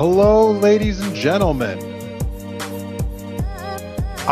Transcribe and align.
Hello, 0.00 0.52
ladies 0.52 0.98
and 1.00 1.14
gentlemen. 1.14 1.89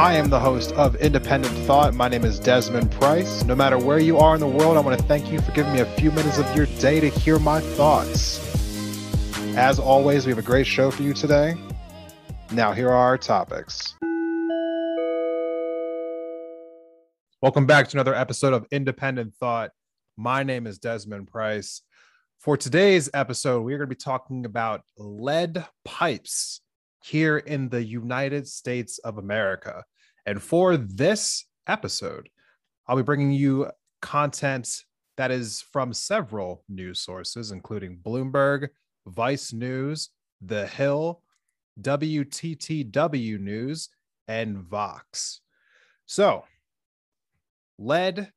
I 0.08 0.14
am 0.14 0.30
the 0.30 0.40
host 0.40 0.72
of 0.72 0.96
Independent 0.96 1.54
Thought. 1.66 1.92
My 1.92 2.08
name 2.08 2.24
is 2.24 2.40
Desmond 2.40 2.90
Price. 2.92 3.44
No 3.44 3.54
matter 3.54 3.76
where 3.76 3.98
you 3.98 4.16
are 4.16 4.32
in 4.32 4.40
the 4.40 4.48
world, 4.48 4.78
I 4.78 4.80
want 4.80 4.98
to 4.98 5.04
thank 5.04 5.30
you 5.30 5.38
for 5.38 5.52
giving 5.52 5.74
me 5.74 5.80
a 5.80 5.84
few 5.84 6.10
minutes 6.10 6.38
of 6.38 6.56
your 6.56 6.64
day 6.80 6.98
to 6.98 7.10
hear 7.10 7.38
my 7.38 7.60
thoughts. 7.60 8.38
As 9.54 9.78
always, 9.78 10.24
we 10.24 10.30
have 10.30 10.38
a 10.38 10.42
great 10.42 10.66
show 10.66 10.90
for 10.90 11.02
you 11.02 11.12
today. 11.12 11.56
Now, 12.50 12.72
here 12.72 12.88
are 12.88 12.96
our 12.96 13.18
topics. 13.18 13.96
Welcome 17.42 17.66
back 17.66 17.88
to 17.88 17.96
another 17.98 18.14
episode 18.14 18.54
of 18.54 18.66
Independent 18.70 19.34
Thought. 19.34 19.72
My 20.16 20.42
name 20.42 20.66
is 20.66 20.78
Desmond 20.78 21.28
Price. 21.28 21.82
For 22.38 22.56
today's 22.56 23.10
episode, 23.12 23.60
we're 23.60 23.76
going 23.76 23.90
to 23.90 23.94
be 23.94 24.02
talking 24.02 24.46
about 24.46 24.80
lead 24.96 25.66
pipes 25.84 26.62
here 27.04 27.36
in 27.36 27.68
the 27.68 27.84
United 27.84 28.48
States 28.48 28.96
of 29.00 29.18
America. 29.18 29.84
And 30.26 30.42
for 30.42 30.76
this 30.76 31.46
episode, 31.66 32.28
I'll 32.86 32.96
be 32.96 33.02
bringing 33.02 33.32
you 33.32 33.70
content 34.00 34.84
that 35.16 35.30
is 35.30 35.60
from 35.72 35.92
several 35.92 36.64
news 36.68 37.00
sources, 37.00 37.50
including 37.50 37.98
Bloomberg, 37.98 38.68
Vice 39.06 39.52
News, 39.52 40.10
The 40.40 40.66
Hill, 40.66 41.22
WTTW 41.80 43.40
News, 43.40 43.88
and 44.28 44.58
Vox. 44.58 45.40
So, 46.06 46.44
lead 47.78 48.32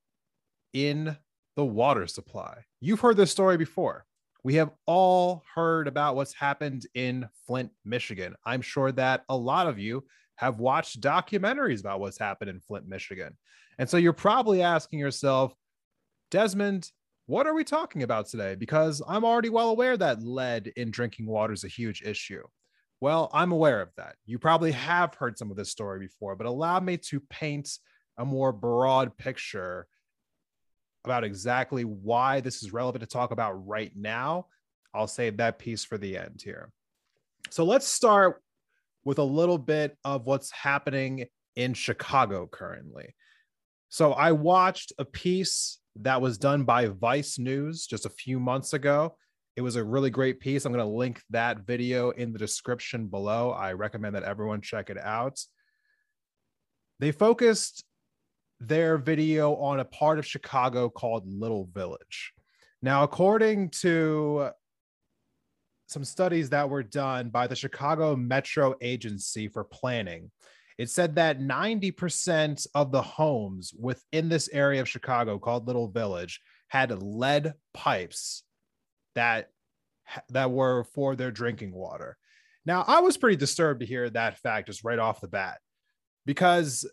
in 0.74 1.18
the 1.56 1.66
water 1.66 2.08
supply. 2.08 2.66
You've 2.80 3.00
heard 3.00 3.18
this 3.18 3.32
story 3.32 3.58
before. 3.58 4.06
We 4.44 4.56
have 4.56 4.72
all 4.88 5.44
heard 5.54 5.88
about 5.88 6.16
what's 6.16 6.34
happened 6.34 6.88
in 6.96 7.28
Flint, 7.46 7.72
Michigan. 7.86 8.36
I'm 8.44 8.62
sure 8.62 8.92
that 8.94 9.24
a 9.30 9.38
lot 9.38 9.68
of 9.68 9.78
you 9.78 10.04
have 10.42 10.60
watched 10.60 11.00
documentaries 11.00 11.82
about 11.82 12.00
what's 12.00 12.18
happened 12.18 12.50
in 12.50 12.60
Flint, 12.60 12.88
Michigan. 12.88 13.38
And 13.78 13.88
so 13.88 13.98
you're 13.98 14.12
probably 14.12 14.64
asking 14.64 14.98
yourself, 14.98 15.54
Desmond, 16.32 16.90
what 17.28 17.46
are 17.46 17.54
we 17.54 17.64
talking 17.64 18.02
about 18.02 18.28
today? 18.28 18.56
Because 18.56 19.04
I'm 19.08 19.24
already 19.24 19.50
well 19.50 19.70
aware 19.70 19.96
that 19.98 20.24
lead 20.24 20.74
in 20.76 20.90
drinking 20.90 21.28
water 21.28 21.54
is 21.54 21.64
a 21.64 21.68
huge 21.68 22.02
issue. 22.02 22.42
Well, 23.02 23.30
I'm 23.34 23.52
aware 23.52 23.82
of 23.82 23.90
that. 23.98 24.16
You 24.26 24.40
probably 24.40 24.72
have 24.72 25.14
heard 25.14 25.38
some 25.38 25.52
of 25.52 25.58
this 25.58 25.70
story 25.70 26.00
before, 26.00 26.36
but 26.36 26.48
allow 26.48 26.80
me 26.80 26.98
to 26.98 27.20
paint 27.20 27.70
a 28.18 28.26
more 28.26 28.52
broad 28.52 29.16
picture 29.18 29.86
about 31.06 31.24
exactly 31.24 31.84
why 31.84 32.42
this 32.42 32.64
is 32.64 32.74
relevant 32.74 33.02
to 33.02 33.08
talk 33.08 33.30
about 33.30 33.68
right 33.68 33.92
now. 33.96 34.48
I'll 34.92 35.08
save 35.08 35.38
that 35.38 35.60
piece 35.60 35.86
for 35.86 36.00
the 36.00 36.18
end 36.18 36.42
here. 36.44 36.72
So 37.52 37.64
let's 37.64 37.88
start 37.88 38.42
with 39.04 39.18
a 39.20 39.24
little 39.24 39.58
bit 39.58 39.98
of 40.04 40.26
what's 40.26 40.52
happening 40.52 41.26
in 41.56 41.74
Chicago 41.74 42.48
currently. 42.48 43.16
So 43.90 44.14
I 44.14 44.32
watched 44.32 44.94
a 45.00 45.06
piece 45.06 45.80
that 45.98 46.22
was 46.22 46.38
done 46.38 46.64
by 46.64 46.88
Vice 46.88 47.38
News 47.38 47.86
just 47.86 48.06
a 48.06 48.10
few 48.10 48.40
months 48.40 48.74
ago. 48.74 49.18
It 49.58 49.62
was 49.62 49.76
a 49.76 49.84
really 49.84 50.10
great 50.10 50.40
piece. 50.40 50.64
I'm 50.64 50.72
going 50.72 50.86
to 50.86 50.90
link 50.90 51.22
that 51.32 51.66
video 51.66 52.12
in 52.12 52.32
the 52.32 52.40
description 52.40 53.08
below. 53.08 53.52
I 53.52 53.74
recommend 53.74 54.16
that 54.16 54.24
everyone 54.24 54.62
check 54.62 54.90
it 54.90 54.98
out. 54.98 55.40
They 57.00 57.12
focused 57.12 57.84
their 58.62 58.98
video 58.98 59.56
on 59.56 59.80
a 59.80 59.86
part 59.86 60.20
of 60.20 60.26
Chicago 60.26 60.88
called 60.88 61.28
Little 61.28 61.68
Village. 61.74 62.32
Now, 62.82 63.04
according 63.04 63.72
to 63.82 64.52
some 65.92 66.06
studies 66.06 66.50
that 66.50 66.70
were 66.70 66.84
done 66.84 67.30
by 67.30 67.48
the 67.48 67.56
Chicago 67.56 68.16
Metro 68.16 68.76
Agency 68.82 69.50
for 69.50 69.66
Planning, 69.66 70.32
it 70.78 70.90
said 70.90 71.16
that 71.16 71.40
90% 71.40 72.66
of 72.74 72.92
the 72.92 73.02
homes 73.02 73.74
within 73.78 74.30
this 74.30 74.50
area 74.54 74.82
of 74.82 74.88
Chicago 74.88 75.38
called 75.38 75.68
Little 75.68 75.90
Village 75.90 76.40
had 76.70 77.04
lead 77.04 77.54
pipes 77.74 78.44
that 79.16 79.50
that 80.30 80.52
were 80.52 80.86
for 80.86 81.16
their 81.16 81.32
drinking 81.32 81.74
water. 81.74 82.18
Now, 82.66 82.84
I 82.88 83.02
was 83.02 83.18
pretty 83.18 83.38
disturbed 83.38 83.82
to 83.82 83.86
hear 83.86 84.10
that 84.10 84.38
fact 84.38 84.68
just 84.68 84.84
right 84.84 85.00
off 85.00 85.22
the 85.22 85.28
bat 85.28 85.60
because 86.26 86.90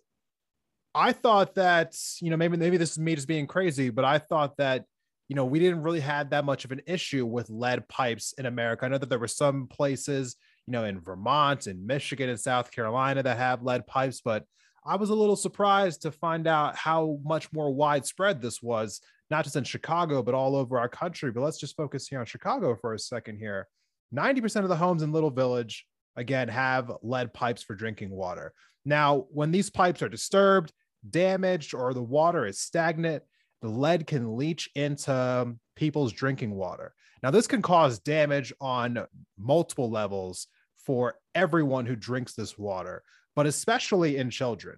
I 0.94 1.12
thought 1.12 1.54
that, 1.54 1.94
you 2.20 2.30
know, 2.30 2.36
maybe 2.36 2.56
maybe 2.56 2.76
this 2.76 2.92
is 2.92 2.98
me 2.98 3.14
just 3.14 3.28
being 3.28 3.46
crazy, 3.46 3.90
but 3.90 4.04
I 4.04 4.18
thought 4.18 4.56
that, 4.56 4.84
you 5.28 5.36
know, 5.36 5.44
we 5.44 5.58
didn't 5.58 5.82
really 5.82 6.00
have 6.00 6.30
that 6.30 6.44
much 6.44 6.64
of 6.64 6.72
an 6.72 6.80
issue 6.86 7.26
with 7.26 7.50
lead 7.50 7.86
pipes 7.88 8.32
in 8.38 8.46
America. 8.46 8.86
I 8.86 8.88
know 8.88 8.98
that 8.98 9.10
there 9.10 9.18
were 9.18 9.28
some 9.28 9.66
places, 9.66 10.36
you 10.66 10.72
know, 10.72 10.84
in 10.84 11.00
Vermont 11.00 11.66
and 11.66 11.86
Michigan 11.86 12.30
and 12.30 12.40
South 12.40 12.70
Carolina 12.70 13.22
that 13.22 13.36
have 13.36 13.62
lead 13.62 13.86
pipes, 13.86 14.22
but 14.24 14.44
I 14.86 14.96
was 14.96 15.10
a 15.10 15.14
little 15.14 15.36
surprised 15.36 16.02
to 16.02 16.10
find 16.10 16.46
out 16.46 16.76
how 16.76 17.18
much 17.22 17.52
more 17.52 17.70
widespread 17.70 18.40
this 18.40 18.62
was, 18.62 19.02
not 19.30 19.44
just 19.44 19.56
in 19.56 19.64
Chicago, 19.64 20.22
but 20.22 20.34
all 20.34 20.56
over 20.56 20.78
our 20.78 20.88
country. 20.88 21.30
But 21.30 21.42
let's 21.42 21.58
just 21.58 21.76
focus 21.76 22.08
here 22.08 22.20
on 22.20 22.26
Chicago 22.26 22.74
for 22.74 22.94
a 22.94 22.98
second 22.98 23.36
here. 23.36 23.68
90% 24.14 24.62
of 24.62 24.70
the 24.70 24.76
homes 24.76 25.02
in 25.02 25.12
Little 25.12 25.30
Village, 25.30 25.84
again, 26.16 26.48
have 26.48 26.90
lead 27.02 27.34
pipes 27.34 27.62
for 27.62 27.74
drinking 27.74 28.10
water. 28.10 28.54
Now, 28.86 29.26
when 29.30 29.50
these 29.50 29.68
pipes 29.68 30.00
are 30.00 30.08
disturbed, 30.08 30.72
damaged, 31.08 31.74
or 31.74 31.92
the 31.92 32.02
water 32.02 32.46
is 32.46 32.58
stagnant, 32.60 33.22
the 33.62 33.68
lead 33.68 34.06
can 34.06 34.36
leach 34.36 34.70
into 34.74 35.54
people's 35.76 36.12
drinking 36.12 36.54
water. 36.54 36.94
Now, 37.22 37.30
this 37.30 37.46
can 37.46 37.62
cause 37.62 37.98
damage 37.98 38.52
on 38.60 39.04
multiple 39.38 39.90
levels 39.90 40.46
for 40.76 41.14
everyone 41.34 41.86
who 41.86 41.96
drinks 41.96 42.34
this 42.34 42.56
water, 42.56 43.02
but 43.34 43.46
especially 43.46 44.16
in 44.16 44.30
children. 44.30 44.76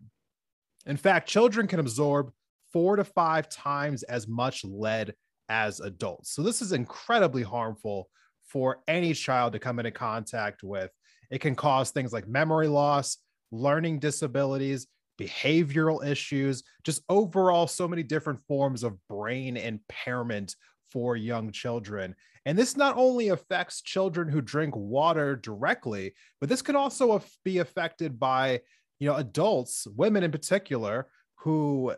In 0.86 0.96
fact, 0.96 1.28
children 1.28 1.66
can 1.66 1.80
absorb 1.80 2.32
four 2.72 2.96
to 2.96 3.04
five 3.04 3.48
times 3.48 4.02
as 4.04 4.26
much 4.26 4.64
lead 4.64 5.14
as 5.48 5.80
adults. 5.80 6.32
So, 6.32 6.42
this 6.42 6.62
is 6.62 6.72
incredibly 6.72 7.42
harmful 7.42 8.08
for 8.44 8.78
any 8.88 9.12
child 9.12 9.52
to 9.52 9.58
come 9.58 9.78
into 9.78 9.90
contact 9.90 10.62
with. 10.62 10.90
It 11.30 11.40
can 11.40 11.54
cause 11.54 11.90
things 11.90 12.12
like 12.12 12.26
memory 12.26 12.68
loss, 12.68 13.18
learning 13.52 14.00
disabilities, 14.00 14.86
behavioral 15.20 16.04
issues, 16.04 16.62
just 16.82 17.02
overall, 17.08 17.66
so 17.66 17.86
many 17.86 18.02
different 18.02 18.40
forms 18.48 18.82
of 18.82 18.96
brain 19.08 19.56
impairment 19.56 20.56
for 20.90 21.16
young 21.16 21.52
children. 21.52 22.14
And 22.46 22.56
this 22.56 22.76
not 22.76 22.96
only 22.96 23.28
affects 23.28 23.82
children 23.82 24.28
who 24.28 24.40
drink 24.40 24.74
water 24.74 25.36
directly, 25.36 26.14
but 26.40 26.48
this 26.48 26.62
could 26.62 26.74
also 26.74 27.22
be 27.44 27.58
affected 27.58 28.18
by, 28.18 28.60
you 28.98 29.08
know, 29.08 29.16
adults, 29.16 29.86
women 29.94 30.24
in 30.24 30.32
particular, 30.32 31.08
who 31.36 31.94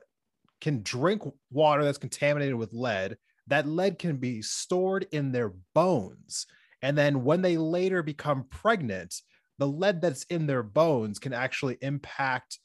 can 0.61 0.83
drink 0.83 1.23
water 1.51 1.85
that's 1.85 1.99
contaminated 1.99 2.57
with 2.57 2.73
lead. 2.73 3.17
That 3.47 3.67
lead 3.67 3.99
can 3.99 4.17
be 4.17 4.43
stored 4.43 5.07
in 5.13 5.33
their 5.33 5.53
bones. 5.75 6.47
And 6.83 6.99
then 6.99 7.25
when 7.25 7.43
they 7.43 7.57
later 7.57 8.03
become 8.03 8.47
pregnant, 8.51 9.15
the 9.59 9.67
lead 9.67 10.01
that's 10.01 10.25
in 10.25 10.47
their 10.47 10.63
bones 10.63 11.19
can 11.19 11.33
actually 11.33 11.79
impact 11.83 12.59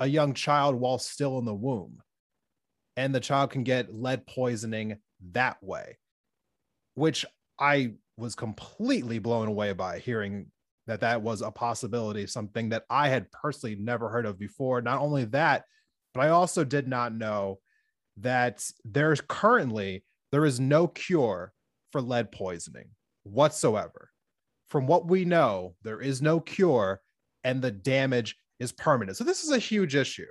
a 0.00 0.06
young 0.06 0.34
child 0.34 0.74
while 0.76 0.98
still 0.98 1.38
in 1.38 1.44
the 1.44 1.54
womb. 1.54 1.98
And 2.96 3.14
the 3.14 3.20
child 3.20 3.50
can 3.50 3.62
get 3.62 3.94
lead 3.94 4.26
poisoning 4.26 4.98
that 5.32 5.62
way, 5.62 5.98
which 6.94 7.24
I 7.58 7.92
was 8.16 8.34
completely 8.34 9.18
blown 9.18 9.48
away 9.48 9.72
by 9.72 10.00
hearing 10.00 10.46
that 10.86 11.00
that 11.00 11.22
was 11.22 11.42
a 11.42 11.50
possibility, 11.50 12.26
something 12.26 12.70
that 12.70 12.84
I 12.90 13.08
had 13.08 13.30
personally 13.30 13.76
never 13.76 14.08
heard 14.08 14.26
of 14.26 14.38
before. 14.38 14.80
Not 14.80 15.00
only 15.00 15.26
that, 15.26 15.64
but 16.14 16.22
I 16.22 16.30
also 16.30 16.64
did 16.64 16.88
not 16.88 17.14
know 17.14 17.60
that 18.16 18.64
there's 18.84 19.20
currently 19.20 20.04
there 20.32 20.44
is 20.44 20.58
no 20.58 20.88
cure 20.88 21.52
for 21.92 22.00
lead 22.00 22.32
poisoning 22.32 22.88
whatsoever. 23.22 24.10
From 24.68 24.86
what 24.86 25.06
we 25.06 25.24
know, 25.24 25.74
there 25.82 26.00
is 26.00 26.20
no 26.20 26.40
cure 26.40 27.00
and 27.44 27.62
the 27.62 27.70
damage 27.70 28.36
is 28.58 28.72
permanent. 28.72 29.16
So 29.16 29.24
this 29.24 29.44
is 29.44 29.50
a 29.50 29.58
huge 29.58 29.94
issue. 29.94 30.26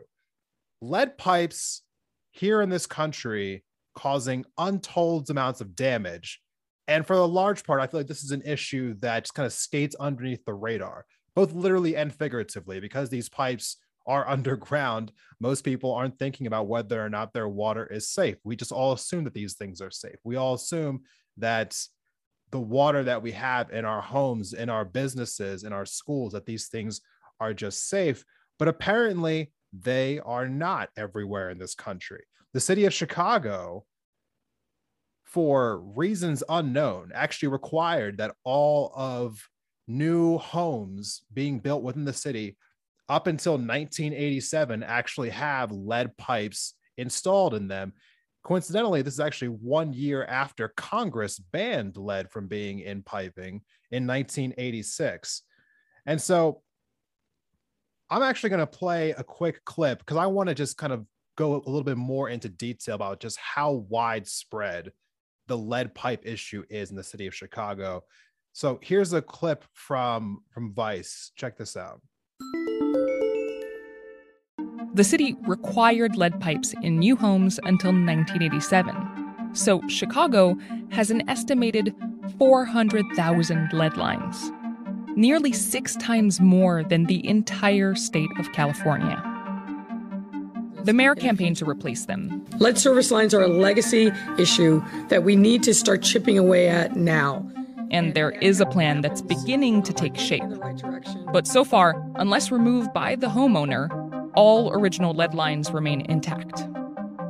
Lead 0.82 1.18
pipes 1.18 1.84
here 2.32 2.62
in 2.62 2.70
this 2.70 2.86
country 2.86 3.64
causing 3.96 4.46
untold 4.58 5.30
amounts 5.30 5.62
of 5.62 5.76
damage. 5.76 6.40
And 6.88 7.06
for 7.06 7.16
the 7.16 7.28
large 7.28 7.64
part, 7.64 7.82
I 7.82 7.88
feel 7.88 8.00
like 8.00 8.08
this 8.08 8.24
is 8.24 8.32
an 8.32 8.44
issue 8.44 8.94
that 9.00 9.24
just 9.24 9.34
kind 9.34 9.46
of 9.46 9.54
skates 9.54 9.96
underneath 10.00 10.46
the 10.46 10.54
radar, 10.54 11.06
both 11.36 11.52
literally 11.54 11.96
and 11.96 12.14
figuratively, 12.14 12.80
because 12.80 13.10
these 13.10 13.28
pipes 13.28 13.78
are 14.06 14.28
underground, 14.30 15.12
most 15.40 15.64
people 15.64 15.94
aren't 15.94 16.18
thinking 16.20 16.48
about 16.48 16.68
whether 16.68 17.04
or 17.04 17.10
not 17.10 17.34
their 17.34 17.50
water 17.50 17.86
is 17.88 18.10
safe. 18.10 18.38
We 18.44 18.56
just 18.56 18.72
all 18.72 18.94
assume 18.94 19.24
that 19.26 19.34
these 19.34 19.56
things 19.56 19.82
are 19.82 19.92
safe. 19.92 20.16
We 20.24 20.36
all 20.36 20.54
assume 20.54 21.02
that 21.38 21.78
the 22.52 22.60
water 22.60 23.04
that 23.04 23.22
we 23.22 23.34
have 23.34 23.72
in 23.72 23.84
our 23.84 24.02
homes, 24.02 24.54
in 24.54 24.70
our 24.70 24.86
businesses, 24.86 25.64
in 25.64 25.74
our 25.74 25.86
schools, 25.86 26.32
that 26.34 26.46
these 26.46 26.68
things 26.68 27.02
are 27.40 27.54
just 27.54 27.90
safe. 27.90 28.24
But 28.60 28.68
apparently, 28.68 29.52
they 29.74 30.20
are 30.20 30.48
not 30.48 30.90
everywhere 30.98 31.50
in 31.50 31.58
this 31.58 31.76
country. 31.76 32.24
The 32.54 32.60
city 32.60 32.86
of 32.86 32.94
Chicago, 32.94 33.86
for 35.26 35.80
reasons 35.80 36.44
unknown, 36.50 37.12
actually 37.14 37.50
required 37.50 38.18
that 38.18 38.36
all 38.44 38.92
of 38.96 39.48
new 39.88 40.38
homes 40.38 41.22
being 41.34 41.60
built 41.60 41.84
within 41.84 42.06
the 42.06 42.14
city 42.14 42.58
up 43.10 43.28
until 43.28 43.54
1987 43.54 44.84
actually 44.84 45.30
have 45.30 45.72
lead 45.72 46.16
pipes 46.18 46.74
installed 46.98 47.54
in 47.54 47.68
them. 47.68 47.94
Coincidentally, 48.44 49.02
this 49.02 49.14
is 49.14 49.20
actually 49.20 49.50
one 49.50 49.94
year 49.94 50.26
after 50.26 50.70
Congress 50.70 51.40
banned 51.40 51.98
lead 51.98 52.30
from 52.32 52.48
being 52.48 52.80
in 52.80 53.04
piping 53.04 53.62
in 53.92 54.08
1986. 54.08 55.44
And 56.06 56.22
so 56.22 56.62
I'm 58.10 58.24
actually 58.24 58.52
going 58.52 58.62
to 58.62 58.68
play 58.68 59.12
a 59.12 59.24
quick 59.24 59.66
clip 59.66 60.00
because 60.00 60.18
I 60.18 60.28
want 60.28 60.48
to 60.50 60.56
just 60.56 60.78
kind 60.78 60.94
of 60.94 61.06
go 61.38 61.56
a 61.56 61.70
little 61.70 61.84
bit 61.84 61.98
more 61.98 62.30
into 62.30 62.48
detail 62.48 62.96
about 62.96 63.20
just 63.20 63.38
how 63.38 63.86
widespread 63.90 64.92
the 65.48 65.58
lead 65.58 65.94
pipe 65.94 66.22
issue 66.26 66.64
is 66.70 66.90
in 66.90 66.96
the 66.96 67.04
city 67.04 67.28
of 67.28 67.36
Chicago. 67.36 68.04
So 68.54 68.80
here's 68.82 69.14
a 69.14 69.22
clip 69.22 69.66
from 69.74 70.40
from 70.50 70.74
Vice. 70.74 71.32
Check 71.36 71.58
this 71.58 71.76
out. 71.76 72.02
The 74.94 75.04
city 75.04 75.36
required 75.46 76.16
lead 76.16 76.40
pipes 76.40 76.74
in 76.82 76.98
new 77.00 77.16
homes 77.16 77.60
until 77.64 77.92
1987. 77.92 79.54
So 79.54 79.82
Chicago 79.88 80.58
has 80.90 81.12
an 81.12 81.30
estimated 81.30 81.94
400,000 82.40 83.74
lead 83.74 83.98
lines, 83.98 84.52
nearly 85.18 85.52
six 85.52 85.96
times 85.96 86.40
more 86.40 86.84
than 86.84 87.06
the 87.06 87.28
entire 87.28 87.96
state 87.96 88.30
of 88.38 88.52
California. 88.54 89.22
The 90.84 90.94
mayor 90.94 91.16
campaigned 91.16 91.58
to 91.58 91.66
replace 91.68 92.06
them. 92.06 92.46
Lead 92.60 92.78
service 92.78 93.12
lines 93.12 93.34
are 93.34 93.42
a 93.42 93.48
legacy 93.48 94.12
issue 94.38 94.82
that 95.10 95.24
we 95.24 95.36
need 95.36 95.64
to 95.64 95.74
start 95.74 96.04
chipping 96.04 96.38
away 96.38 96.70
at 96.70 96.96
now. 96.96 97.46
And 97.90 98.14
there 98.14 98.32
is 98.32 98.62
a 98.62 98.66
plan 98.66 99.02
that's 99.02 99.22
beginning 99.22 99.82
to 99.84 99.94
take 99.94 100.16
shape. 100.16 100.44
But 101.34 101.48
so 101.48 101.66
far, 101.66 102.02
unless 102.16 102.52
removed 102.52 102.94
by 102.94 103.16
the 103.16 103.28
homeowner, 103.28 103.90
all 104.36 104.72
original 104.72 105.14
lead 105.14 105.34
lines 105.34 105.72
remain 105.72 106.02
intact. 106.02 106.66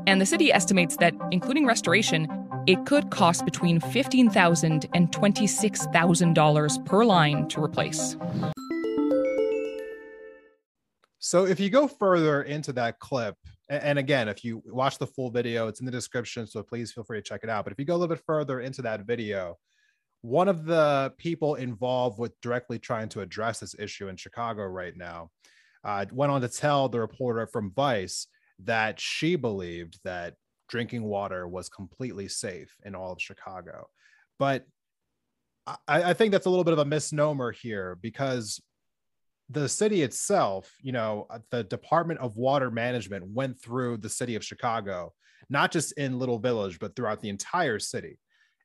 And 0.08 0.20
the 0.20 0.26
city 0.26 0.52
estimates 0.52 0.98
that, 0.98 1.14
including 1.32 1.66
restoration, 1.66 2.28
it 2.68 2.86
could 2.86 3.10
cost 3.10 3.46
between 3.46 3.80
$15,000 3.80 4.90
and 4.94 5.12
$26,000 5.12 6.86
per 6.86 7.06
line 7.06 7.48
to 7.48 7.64
replace. 7.64 8.18
So, 11.20 11.46
if 11.46 11.60
you 11.60 11.70
go 11.70 11.88
further 11.88 12.44
into 12.44 12.72
that 12.74 13.00
clip, 13.00 13.36
and 13.70 13.98
again, 13.98 14.30
if 14.30 14.46
you 14.46 14.62
watch 14.66 14.98
the 14.98 15.08
full 15.08 15.30
video, 15.30 15.68
it's 15.68 15.80
in 15.80 15.86
the 15.86 15.92
description, 15.92 16.48
so 16.48 16.64
please 16.64 16.92
feel 16.92 17.04
free 17.04 17.18
to 17.18 17.22
check 17.22 17.42
it 17.44 17.50
out. 17.50 17.66
But 17.66 17.74
if 17.74 17.80
you 17.80 17.86
go 17.86 17.96
a 17.96 17.98
little 17.98 18.16
bit 18.16 18.24
further 18.26 18.62
into 18.62 18.82
that 18.84 19.02
video, 19.02 19.58
one 20.22 20.48
of 20.48 20.66
the 20.66 21.14
people 21.18 21.56
involved 21.56 22.20
with 22.20 22.40
directly 22.42 22.80
trying 22.80 23.10
to 23.10 23.22
address 23.22 23.60
this 23.60 23.76
issue 23.78 24.08
in 24.08 24.16
Chicago 24.16 24.64
right 24.64 24.96
now 24.96 25.32
uh, 25.84 26.06
went 26.12 26.32
on 26.32 26.42
to 26.42 26.48
tell 26.48 26.90
the 26.90 27.00
reporter 27.00 27.48
from 27.48 27.72
Vice 27.72 28.28
that 28.60 29.00
she 29.00 29.36
believed 29.36 30.00
that 30.04 30.36
drinking 30.68 31.04
water 31.04 31.48
was 31.48 31.70
completely 31.70 32.28
safe 32.28 32.76
in 32.86 32.96
all 32.96 33.12
of 33.12 33.22
Chicago. 33.22 33.88
But 34.40 34.66
I, 35.66 35.78
I 35.88 36.14
think 36.14 36.32
that's 36.32 36.46
a 36.46 36.50
little 36.50 36.64
bit 36.64 36.74
of 36.74 36.80
a 36.80 36.86
misnomer 36.86 37.52
here 37.52 37.98
because 38.02 38.62
the 39.50 39.70
city 39.70 40.02
itself, 40.02 40.74
you 40.82 40.92
know, 40.92 41.28
uh, 41.30 41.40
the 41.52 41.64
Department 41.64 42.20
of 42.20 42.38
Water 42.38 42.70
Management 42.70 43.26
went 43.28 43.60
through 43.62 43.98
the 43.98 44.10
city 44.10 44.36
of 44.36 44.44
Chicago, 44.44 45.14
not 45.50 45.72
just 45.72 45.94
in 45.94 46.20
Little 46.20 46.40
Village, 46.40 46.80
but 46.80 46.96
throughout 46.96 47.22
the 47.22 47.30
entire 47.30 47.80
city 47.80 48.20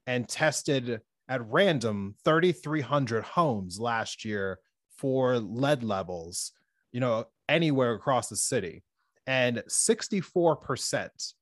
and 0.06 0.28
tested 0.28 1.00
at 1.28 1.46
random 1.48 2.16
3,300 2.24 3.22
homes 3.24 3.78
last 3.78 4.24
year 4.24 4.58
for 4.96 5.38
lead 5.38 5.84
levels 5.84 6.52
you 6.92 7.00
know, 7.00 7.24
anywhere 7.48 7.94
across 7.94 8.28
the 8.28 8.36
city. 8.36 8.84
And 9.26 9.62
64% 9.68 11.32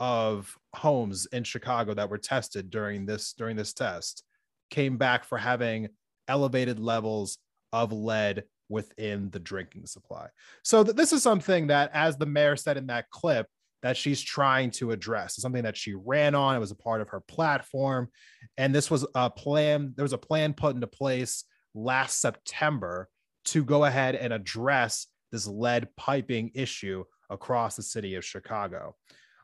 of 0.00 0.56
homes 0.74 1.26
in 1.26 1.44
Chicago 1.44 1.94
that 1.94 2.08
were 2.08 2.18
tested 2.18 2.70
during 2.70 3.06
this 3.06 3.34
during 3.34 3.54
this 3.54 3.74
test 3.74 4.24
came 4.70 4.96
back 4.96 5.24
for 5.24 5.36
having 5.36 5.88
elevated 6.26 6.80
levels 6.80 7.38
of 7.72 7.92
lead 7.92 8.44
within 8.68 9.30
the 9.30 9.38
drinking 9.38 9.86
supply. 9.86 10.28
So 10.64 10.82
th- 10.82 10.96
this 10.96 11.12
is 11.12 11.22
something 11.22 11.66
that 11.66 11.90
as 11.92 12.16
the 12.16 12.26
mayor 12.26 12.56
said 12.56 12.76
in 12.76 12.86
that 12.86 13.10
clip 13.10 13.46
that 13.82 13.96
she's 13.96 14.20
trying 14.20 14.70
to 14.70 14.92
address. 14.92 15.34
It's 15.34 15.42
something 15.42 15.62
that 15.64 15.76
she 15.76 15.94
ran 15.94 16.34
on, 16.34 16.54
it 16.54 16.60
was 16.60 16.70
a 16.70 16.76
part 16.76 17.00
of 17.00 17.08
her 17.10 17.20
platform 17.20 18.08
and 18.56 18.74
this 18.74 18.90
was 18.90 19.06
a 19.14 19.28
plan 19.28 19.92
there 19.96 20.04
was 20.04 20.12
a 20.12 20.18
plan 20.18 20.54
put 20.54 20.74
into 20.74 20.86
place 20.86 21.44
last 21.74 22.20
September 22.20 23.08
to 23.46 23.64
go 23.64 23.84
ahead 23.84 24.14
and 24.14 24.32
address 24.32 25.06
this 25.32 25.46
lead 25.46 25.88
piping 25.96 26.50
issue 26.54 27.04
across 27.28 27.76
the 27.76 27.82
city 27.82 28.14
of 28.14 28.24
Chicago. 28.24 28.96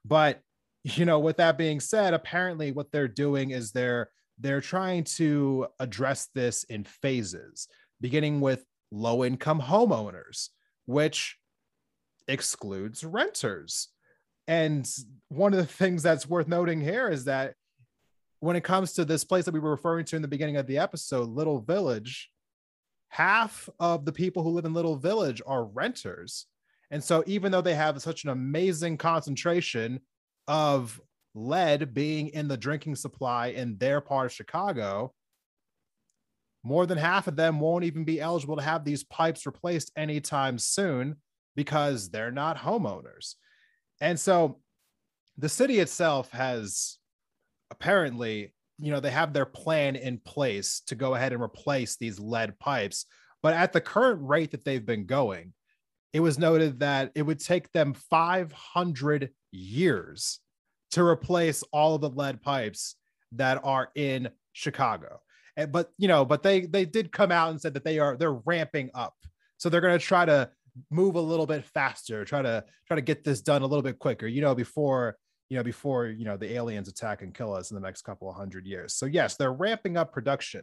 But 0.04 0.40
you 0.86 1.04
know, 1.04 1.18
with 1.18 1.38
that 1.38 1.58
being 1.58 1.80
said, 1.80 2.14
apparently 2.14 2.70
what 2.70 2.92
they're 2.92 3.08
doing 3.08 3.50
is 3.50 3.72
they're 3.72 4.08
they're 4.38 4.60
trying 4.60 5.02
to 5.02 5.66
address 5.80 6.28
this 6.34 6.62
in 6.64 6.84
phases, 6.84 7.68
beginning 8.00 8.40
with 8.40 8.64
low 8.92 9.24
income 9.24 9.60
homeowners, 9.60 10.50
which 10.84 11.38
excludes 12.28 13.02
renters. 13.02 13.88
And 14.46 14.88
one 15.28 15.54
of 15.54 15.58
the 15.58 15.66
things 15.72 16.02
that's 16.02 16.28
worth 16.28 16.46
noting 16.46 16.80
here 16.80 17.08
is 17.08 17.24
that 17.24 17.54
when 18.40 18.54
it 18.54 18.62
comes 18.62 18.92
to 18.92 19.04
this 19.04 19.24
place 19.24 19.46
that 19.46 19.54
we 19.54 19.60
were 19.60 19.70
referring 19.70 20.04
to 20.04 20.16
in 20.16 20.22
the 20.22 20.28
beginning 20.28 20.56
of 20.56 20.66
the 20.66 20.78
episode, 20.78 21.30
Little 21.30 21.60
Village, 21.60 22.30
half 23.08 23.68
of 23.80 24.04
the 24.04 24.12
people 24.12 24.44
who 24.44 24.50
live 24.50 24.66
in 24.66 24.74
Little 24.74 24.96
Village 24.96 25.42
are 25.46 25.64
renters. 25.64 26.46
And 26.92 27.02
so, 27.02 27.24
even 27.26 27.50
though 27.50 27.62
they 27.62 27.74
have 27.74 28.00
such 28.02 28.22
an 28.22 28.30
amazing 28.30 28.98
concentration 28.98 30.00
of 30.48 31.00
lead 31.34 31.92
being 31.92 32.28
in 32.28 32.48
the 32.48 32.56
drinking 32.56 32.96
supply 32.96 33.48
in 33.48 33.76
their 33.78 34.00
part 34.00 34.26
of 34.26 34.32
Chicago, 34.32 35.12
more 36.62 36.86
than 36.86 36.98
half 36.98 37.28
of 37.28 37.36
them 37.36 37.60
won't 37.60 37.84
even 37.84 38.04
be 38.04 38.20
eligible 38.20 38.56
to 38.56 38.62
have 38.62 38.84
these 38.84 39.04
pipes 39.04 39.46
replaced 39.46 39.92
anytime 39.96 40.58
soon 40.58 41.16
because 41.54 42.10
they're 42.10 42.32
not 42.32 42.58
homeowners. 42.58 43.34
And 44.00 44.18
so, 44.18 44.60
the 45.38 45.48
city 45.48 45.80
itself 45.80 46.30
has 46.30 46.98
apparently 47.70 48.52
you 48.78 48.90
know 48.90 49.00
they 49.00 49.10
have 49.10 49.32
their 49.32 49.46
plan 49.46 49.96
in 49.96 50.18
place 50.18 50.80
to 50.86 50.94
go 50.94 51.14
ahead 51.14 51.32
and 51.32 51.42
replace 51.42 51.96
these 51.96 52.18
lead 52.18 52.58
pipes 52.58 53.06
but 53.42 53.54
at 53.54 53.72
the 53.72 53.80
current 53.80 54.20
rate 54.22 54.50
that 54.50 54.64
they've 54.64 54.86
been 54.86 55.06
going 55.06 55.52
it 56.12 56.20
was 56.20 56.38
noted 56.38 56.80
that 56.80 57.10
it 57.14 57.22
would 57.22 57.40
take 57.40 57.70
them 57.72 57.92
500 57.92 59.30
years 59.52 60.40
to 60.92 61.02
replace 61.02 61.62
all 61.72 61.94
of 61.94 62.00
the 62.00 62.10
lead 62.10 62.42
pipes 62.42 62.96
that 63.32 63.60
are 63.64 63.90
in 63.94 64.28
chicago 64.52 65.20
and, 65.56 65.72
but 65.72 65.90
you 65.98 66.08
know 66.08 66.24
but 66.24 66.42
they 66.42 66.66
they 66.66 66.84
did 66.84 67.12
come 67.12 67.32
out 67.32 67.50
and 67.50 67.60
said 67.60 67.74
that 67.74 67.84
they 67.84 67.98
are 67.98 68.16
they're 68.16 68.40
ramping 68.44 68.90
up 68.94 69.14
so 69.58 69.68
they're 69.68 69.80
going 69.80 69.98
to 69.98 70.04
try 70.04 70.24
to 70.24 70.48
move 70.90 71.14
a 71.14 71.20
little 71.20 71.46
bit 71.46 71.64
faster 71.64 72.24
try 72.24 72.42
to 72.42 72.64
try 72.86 72.94
to 72.94 73.02
get 73.02 73.24
this 73.24 73.40
done 73.40 73.62
a 73.62 73.66
little 73.66 73.82
bit 73.82 73.98
quicker 73.98 74.26
you 74.26 74.40
know 74.40 74.54
before 74.54 75.16
you 75.48 75.56
know, 75.56 75.62
before, 75.62 76.06
you 76.06 76.24
know, 76.24 76.36
the 76.36 76.54
aliens 76.54 76.88
attack 76.88 77.22
and 77.22 77.34
kill 77.34 77.54
us 77.54 77.70
in 77.70 77.76
the 77.76 77.80
next 77.80 78.02
couple 78.02 78.28
of 78.28 78.34
hundred 78.34 78.66
years. 78.66 78.94
So, 78.94 79.06
yes, 79.06 79.36
they're 79.36 79.52
ramping 79.52 79.96
up 79.96 80.12
production. 80.12 80.62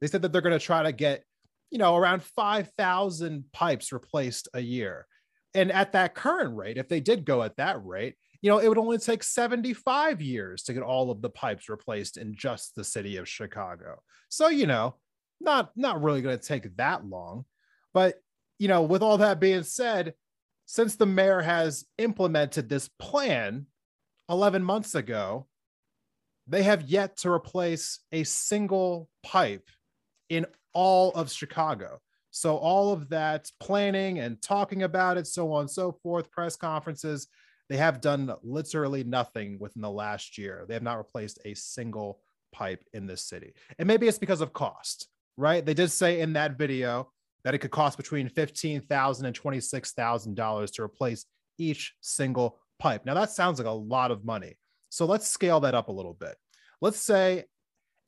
They 0.00 0.08
said 0.08 0.22
that 0.22 0.32
they're 0.32 0.40
going 0.40 0.58
to 0.58 0.64
try 0.64 0.82
to 0.82 0.92
get, 0.92 1.22
you 1.70 1.78
know, 1.78 1.96
around 1.96 2.22
5,000 2.22 3.44
pipes 3.52 3.92
replaced 3.92 4.48
a 4.52 4.60
year. 4.60 5.06
And 5.54 5.72
at 5.72 5.92
that 5.92 6.14
current 6.14 6.56
rate, 6.56 6.76
if 6.76 6.88
they 6.88 7.00
did 7.00 7.24
go 7.24 7.42
at 7.42 7.56
that 7.56 7.84
rate, 7.84 8.16
you 8.42 8.50
know, 8.50 8.58
it 8.58 8.68
would 8.68 8.78
only 8.78 8.98
take 8.98 9.22
75 9.22 10.20
years 10.20 10.62
to 10.64 10.74
get 10.74 10.82
all 10.82 11.10
of 11.10 11.22
the 11.22 11.30
pipes 11.30 11.68
replaced 11.68 12.16
in 12.16 12.34
just 12.34 12.74
the 12.74 12.84
city 12.84 13.16
of 13.16 13.28
Chicago. 13.28 14.02
So, 14.28 14.48
you 14.48 14.66
know, 14.66 14.96
not 15.40 15.70
not 15.76 16.02
really 16.02 16.22
going 16.22 16.38
to 16.38 16.44
take 16.44 16.76
that 16.76 17.06
long. 17.06 17.44
But, 17.94 18.16
you 18.58 18.68
know, 18.68 18.82
with 18.82 19.02
all 19.02 19.18
that 19.18 19.40
being 19.40 19.62
said, 19.62 20.14
since 20.66 20.96
the 20.96 21.06
mayor 21.06 21.40
has 21.40 21.84
implemented 21.98 22.68
this 22.68 22.88
plan 22.98 23.66
11 24.28 24.62
months 24.62 24.94
ago, 24.94 25.46
they 26.46 26.62
have 26.62 26.82
yet 26.82 27.16
to 27.18 27.30
replace 27.30 28.00
a 28.12 28.24
single 28.24 29.08
pipe 29.22 29.68
in 30.28 30.46
all 30.72 31.12
of 31.12 31.30
Chicago. 31.30 32.00
So 32.36 32.58
all 32.58 32.92
of 32.92 33.08
that 33.08 33.50
planning 33.60 34.18
and 34.18 34.42
talking 34.42 34.82
about 34.82 35.16
it, 35.16 35.26
so 35.26 35.50
on 35.54 35.62
and 35.62 35.70
so 35.70 35.90
forth, 35.90 36.30
press 36.30 36.54
conferences, 36.54 37.28
they 37.70 37.78
have 37.78 38.02
done 38.02 38.30
literally 38.42 39.04
nothing 39.04 39.58
within 39.58 39.80
the 39.80 39.90
last 39.90 40.36
year. 40.36 40.66
They 40.68 40.74
have 40.74 40.82
not 40.82 40.98
replaced 40.98 41.38
a 41.46 41.54
single 41.54 42.20
pipe 42.52 42.84
in 42.92 43.06
this 43.06 43.22
city. 43.22 43.54
And 43.78 43.88
maybe 43.88 44.06
it's 44.06 44.18
because 44.18 44.42
of 44.42 44.52
cost, 44.52 45.08
right? 45.38 45.64
They 45.64 45.72
did 45.72 45.90
say 45.90 46.20
in 46.20 46.34
that 46.34 46.58
video 46.58 47.10
that 47.42 47.54
it 47.54 47.60
could 47.60 47.70
cost 47.70 47.96
between 47.96 48.28
$15,000 48.28 49.22
and 49.22 49.40
$26,000 49.40 50.72
to 50.74 50.82
replace 50.82 51.24
each 51.56 51.94
single 52.02 52.58
pipe. 52.78 53.06
Now 53.06 53.14
that 53.14 53.30
sounds 53.30 53.58
like 53.58 53.66
a 53.66 53.70
lot 53.70 54.10
of 54.10 54.26
money. 54.26 54.58
So 54.90 55.06
let's 55.06 55.26
scale 55.26 55.60
that 55.60 55.74
up 55.74 55.88
a 55.88 55.92
little 55.92 56.12
bit. 56.12 56.36
Let's 56.82 56.98
say 56.98 57.44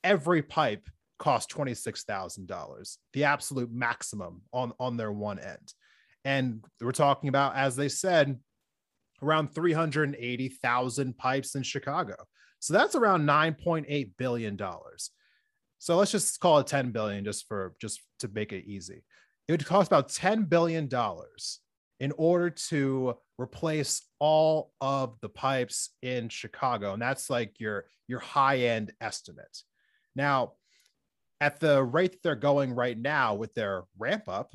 every 0.05 0.43
pipe 0.43 0.87
costs 1.19 1.53
$26,000, 1.53 2.97
the 3.13 3.25
absolute 3.25 3.73
maximum 3.73 4.43
on, 4.53 4.73
on 4.79 4.97
their 4.97 5.13
one 5.13 5.39
end. 5.39 5.73
And 6.25 6.65
we're 6.81 6.93
talking 6.93 7.29
about, 7.29 7.57
as 7.57 7.77
they 7.77 7.89
said, 7.89 8.39
around 9.23 9.55
380,000 9.55 11.19
pipes 11.19 11.55
in 11.55 11.63
Chicago. 11.63 12.15
So 12.61 12.75
that's 12.75 12.95
around 12.95 13.27
9.8 13.27 14.13
billion 14.17 14.57
dollars. 14.57 15.11
So 15.79 15.97
let's 15.97 16.11
just 16.11 16.41
call 16.41 16.59
it 16.59 16.67
10 16.67 16.91
billion 16.91 17.25
just 17.25 17.47
for 17.47 17.75
just 17.81 18.01
to 18.21 18.29
make 18.29 18.53
it 18.53 18.65
easy. 18.67 19.05
It 19.47 19.53
would 19.53 19.65
cost 19.65 19.89
about 19.89 20.09
10 20.09 20.45
billion 20.45 20.89
dollars 20.89 21.61
in 22.01 22.13
order 22.17 22.51
to 22.51 23.17
replace 23.39 24.03
all 24.19 24.73
of 24.81 25.17
the 25.21 25.29
pipes 25.29 25.91
in 26.03 26.29
Chicago 26.29 26.93
and 26.93 27.03
that's 27.03 27.31
like 27.31 27.59
your 27.61 27.87
your 28.09 28.19
high 28.19 28.59
end 28.59 28.93
estimate. 29.01 29.63
Now, 30.17 30.55
at 31.41 31.61
the 31.61 31.83
rate 31.83 32.13
that 32.13 32.23
they're 32.23 32.35
going 32.35 32.75
right 32.75 32.99
now 32.99 33.35
with 33.35 33.55
their 33.55 33.85
ramp 33.99 34.29
up, 34.29 34.53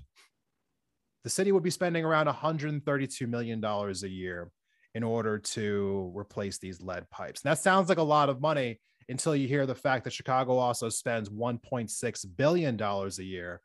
the 1.24 1.30
city 1.30 1.52
would 1.52 1.63
be 1.63 1.70
spending 1.70 2.04
around 2.04 2.25
132 2.25 3.28
million 3.28 3.62
dollars 3.62 4.04
a 4.04 4.10
year 4.10 4.52
in 4.96 5.04
order 5.04 5.40
to 5.40 6.12
replace 6.16 6.60
these 6.60 6.82
lead 6.82 7.10
pipes. 7.10 7.42
And 7.44 7.52
that 7.52 7.60
sounds 7.60 7.90
like 7.90 7.98
a 7.98 8.04
lot 8.04 8.30
of 8.30 8.42
money 8.42 8.80
until 9.10 9.36
you 9.36 9.48
hear 9.48 9.66
the 9.66 9.75
fact 9.75 10.04
that 10.04 10.13
Chicago 10.13 10.58
also 10.58 10.90
spends 10.90 11.30
1.6 11.30 12.25
billion 12.36 12.78
dollars 12.78 13.20
a 13.20 13.24
year 13.24 13.62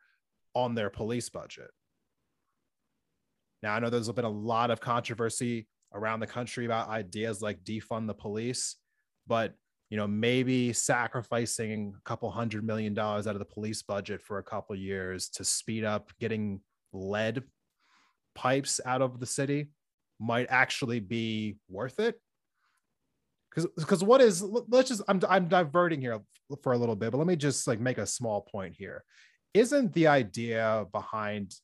on 0.55 0.75
their 0.75 0.91
police 0.91 1.29
budget. 1.29 1.71
Now, 3.63 3.75
I 3.75 3.81
know 3.81 3.91
there's 3.91 4.11
been 4.13 4.25
a 4.25 4.31
lot 4.31 4.71
of 4.71 4.81
controversy 4.81 5.67
around 5.93 6.21
the 6.21 6.27
country 6.27 6.65
about 6.65 6.89
ideas 6.89 7.43
like 7.43 7.65
defund 7.65 8.07
the 8.07 8.15
police, 8.15 8.77
but 9.27 9.55
you 9.90 9.97
know, 9.97 10.07
maybe 10.07 10.73
sacrificing 10.73 11.95
a 11.97 12.00
couple 12.02 12.30
hundred 12.30 12.64
million 12.64 12.92
dollars 12.92 13.26
out 13.26 13.35
of 13.35 13.38
the 13.38 13.45
police 13.45 13.83
budget 13.83 14.21
for 14.21 14.38
a 14.38 14.42
couple 14.42 14.76
years 14.76 15.28
to 15.30 15.45
speed 15.45 15.85
up 15.85 16.11
getting 16.21 16.61
lead 16.92 17.42
pipes 18.35 18.80
out 18.85 19.02
of 19.02 19.18
the 19.18 19.26
city 19.26 19.71
might 20.21 20.47
actually 20.50 21.00
be 21.00 21.57
worth 21.68 22.00
it. 22.00 22.21
Because 23.50 23.71
because 23.76 24.04
what 24.04 24.21
is 24.21 24.42
let's 24.42 24.90
just 24.90 25.02
I'm, 25.09 25.21
I'm 25.28 25.49
diverting 25.49 26.02
here 26.02 26.21
for 26.62 26.73
a 26.73 26.78
little 26.78 26.97
bit 26.97 27.11
but 27.11 27.18
let 27.18 27.26
me 27.26 27.37
just 27.37 27.66
like 27.66 27.80
make 27.80 27.99
a 27.99 28.07
small 28.07 28.42
point 28.42 28.75
here. 28.76 29.02
Isn't 29.54 29.92
the 29.95 30.07
idea 30.07 30.85
behind 30.92 31.54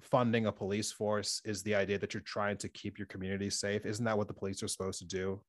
funding 0.00 0.46
a 0.46 0.52
police 0.52 0.92
force 0.92 1.40
is 1.44 1.62
the 1.62 1.74
idea 1.74 1.98
that 1.98 2.14
you're 2.14 2.20
trying 2.20 2.56
to 2.58 2.68
keep 2.68 2.98
your 2.98 3.06
community 3.08 3.50
safe? 3.50 3.84
Isn't 3.84 4.04
that 4.04 4.16
what 4.16 4.28
the 4.28 4.34
police 4.34 4.62
are 4.62 4.68
supposed 4.68 5.00
to 5.00 5.06
do 5.06 5.40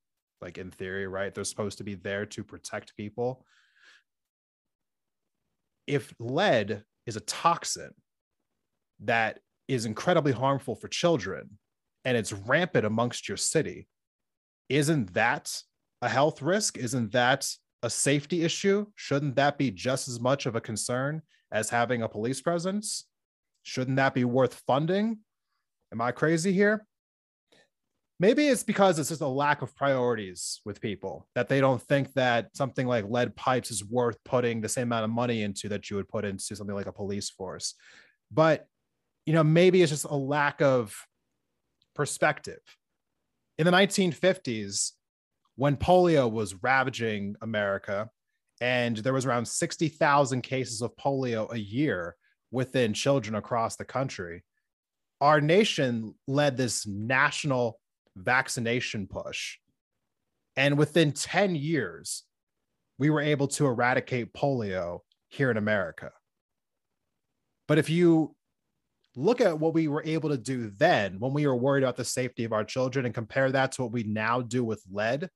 like 0.41 0.57
in 0.57 0.71
theory 0.71 1.07
right 1.07 1.33
they're 1.33 1.43
supposed 1.43 1.77
to 1.79 1.83
be 1.83 1.95
there 1.95 2.25
to 2.27 2.43
protect 2.43 2.95
people. 2.95 3.45
If 5.87 6.13
lead 6.19 6.83
is 7.05 7.15
a 7.15 7.21
toxin 7.21 7.91
that 9.01 9.39
is 9.67 9.85
incredibly 9.85 10.31
harmful 10.31 10.75
for 10.75 10.87
children 10.87 11.57
and 12.03 12.15
it's 12.17 12.33
rampant 12.33 12.85
amongst 12.85 13.27
your 13.27 13.37
city 13.37 13.87
isn't 14.69 15.13
that 15.13 15.61
a 16.01 16.09
health 16.09 16.41
risk? 16.41 16.77
Isn't 16.77 17.11
that 17.11 17.47
a 17.83 17.89
safety 17.89 18.43
issue? 18.43 18.87
Shouldn't 18.95 19.35
that 19.35 19.57
be 19.57 19.71
just 19.71 20.07
as 20.07 20.19
much 20.19 20.45
of 20.45 20.55
a 20.55 20.61
concern 20.61 21.21
as 21.51 21.69
having 21.69 22.01
a 22.01 22.09
police 22.09 22.41
presence? 22.41 23.05
Shouldn't 23.63 23.97
that 23.97 24.13
be 24.13 24.25
worth 24.25 24.61
funding? 24.67 25.19
Am 25.91 26.01
i 26.01 26.11
crazy 26.11 26.51
here 26.51 26.85
maybe 28.19 28.47
it's 28.47 28.63
because 28.63 28.97
it's 28.97 29.09
just 29.09 29.21
a 29.21 29.27
lack 29.27 29.61
of 29.61 29.75
priorities 29.75 30.61
with 30.65 30.81
people 30.81 31.27
that 31.35 31.49
they 31.49 31.59
don't 31.59 31.81
think 31.81 32.13
that 32.13 32.55
something 32.55 32.87
like 32.87 33.09
lead 33.09 33.35
pipes 33.35 33.71
is 33.71 33.83
worth 33.83 34.17
putting 34.23 34.61
the 34.61 34.69
same 34.69 34.87
amount 34.87 35.03
of 35.03 35.09
money 35.09 35.41
into 35.41 35.69
that 35.69 35.89
you 35.89 35.97
would 35.97 36.07
put 36.07 36.25
into 36.25 36.55
something 36.55 36.75
like 36.75 36.87
a 36.87 36.91
police 36.91 37.29
force. 37.29 37.75
But 38.31 38.67
you 39.25 39.33
know 39.33 39.43
maybe 39.43 39.81
it's 39.81 39.91
just 39.91 40.05
a 40.05 40.15
lack 40.15 40.61
of 40.61 40.95
perspective. 41.93 42.61
In 43.57 43.65
the 43.65 43.71
1950s 43.71 44.91
when 45.55 45.77
polio 45.77 46.29
was 46.29 46.61
ravaging 46.61 47.35
america 47.41 48.09
and 48.61 48.97
there 48.97 49.13
was 49.13 49.25
around 49.25 49.47
60,000 49.47 50.41
cases 50.41 50.81
of 50.81 50.95
polio 50.97 51.51
a 51.51 51.59
year 51.59 52.15
within 52.51 52.93
children 52.93 53.35
across 53.35 53.75
the 53.75 53.85
country 53.85 54.43
our 55.21 55.39
nation 55.39 56.13
led 56.27 56.57
this 56.57 56.85
national 56.85 57.79
vaccination 58.15 59.07
push. 59.07 59.57
And 60.55 60.77
within 60.77 61.11
10 61.11 61.55
years, 61.55 62.23
we 62.97 63.09
were 63.09 63.21
able 63.21 63.47
to 63.49 63.65
eradicate 63.65 64.33
polio 64.33 64.99
here 65.29 65.51
in 65.51 65.57
America. 65.57 66.11
But 67.67 67.77
if 67.77 67.89
you 67.89 68.35
look 69.15 69.41
at 69.41 69.59
what 69.59 69.73
we 69.73 69.87
were 69.87 70.03
able 70.05 70.29
to 70.29 70.37
do 70.37 70.69
then 70.69 71.19
when 71.19 71.33
we 71.33 71.47
were 71.47 71.55
worried 71.55 71.83
about 71.83 71.95
the 71.95 72.03
safety 72.03 72.43
of 72.43 72.51
our 72.51 72.65
children 72.65 73.05
and 73.05 73.15
compare 73.15 73.49
that 73.51 73.71
to 73.71 73.83
what 73.83 73.91
we 73.91 74.03
now 74.03 74.41
do 74.41 74.63
with 74.63 74.83
lead, 74.91 75.29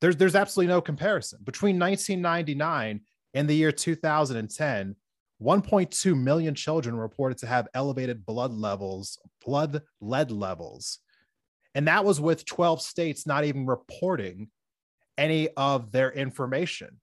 there's, 0.00 0.16
there's 0.16 0.36
absolutely 0.36 0.72
no 0.72 0.80
comparison. 0.80 1.40
Between 1.44 1.78
1999 1.78 3.00
and 3.34 3.48
the 3.48 3.54
year 3.54 3.72
2010, 3.72 4.96
1.2 5.40 6.20
million 6.20 6.54
children 6.54 6.96
reported 6.96 7.38
to 7.38 7.46
have 7.46 7.68
elevated 7.74 8.26
blood 8.26 8.52
levels, 8.52 9.18
blood 9.44 9.82
lead 10.00 10.30
levels 10.30 11.00
and 11.74 11.88
that 11.88 12.04
was 12.04 12.20
with 12.20 12.44
12 12.44 12.80
states 12.82 13.26
not 13.26 13.44
even 13.44 13.66
reporting 13.66 14.48
any 15.16 15.48
of 15.56 15.92
their 15.92 16.10
information. 16.12 17.00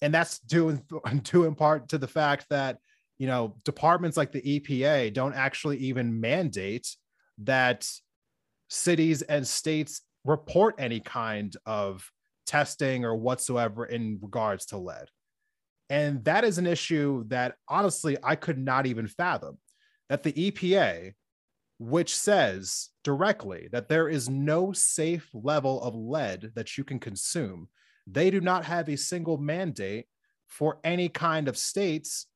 And 0.00 0.12
that's 0.12 0.38
due 0.40 0.68
in, 0.70 0.82
due 1.22 1.44
in 1.44 1.54
part 1.54 1.88
to 1.90 1.98
the 1.98 2.08
fact 2.08 2.46
that, 2.50 2.78
you 3.18 3.26
know, 3.26 3.56
departments 3.64 4.16
like 4.16 4.32
the 4.32 4.42
EPA 4.42 5.12
don't 5.12 5.34
actually 5.34 5.78
even 5.78 6.20
mandate 6.20 6.88
that 7.38 7.88
cities 8.68 9.22
and 9.22 9.46
states 9.46 10.02
report 10.24 10.74
any 10.78 11.00
kind 11.00 11.54
of 11.66 12.08
testing 12.46 13.04
or 13.04 13.16
whatsoever 13.16 13.86
in 13.86 14.18
regards 14.20 14.66
to 14.66 14.78
lead. 14.78 15.08
And 15.88 16.24
that 16.24 16.44
is 16.44 16.58
an 16.58 16.66
issue 16.66 17.24
that 17.28 17.54
honestly 17.68 18.16
I 18.22 18.36
could 18.36 18.58
not 18.58 18.86
even 18.86 19.06
fathom 19.06 19.58
that 20.08 20.22
the 20.22 20.32
EPA 20.32 21.12
which 21.82 22.16
says 22.16 22.90
directly 23.02 23.68
that 23.72 23.88
there 23.88 24.08
is 24.08 24.28
no 24.28 24.72
safe 24.72 25.28
level 25.34 25.82
of 25.82 25.96
lead 25.96 26.52
that 26.54 26.78
you 26.78 26.84
can 26.84 27.00
consume. 27.00 27.68
They 28.06 28.30
do 28.30 28.40
not 28.40 28.64
have 28.64 28.88
a 28.88 28.96
single 28.96 29.36
mandate 29.36 30.06
for 30.46 30.78
any 30.84 31.08
kind 31.08 31.48
of 31.48 31.58
states 31.58 32.26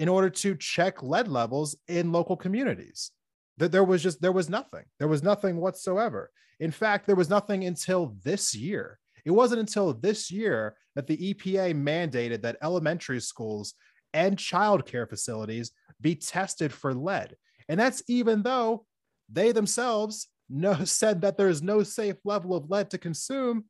in 0.00 0.08
order 0.08 0.30
to 0.30 0.56
check 0.56 1.02
lead 1.02 1.28
levels 1.28 1.76
in 1.86 2.12
local 2.12 2.36
communities. 2.36 3.10
That 3.58 3.72
there 3.72 3.84
was 3.84 4.02
just 4.02 4.22
there 4.22 4.32
was 4.32 4.48
nothing. 4.48 4.84
There 4.98 5.08
was 5.08 5.22
nothing 5.22 5.60
whatsoever. 5.60 6.30
In 6.58 6.70
fact, 6.70 7.06
there 7.06 7.16
was 7.16 7.28
nothing 7.28 7.64
until 7.64 8.16
this 8.24 8.54
year. 8.54 8.98
It 9.26 9.32
wasn't 9.32 9.60
until 9.60 9.92
this 9.92 10.30
year 10.30 10.76
that 10.94 11.06
the 11.06 11.34
EPA 11.34 11.74
mandated 11.74 12.40
that 12.40 12.56
elementary 12.62 13.20
schools 13.20 13.74
and 14.14 14.38
childcare 14.38 15.08
facilities 15.08 15.72
be 16.00 16.14
tested 16.14 16.72
for 16.72 16.94
lead. 16.94 17.36
And 17.68 17.78
that's 17.78 18.02
even 18.08 18.42
though 18.42 18.86
they 19.28 19.52
themselves 19.52 20.28
know, 20.48 20.74
said 20.84 21.22
that 21.22 21.36
there 21.36 21.48
is 21.48 21.62
no 21.62 21.82
safe 21.82 22.16
level 22.24 22.54
of 22.54 22.70
lead 22.70 22.90
to 22.90 22.98
consume, 22.98 23.64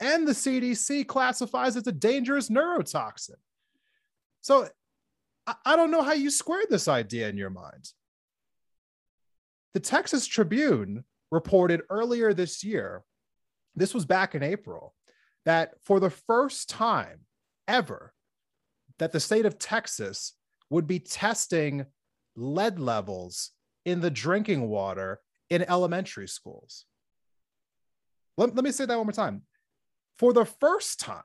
and 0.00 0.26
the 0.26 0.32
CDC 0.32 1.06
classifies 1.06 1.76
it 1.76 1.80
as 1.80 1.86
a 1.86 1.92
dangerous 1.92 2.48
neurotoxin. 2.48 3.36
So 4.40 4.68
I, 5.46 5.54
I 5.64 5.76
don't 5.76 5.90
know 5.90 6.02
how 6.02 6.12
you 6.12 6.30
squared 6.30 6.66
this 6.70 6.88
idea 6.88 7.28
in 7.28 7.36
your 7.36 7.50
mind. 7.50 7.90
The 9.74 9.80
Texas 9.80 10.26
Tribune 10.26 11.04
reported 11.30 11.82
earlier 11.88 12.34
this 12.34 12.62
year, 12.62 13.04
this 13.74 13.94
was 13.94 14.04
back 14.04 14.34
in 14.34 14.42
April, 14.42 14.94
that 15.44 15.74
for 15.84 15.98
the 15.98 16.10
first 16.10 16.68
time 16.68 17.20
ever, 17.66 18.12
that 18.98 19.12
the 19.12 19.20
state 19.20 19.46
of 19.46 19.58
Texas 19.58 20.34
would 20.68 20.86
be 20.86 20.98
testing 20.98 21.86
lead 22.36 22.78
levels 22.78 23.50
in 23.84 24.00
the 24.00 24.10
drinking 24.10 24.68
water 24.68 25.20
in 25.50 25.62
elementary 25.68 26.28
schools. 26.28 26.86
Let, 28.36 28.54
let 28.54 28.64
me 28.64 28.72
say 28.72 28.86
that 28.86 28.96
one 28.96 29.06
more 29.06 29.12
time. 29.12 29.42
For 30.18 30.32
the 30.32 30.44
first 30.44 31.00
time, 31.00 31.22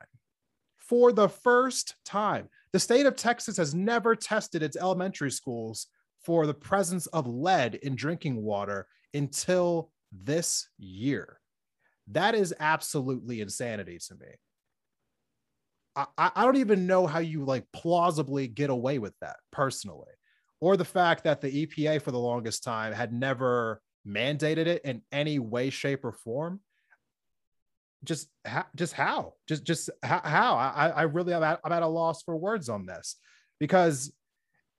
for 0.76 1.12
the 1.12 1.28
first 1.28 1.94
time, 2.04 2.48
the 2.72 2.78
state 2.78 3.06
of 3.06 3.16
Texas 3.16 3.56
has 3.56 3.74
never 3.74 4.14
tested 4.14 4.62
its 4.62 4.76
elementary 4.76 5.30
schools 5.30 5.86
for 6.24 6.46
the 6.46 6.54
presence 6.54 7.06
of 7.08 7.26
lead 7.26 7.76
in 7.76 7.94
drinking 7.94 8.42
water 8.42 8.86
until 9.14 9.90
this 10.12 10.68
year. 10.78 11.40
That 12.08 12.34
is 12.34 12.54
absolutely 12.58 13.40
insanity 13.40 13.98
to 14.08 14.14
me. 14.14 14.26
I, 15.96 16.30
I 16.36 16.44
don't 16.44 16.56
even 16.56 16.86
know 16.86 17.06
how 17.06 17.18
you 17.18 17.44
like 17.44 17.64
plausibly 17.72 18.46
get 18.46 18.70
away 18.70 18.98
with 18.98 19.14
that 19.20 19.36
personally, 19.50 20.12
or 20.60 20.76
the 20.76 20.84
fact 20.84 21.24
that 21.24 21.40
the 21.40 21.66
EPA 21.66 22.02
for 22.02 22.10
the 22.10 22.18
longest 22.18 22.64
time 22.64 22.92
had 22.92 23.12
never 23.12 23.80
mandated 24.06 24.66
it 24.66 24.82
in 24.84 25.02
any 25.12 25.38
way, 25.38 25.70
shape, 25.70 26.04
or 26.04 26.12
form. 26.12 26.60
Just 28.04 28.28
how? 28.44 28.64
Just 28.76 28.92
how? 28.92 29.34
Just 29.48 29.64
just 29.64 29.90
how? 30.02 30.20
how? 30.22 30.56
I 30.56 30.88
I 30.88 31.02
really 31.02 31.34
I'm 31.34 31.42
at, 31.42 31.60
I'm 31.64 31.72
at 31.72 31.82
a 31.82 31.86
loss 31.86 32.22
for 32.22 32.36
words 32.36 32.68
on 32.68 32.86
this 32.86 33.16
because 33.58 34.12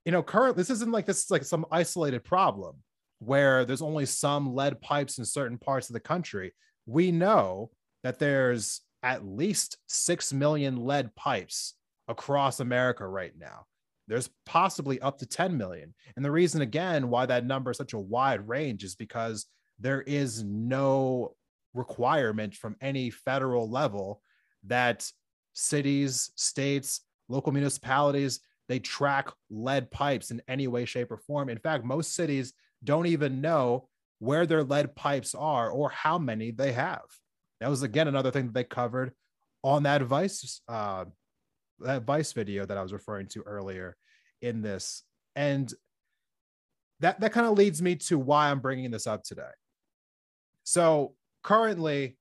you 0.06 0.12
know 0.12 0.24
current 0.24 0.56
this 0.56 0.70
isn't 0.70 0.92
like 0.92 1.06
this 1.06 1.26
is 1.26 1.32
like 1.32 1.44
some 1.44 1.66
isolated 1.72 2.24
problem 2.24 2.78
where 3.20 3.66
there's 3.66 3.82
only 3.82 4.06
some 4.06 4.56
lead 4.56 4.80
pipes 4.80 5.18
in 5.18 5.26
certain 5.26 5.58
parts 5.58 5.90
of 5.90 5.94
the 5.94 6.00
country. 6.00 6.54
We 6.86 7.12
know 7.12 7.72
that 8.04 8.20
there's 8.20 8.82
at 9.04 9.26
least 9.26 9.78
6 9.88 10.34
million 10.34 10.78
lead 10.78 11.14
pipes 11.16 11.76
across 12.08 12.60
America 12.60 13.06
right 13.06 13.34
now. 13.38 13.66
There's 14.10 14.30
possibly 14.46 15.00
up 15.00 15.20
to 15.20 15.26
10 15.26 15.56
million. 15.56 15.94
And 16.16 16.26
the 16.26 16.32
reason, 16.32 16.62
again, 16.62 17.10
why 17.10 17.28
that 17.28 17.46
number 17.46 17.72
is 17.72 17.78
such 17.78 17.94
a 17.94 18.00
wide 18.00 18.46
range 18.48 18.84
is 18.84 18.96
because 18.96 19.46
there 19.80 20.02
is 20.02 20.44
no 20.44 21.36
requirement 21.76 22.56
from 22.56 22.76
any 22.82 23.12
federal 23.12 23.70
level 23.70 24.22
that 24.66 25.10
cities, 25.54 26.32
states, 26.36 27.02
local 27.30 27.54
municipalities, 27.54 28.40
they 28.68 28.80
track 28.80 29.30
lead 29.50 29.92
pipes 29.92 30.32
in 30.32 30.42
any 30.48 30.68
way, 30.68 30.86
shape, 30.86 31.12
or 31.12 31.18
form. 31.18 31.48
In 31.50 31.60
fact, 31.60 31.86
most 31.86 32.16
cities 32.16 32.54
don't 32.84 33.06
even 33.06 33.42
know 33.42 33.88
where 34.18 34.46
their 34.46 34.64
lead 34.64 34.96
pipes 34.96 35.36
are 35.36 35.70
or 35.70 35.90
how 35.90 36.18
many 36.18 36.52
they 36.52 36.72
have. 36.72 37.02
That 37.62 37.70
was 37.70 37.84
again 37.84 38.08
another 38.08 38.32
thing 38.32 38.48
that 38.48 38.54
they 38.54 38.64
covered 38.64 39.12
on 39.64 39.84
that 39.84 40.02
Vice 40.02 40.62
uh, 40.68 41.06
that 41.82 42.04
Vice 42.04 42.34
video 42.34 42.66
that 42.66 42.78
I 42.78 42.82
was 42.82 42.94
referring 42.94 43.28
to 43.30 43.42
earlier 43.42 43.96
in 44.42 44.62
this, 44.62 45.04
and 45.36 45.74
that 47.00 47.20
that 47.20 47.32
kind 47.32 47.48
of 47.48 47.58
leads 47.58 47.82
me 47.82 47.96
to 47.96 48.20
why 48.20 48.50
I'm 48.50 48.60
bringing 48.60 48.92
this 48.92 49.08
up 49.08 49.24
today. 49.24 49.52
So 50.64 51.16
currently, 51.44 52.18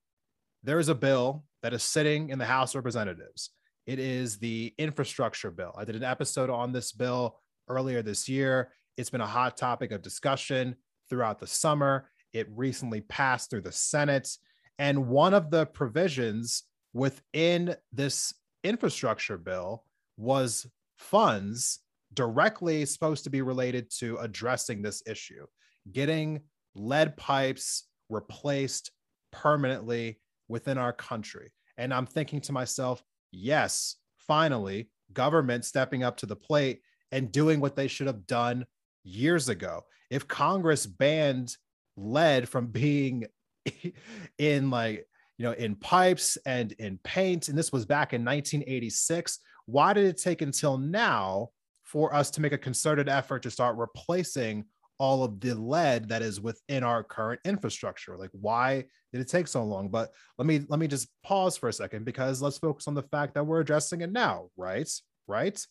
there 0.63 0.79
is 0.79 0.89
a 0.89 0.95
bill 0.95 1.43
that 1.61 1.73
is 1.73 1.83
sitting 1.83 2.29
in 2.29 2.39
the 2.39 2.45
House 2.45 2.75
Representatives. 2.75 3.51
It 3.85 3.99
is 3.99 4.37
the 4.37 4.73
infrastructure 4.77 5.51
bill. 5.51 5.73
I 5.77 5.85
did 5.85 5.95
an 5.95 6.03
episode 6.03 6.49
on 6.49 6.71
this 6.71 6.91
bill 6.91 7.39
earlier 7.67 8.01
this 8.01 8.29
year. 8.29 8.71
It's 8.97 9.09
been 9.09 9.21
a 9.21 9.27
hot 9.27 9.57
topic 9.57 9.91
of 9.91 10.01
discussion 10.01 10.75
throughout 11.09 11.39
the 11.39 11.47
summer. 11.47 12.09
It 12.33 12.47
recently 12.51 13.01
passed 13.01 13.49
through 13.49 13.61
the 13.61 13.71
Senate. 13.71 14.29
And 14.77 15.07
one 15.07 15.33
of 15.33 15.49
the 15.51 15.65
provisions 15.65 16.63
within 16.93 17.75
this 17.91 18.33
infrastructure 18.63 19.37
bill 19.37 19.83
was 20.17 20.67
funds 20.97 21.79
directly 22.13 22.85
supposed 22.85 23.23
to 23.23 23.29
be 23.29 23.41
related 23.41 23.89
to 23.99 24.17
addressing 24.17 24.81
this 24.81 25.03
issue, 25.07 25.45
getting 25.91 26.41
lead 26.75 27.15
pipes 27.17 27.85
replaced 28.09 28.91
permanently 29.31 30.19
within 30.47 30.77
our 30.77 30.93
country. 30.93 31.51
And 31.77 31.93
I'm 31.93 32.05
thinking 32.05 32.41
to 32.41 32.51
myself, 32.51 33.03
yes, 33.31 33.95
finally, 34.17 34.89
government 35.13 35.65
stepping 35.65 36.03
up 36.03 36.17
to 36.17 36.25
the 36.25 36.35
plate 36.35 36.81
and 37.11 37.31
doing 37.31 37.59
what 37.59 37.75
they 37.75 37.87
should 37.87 38.07
have 38.07 38.27
done 38.27 38.65
years 39.03 39.49
ago. 39.49 39.85
If 40.09 40.27
Congress 40.27 40.85
banned 40.85 41.55
lead 41.95 42.49
from 42.49 42.67
being 42.67 43.25
in 44.37 44.69
like 44.69 45.07
you 45.39 45.45
know 45.45 45.53
in 45.53 45.73
pipes 45.75 46.37
and 46.45 46.73
in 46.73 46.99
paint 47.03 47.47
and 47.47 47.57
this 47.57 47.71
was 47.71 47.85
back 47.85 48.13
in 48.13 48.23
1986 48.23 49.39
why 49.65 49.93
did 49.93 50.05
it 50.05 50.17
take 50.17 50.41
until 50.43 50.77
now 50.77 51.49
for 51.83 52.13
us 52.13 52.29
to 52.31 52.41
make 52.41 52.53
a 52.53 52.57
concerted 52.57 53.09
effort 53.09 53.41
to 53.41 53.49
start 53.49 53.75
replacing 53.77 54.63
all 54.99 55.23
of 55.23 55.39
the 55.39 55.55
lead 55.55 56.09
that 56.09 56.21
is 56.21 56.41
within 56.41 56.83
our 56.83 57.03
current 57.03 57.39
infrastructure? 57.45 58.17
Like 58.17 58.29
why 58.33 58.85
did 59.11 59.21
it 59.21 59.27
take 59.27 59.47
so 59.47 59.63
long? 59.63 59.89
But 59.89 60.11
let 60.37 60.45
me 60.45 60.65
let 60.67 60.79
me 60.79 60.87
just 60.87 61.07
pause 61.23 61.57
for 61.57 61.69
a 61.69 61.73
second 61.73 62.05
because 62.05 62.41
let's 62.41 62.57
focus 62.57 62.87
on 62.87 62.93
the 62.93 63.03
fact 63.03 63.33
that 63.33 63.45
we're 63.45 63.61
addressing 63.61 64.01
it 64.01 64.11
now 64.11 64.49
right? 64.57 64.89
Right? 65.27 65.65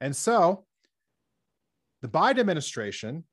And 0.00 0.14
so 0.14 0.64
the 2.02 2.08
biden 2.08 2.40
administration 2.40 3.24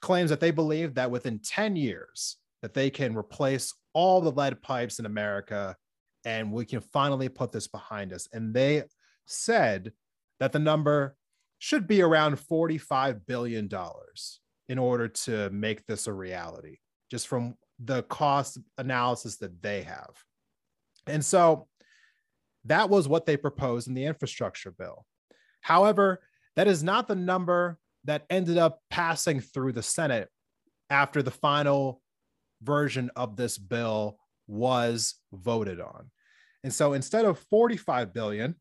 claims 0.00 0.30
that 0.30 0.40
they 0.40 0.50
believe 0.50 0.94
that 0.94 1.10
within 1.10 1.38
10 1.38 1.76
years 1.76 2.36
that 2.62 2.74
they 2.74 2.90
can 2.90 3.16
replace 3.16 3.74
all 3.92 4.20
the 4.20 4.30
lead 4.30 4.62
pipes 4.62 4.98
in 4.98 5.06
America 5.06 5.76
and 6.24 6.52
we 6.52 6.64
can 6.64 6.80
finally 6.80 7.28
put 7.28 7.52
this 7.52 7.66
behind 7.66 8.12
us. 8.12 8.28
And 8.32 8.54
they 8.54 8.84
said 9.26 9.92
that 10.40 10.52
the 10.52 10.58
number 10.58 11.16
should 11.58 11.86
be 11.86 12.02
around 12.02 12.36
$45 12.36 13.26
billion 13.26 13.68
in 14.68 14.78
order 14.78 15.08
to 15.08 15.50
make 15.50 15.86
this 15.86 16.06
a 16.06 16.12
reality, 16.12 16.78
just 17.10 17.28
from 17.28 17.56
the 17.78 18.02
cost 18.04 18.58
analysis 18.78 19.36
that 19.38 19.62
they 19.62 19.82
have. 19.82 20.10
And 21.06 21.24
so 21.24 21.68
that 22.64 22.88
was 22.88 23.08
what 23.08 23.26
they 23.26 23.36
proposed 23.36 23.88
in 23.88 23.94
the 23.94 24.04
infrastructure 24.04 24.70
bill. 24.70 25.04
However, 25.60 26.20
that 26.56 26.68
is 26.68 26.82
not 26.82 27.08
the 27.08 27.16
number 27.16 27.78
that 28.04 28.26
ended 28.30 28.58
up 28.58 28.80
passing 28.90 29.40
through 29.40 29.72
the 29.72 29.82
Senate 29.82 30.28
after 30.90 31.22
the 31.22 31.30
final 31.30 32.01
version 32.62 33.10
of 33.16 33.36
this 33.36 33.58
bill 33.58 34.18
was 34.46 35.14
voted 35.32 35.80
on. 35.80 36.10
And 36.64 36.72
so 36.72 36.92
instead 36.92 37.24
of 37.24 37.38
45 37.38 38.12
billion, 38.12 38.54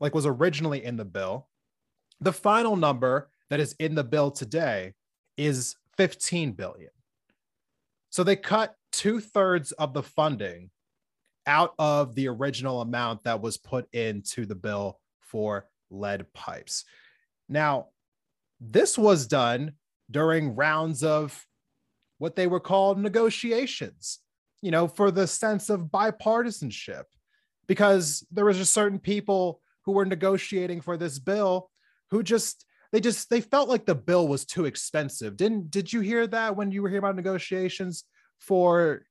like 0.00 0.14
was 0.14 0.26
originally 0.26 0.84
in 0.84 0.96
the 0.96 1.04
bill, 1.04 1.48
the 2.20 2.32
final 2.32 2.76
number 2.76 3.30
that 3.50 3.60
is 3.60 3.74
in 3.78 3.94
the 3.94 4.04
bill 4.04 4.30
today 4.30 4.94
is 5.36 5.76
15 5.96 6.52
billion. 6.52 6.90
So 8.10 8.24
they 8.24 8.36
cut 8.36 8.74
two 8.92 9.20
thirds 9.20 9.72
of 9.72 9.92
the 9.92 10.02
funding 10.02 10.70
out 11.46 11.74
of 11.78 12.14
the 12.14 12.28
original 12.28 12.80
amount 12.80 13.24
that 13.24 13.40
was 13.40 13.56
put 13.56 13.86
into 13.92 14.46
the 14.46 14.54
bill 14.54 14.98
for 15.20 15.66
lead 15.90 16.32
pipes. 16.32 16.84
Now, 17.48 17.88
this 18.60 18.98
was 18.98 19.26
done 19.26 19.72
during 20.10 20.56
rounds 20.56 21.02
of 21.02 21.46
what 22.18 22.36
they 22.36 22.46
were 22.46 22.60
called 22.60 22.98
negotiations, 22.98 24.20
you 24.62 24.70
know, 24.70 24.88
for 24.88 25.10
the 25.10 25.26
sense 25.26 25.70
of 25.70 25.82
bipartisanship, 25.82 27.04
because 27.66 28.26
there 28.30 28.44
was 28.44 28.56
just 28.56 28.72
certain 28.72 28.98
people 28.98 29.60
who 29.84 29.92
were 29.92 30.04
negotiating 30.04 30.80
for 30.80 30.96
this 30.96 31.18
bill 31.18 31.70
who 32.10 32.22
just 32.22 32.64
they 32.92 33.00
just 33.00 33.30
they 33.30 33.40
felt 33.40 33.68
like 33.68 33.86
the 33.86 33.94
bill 33.94 34.28
was 34.28 34.44
too 34.44 34.64
expensive. 34.64 35.36
Didn't 35.36 35.70
did 35.70 35.92
you 35.92 36.00
hear 36.00 36.26
that 36.28 36.56
when 36.56 36.70
you 36.70 36.82
were 36.82 36.88
hearing 36.88 37.04
about 37.04 37.16
negotiations 37.16 38.04
for 38.40 39.04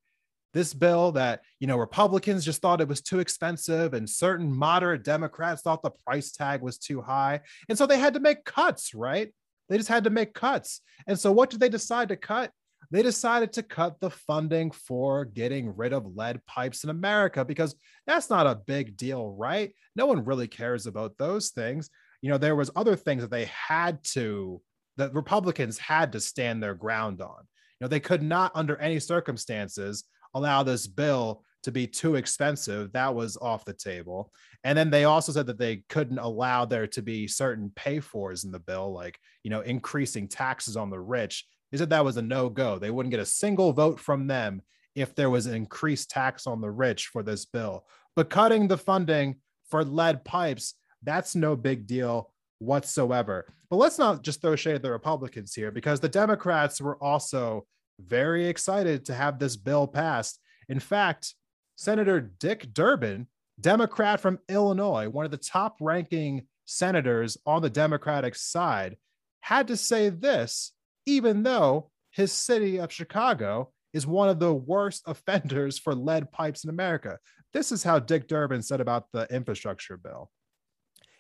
this 0.54 0.74
bill 0.74 1.12
that 1.12 1.42
you 1.60 1.68
know 1.68 1.78
republicans 1.78 2.46
just 2.46 2.62
thought 2.62 2.80
it 2.80 2.88
was 2.88 3.02
too 3.02 3.20
expensive 3.20 3.94
and 3.94 4.10
certain 4.10 4.56
moderate 4.56 5.04
democrats 5.04 5.62
thought 5.62 5.84
the 5.84 5.90
price 5.90 6.32
tag 6.32 6.62
was 6.62 6.78
too 6.78 7.02
high? 7.02 7.42
And 7.70 7.78
so 7.78 7.86
they 7.86 8.00
had 8.00 8.14
to 8.14 8.20
make 8.20 8.46
cuts 8.46 8.94
right? 8.94 9.34
They 9.70 9.78
just 9.78 9.90
had 9.90 10.04
to 10.04 10.10
make 10.10 10.34
cuts. 10.34 10.82
And 11.08 11.20
so 11.20 11.32
what 11.32 11.50
did 11.50 11.60
they 11.60 11.70
decide 11.70 12.10
to 12.10 12.16
cut 12.16 12.52
they 12.92 13.02
decided 13.04 13.54
to 13.54 13.64
cut 13.64 14.00
the 14.00 14.10
funding 14.10 14.72
for 14.72 15.26
getting 15.26 15.76
rid 15.76 15.94
of 15.94 16.16
lead 16.16 16.44
pipes 16.46 16.84
in 16.84 16.90
America 16.90 17.44
because 17.44 17.76
that's 18.06 18.30
not 18.30 18.48
a 18.48 18.62
big 18.68 18.98
deal, 18.98 19.36
right? 19.38 19.74
No 19.96 20.06
one 20.06 20.26
really 20.26 20.48
cares 20.48 20.86
about 20.86 21.18
those 21.18 21.50
things. 21.50 21.90
You 22.22 22.30
know, 22.30 22.38
there 22.38 22.56
was 22.56 22.72
other 22.76 22.96
things 22.96 23.22
that 23.22 23.32
they 23.32 23.46
had 23.46 24.04
to 24.14 24.62
that 24.98 25.14
Republicans 25.14 25.78
had 25.78 26.12
to 26.14 26.20
stand 26.20 26.62
their 26.64 26.76
ground 26.76 27.22
on. 27.22 27.44
You 27.80 27.86
know, 27.86 27.88
they 27.88 28.00
could 28.00 28.24
not 28.24 28.52
under 28.56 28.78
any 28.78 29.00
circumstances 29.00 30.06
allow 30.34 30.64
this 30.64 30.88
bill 30.88 31.44
to 31.64 31.72
be 31.72 31.88
too 31.88 32.16
expensive. 32.16 32.92
That 32.94 33.16
was 33.16 33.38
off 33.38 33.66
the 33.66 33.74
table. 33.74 34.32
And 34.64 34.78
then 34.78 34.90
they 34.90 35.04
also 35.04 35.32
said 35.32 35.48
that 35.48 35.58
they 35.58 35.84
couldn't 35.90 36.20
allow 36.20 36.66
there 36.66 36.88
to 36.88 37.02
be 37.02 37.28
certain 37.28 37.72
pay 37.76 38.00
fors 38.00 38.44
in 38.44 38.52
the 38.52 38.60
bill, 38.60 38.94
like, 38.94 39.20
you 39.44 39.50
know, 39.50 39.62
increasing 39.62 40.28
taxes 40.28 40.78
on 40.78 40.90
the 40.90 41.00
rich 41.00 41.46
they 41.72 41.78
said 41.78 41.90
that 41.90 42.06
was 42.06 42.18
a 42.18 42.22
no 42.22 42.50
go. 42.50 42.80
They 42.80 42.92
wouldn't 42.92 43.12
get 43.12 43.20
a 43.20 43.26
single 43.26 43.74
vote 43.74 44.00
from 44.00 44.28
them 44.28 44.62
if 44.96 45.14
there 45.14 45.30
was 45.30 45.46
an 45.46 45.56
increased 45.56 46.10
tax 46.10 46.48
on 46.48 46.62
the 46.62 46.72
rich 46.72 47.08
for 47.08 47.24
this 47.24 47.46
bill. 47.46 47.86
But 48.16 48.30
cutting 48.30 48.68
the 48.68 48.78
funding 48.78 49.38
for 49.70 49.84
lead 49.84 50.24
pipes, 50.24 50.76
that's 51.04 51.36
no 51.36 51.56
big 51.56 51.86
deal 51.86 52.32
whatsoever. 52.60 53.54
But 53.70 53.78
let's 53.78 54.00
not 54.00 54.24
just 54.24 54.42
throw 54.42 54.56
shade 54.56 54.76
at 54.76 54.82
the 54.82 54.92
Republicans 54.92 55.54
here 55.54 55.72
because 55.72 56.00
the 56.00 56.10
Democrats 56.10 56.80
were 56.80 57.02
also 57.04 57.66
very 58.00 58.48
excited 58.48 59.06
to 59.06 59.14
have 59.14 59.40
this 59.40 59.56
bill 59.56 59.88
passed. 59.88 60.40
In 60.70 60.80
fact, 60.80 61.34
Senator 61.76 62.22
Dick 62.22 62.74
Durbin, 62.74 63.28
Democrat 63.60 64.20
from 64.20 64.40
Illinois, 64.50 65.10
one 65.10 65.26
of 65.26 65.32
the 65.32 65.38
top 65.38 65.78
ranking 65.82 66.48
senators 66.66 67.38
on 67.46 67.62
the 67.62 67.70
Democratic 67.70 68.36
side, 68.36 68.98
had 69.42 69.68
to 69.68 69.78
say 69.78 70.10
this 70.10 70.72
even 71.06 71.44
though 71.44 71.90
his 72.12 72.32
city 72.32 72.78
of 72.78 72.92
Chicago 72.92 73.72
is 73.94 74.08
one 74.08 74.30
of 74.30 74.40
the 74.40 74.54
worst 74.54 75.04
offenders 75.08 75.80
for 75.80 75.96
lead 75.96 76.32
pipes 76.32 76.64
in 76.64 76.70
America. 76.70 77.18
This 77.54 77.72
is 77.72 77.84
how 77.84 78.00
Dick 78.00 78.28
Durbin 78.28 78.62
said 78.62 78.82
about 78.82 79.06
the 79.12 79.28
infrastructure 79.34 79.98
bill. 79.98 80.30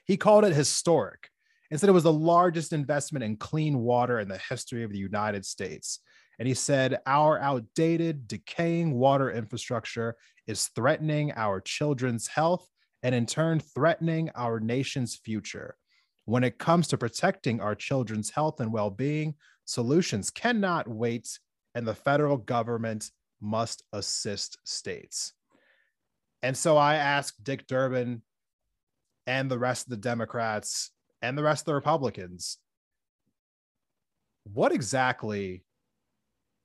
He 0.06 0.17
called 0.17 0.45
it 0.45 0.54
historic 0.54 1.30
and 1.71 1.80
said 1.80 1.89
it 1.89 1.93
was 1.93 2.04
the 2.04 2.13
largest 2.13 2.74
investment 2.74 3.24
in 3.24 3.38
clean 3.38 3.80
water 3.80 4.19
in 4.19 4.28
the 4.28 4.41
history 4.50 4.84
of 4.84 4.91
the 4.91 4.98
United 4.98 5.45
States. 5.45 6.00
And 6.38 6.48
he 6.48 6.54
said, 6.54 7.00
Our 7.06 7.39
outdated, 7.39 8.28
decaying 8.28 8.93
water 8.93 9.32
infrastructure 9.32 10.15
is 10.48 10.67
threatening 10.76 11.32
our 11.36 11.62
children's 11.62 12.28
health 12.28 12.67
and, 13.04 13.15
in 13.15 13.26
turn, 13.26 13.60
threatening 13.60 14.30
our 14.36 14.60
nation's 14.60 15.15
future. 15.15 15.76
When 16.26 16.43
it 16.43 16.58
comes 16.58 16.88
to 16.89 16.98
protecting 16.98 17.62
our 17.62 17.76
children's 17.76 18.32
health 18.32 18.60
and 18.60 18.74
well 18.74 18.89
being, 18.89 19.36
solutions 19.65 20.30
cannot 20.30 20.88
wait, 20.88 21.39
and 21.73 21.86
the 21.88 21.95
federal 21.95 22.38
government 22.38 23.12
must 23.41 23.84
assist 23.93 24.58
states. 24.63 25.34
And 26.41 26.56
so 26.56 26.78
I 26.78 26.95
asked 26.95 27.43
Dick 27.43 27.67
Durbin 27.67 28.21
and 29.28 29.49
the 29.49 29.60
rest 29.60 29.88
of 29.88 29.89
the 29.89 29.97
Democrats 29.97 30.91
and 31.21 31.38
the 31.38 31.43
rest 31.43 31.63
of 31.63 31.65
the 31.65 31.75
Republicans 31.75 32.58
what 34.54 34.71
exactly 34.71 35.63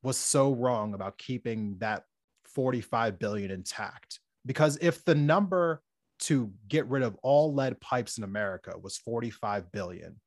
was 0.03 0.17
so 0.17 0.53
wrong 0.53 0.95
about 0.95 1.19
keeping 1.19 1.77
that 1.79 2.05
45 2.45 3.19
billion 3.19 3.51
intact 3.51 4.21
because 4.45 4.79
if 4.81 5.05
the 5.05 5.15
number 5.15 5.83
to 6.21 6.53
get 6.69 6.87
rid 6.89 7.03
of 7.03 7.17
all 7.23 7.55
lead 7.55 7.81
pipes 7.81 8.19
in 8.19 8.25
America 8.25 8.75
was 8.81 8.99
45 8.99 9.71
billion 9.73 10.21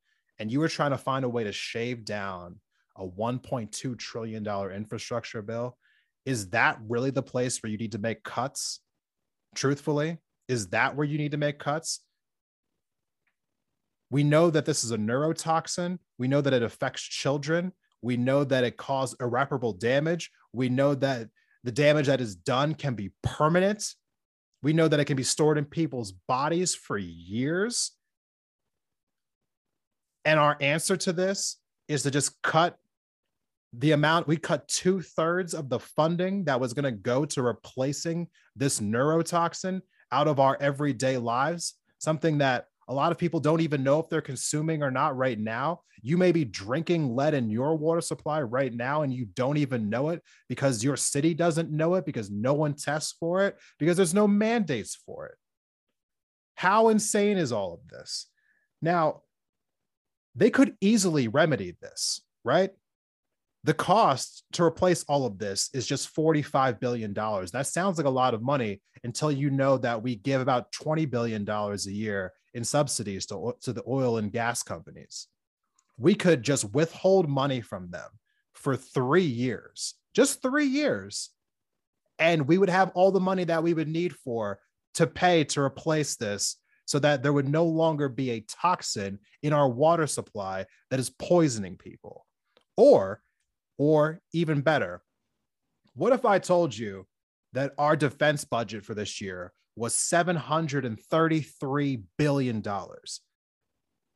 and 0.43 0.51
you 0.51 0.59
were 0.59 0.67
trying 0.67 0.91
to 0.91 0.97
find 0.97 1.23
a 1.23 1.29
way 1.29 1.45
to 1.45 1.53
shave 1.53 2.03
down 2.03 2.59
a 2.97 3.07
1.2 3.07 3.97
trillion 3.97 4.43
dollar 4.43 4.73
infrastructure 4.73 5.41
bill 5.41 5.77
is 6.25 6.49
that 6.49 6.77
really 6.85 7.11
the 7.11 7.23
place 7.23 7.63
where 7.63 7.69
you 7.69 7.77
need 7.77 7.93
to 7.93 7.97
make 7.97 8.25
cuts? 8.25 8.81
Truthfully 9.55 10.17
is 10.49 10.67
that 10.71 10.97
where 10.97 11.07
you 11.07 11.17
need 11.17 11.31
to 11.31 11.37
make 11.37 11.59
cuts? 11.59 12.01
We 14.09 14.25
know 14.25 14.49
that 14.49 14.65
this 14.65 14.83
is 14.83 14.91
a 14.91 14.97
neurotoxin. 14.97 15.97
We 16.17 16.27
know 16.27 16.41
that 16.41 16.51
it 16.51 16.61
affects 16.61 17.03
children. 17.03 17.71
We 18.01 18.17
know 18.17 18.43
that 18.43 18.65
it 18.65 18.75
caused 18.75 19.15
irreparable 19.21 19.71
damage. 19.71 20.29
We 20.51 20.67
know 20.67 20.93
that 20.95 21.29
the 21.63 21.71
damage 21.71 22.07
that 22.07 22.19
is 22.19 22.35
done 22.35 22.75
can 22.75 22.95
be 22.95 23.11
permanent. 23.23 23.93
We 24.61 24.73
know 24.73 24.89
that 24.89 24.99
it 24.99 25.05
can 25.05 25.15
be 25.15 25.23
stored 25.23 25.57
in 25.57 25.63
people's 25.63 26.11
bodies 26.11 26.75
for 26.75 26.97
years. 26.97 27.93
And 30.25 30.39
our 30.39 30.57
answer 30.61 30.97
to 30.97 31.13
this 31.13 31.57
is 31.87 32.03
to 32.03 32.11
just 32.11 32.41
cut 32.41 32.77
the 33.73 33.91
amount, 33.91 34.27
we 34.27 34.37
cut 34.37 34.67
two 34.67 35.01
thirds 35.01 35.53
of 35.53 35.67
the 35.67 35.79
funding 35.79 36.45
that 36.45 36.59
was 36.59 36.73
going 36.73 36.85
to 36.85 36.91
go 36.91 37.25
to 37.25 37.41
replacing 37.41 38.27
this 38.55 38.79
neurotoxin 38.79 39.81
out 40.11 40.27
of 40.27 40.39
our 40.39 40.57
everyday 40.61 41.17
lives, 41.17 41.73
something 41.97 42.37
that 42.37 42.67
a 42.87 42.93
lot 42.93 43.11
of 43.11 43.17
people 43.17 43.39
don't 43.39 43.61
even 43.61 43.83
know 43.83 43.99
if 43.99 44.09
they're 44.09 44.21
consuming 44.21 44.83
or 44.83 44.91
not 44.91 45.17
right 45.17 45.39
now. 45.39 45.81
You 46.01 46.17
may 46.17 46.31
be 46.31 46.45
drinking 46.45 47.15
lead 47.15 47.33
in 47.33 47.49
your 47.49 47.75
water 47.75 48.01
supply 48.01 48.41
right 48.41 48.73
now 48.73 49.01
and 49.01 49.13
you 49.13 49.25
don't 49.25 49.57
even 49.57 49.89
know 49.89 50.09
it 50.09 50.21
because 50.49 50.83
your 50.83 50.97
city 50.97 51.33
doesn't 51.33 51.71
know 51.71 51.95
it 51.95 52.05
because 52.05 52.29
no 52.29 52.53
one 52.53 52.73
tests 52.73 53.15
for 53.19 53.43
it 53.43 53.57
because 53.79 53.97
there's 53.97 54.13
no 54.13 54.27
mandates 54.27 54.95
for 55.05 55.27
it. 55.27 55.35
How 56.55 56.89
insane 56.89 57.37
is 57.37 57.51
all 57.51 57.73
of 57.73 57.87
this? 57.87 58.27
Now, 58.81 59.21
they 60.35 60.49
could 60.49 60.75
easily 60.81 61.27
remedy 61.27 61.75
this, 61.81 62.21
right? 62.43 62.71
The 63.63 63.73
cost 63.73 64.43
to 64.53 64.63
replace 64.63 65.03
all 65.03 65.25
of 65.25 65.37
this 65.37 65.69
is 65.73 65.85
just 65.85 66.13
$45 66.13 66.79
billion. 66.79 67.13
That 67.13 67.67
sounds 67.67 67.97
like 67.97 68.07
a 68.07 68.11
lot 68.11 68.33
of 68.33 68.41
money 68.41 68.81
until 69.03 69.31
you 69.31 69.49
know 69.49 69.77
that 69.77 70.01
we 70.01 70.15
give 70.15 70.41
about 70.41 70.71
$20 70.73 71.09
billion 71.09 71.47
a 71.47 71.75
year 71.85 72.33
in 72.53 72.63
subsidies 72.63 73.25
to, 73.27 73.55
to 73.61 73.71
the 73.71 73.83
oil 73.87 74.17
and 74.17 74.31
gas 74.31 74.63
companies. 74.63 75.27
We 75.97 76.15
could 76.15 76.43
just 76.43 76.73
withhold 76.73 77.29
money 77.29 77.61
from 77.61 77.89
them 77.89 78.09
for 78.53 78.75
three 78.75 79.23
years, 79.23 79.95
just 80.13 80.41
three 80.41 80.65
years. 80.65 81.29
And 82.19 82.47
we 82.47 82.57
would 82.57 82.69
have 82.69 82.91
all 82.95 83.11
the 83.11 83.19
money 83.19 83.43
that 83.45 83.63
we 83.63 83.73
would 83.73 83.87
need 83.87 84.13
for 84.13 84.59
to 84.95 85.07
pay 85.07 85.43
to 85.45 85.61
replace 85.61 86.15
this 86.15 86.57
so 86.93 86.99
that 86.99 87.23
there 87.23 87.33
would 87.33 87.49
no 87.49 87.65
longer 87.65 88.07
be 88.07 88.29
a 88.29 88.41
toxin 88.41 89.17
in 89.41 89.51
our 89.51 89.67
water 89.67 90.05
supply 90.05 90.63
that 90.91 90.99
is 90.99 91.09
poisoning 91.09 91.75
people. 91.75 92.27
Or, 92.77 93.23
or 93.79 94.21
even 94.31 94.61
better, 94.61 95.01
what 95.95 96.13
if 96.13 96.23
I 96.23 96.37
told 96.37 96.77
you 96.77 97.07
that 97.53 97.73
our 97.79 97.95
defense 97.95 98.45
budget 98.45 98.85
for 98.85 98.93
this 98.93 99.19
year 99.19 99.53
was 99.75 99.95
$733 99.95 102.03
billion. 102.19 102.63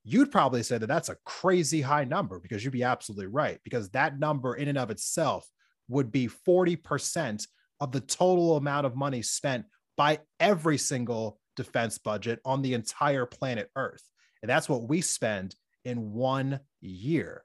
You'd 0.04 0.32
probably 0.32 0.62
say 0.62 0.78
that 0.78 0.86
that's 0.86 1.10
a 1.10 1.18
crazy 1.26 1.82
high 1.82 2.04
number 2.04 2.40
because 2.40 2.64
you'd 2.64 2.74
be 2.74 2.84
absolutely 2.84 3.26
right, 3.26 3.58
because 3.64 3.90
that 3.90 4.20
number 4.20 4.54
in 4.54 4.68
and 4.68 4.78
of 4.78 4.92
itself 4.92 5.50
would 5.88 6.12
be 6.12 6.30
40% 6.48 7.48
of 7.80 7.92
the 7.92 8.02
total 8.02 8.56
amount 8.56 8.86
of 8.86 8.96
money 8.96 9.24
spent 9.24 9.66
by 9.98 10.20
every 10.40 10.78
single 10.78 11.40
defense 11.58 11.98
budget 11.98 12.40
on 12.46 12.62
the 12.62 12.74
entire 12.74 13.26
planet 13.26 13.70
Earth. 13.76 14.04
And 14.42 14.50
that's 14.50 14.70
what 14.70 14.88
we 14.88 15.02
spend 15.02 15.56
in 15.84 16.14
one 16.14 16.62
year. 16.80 17.44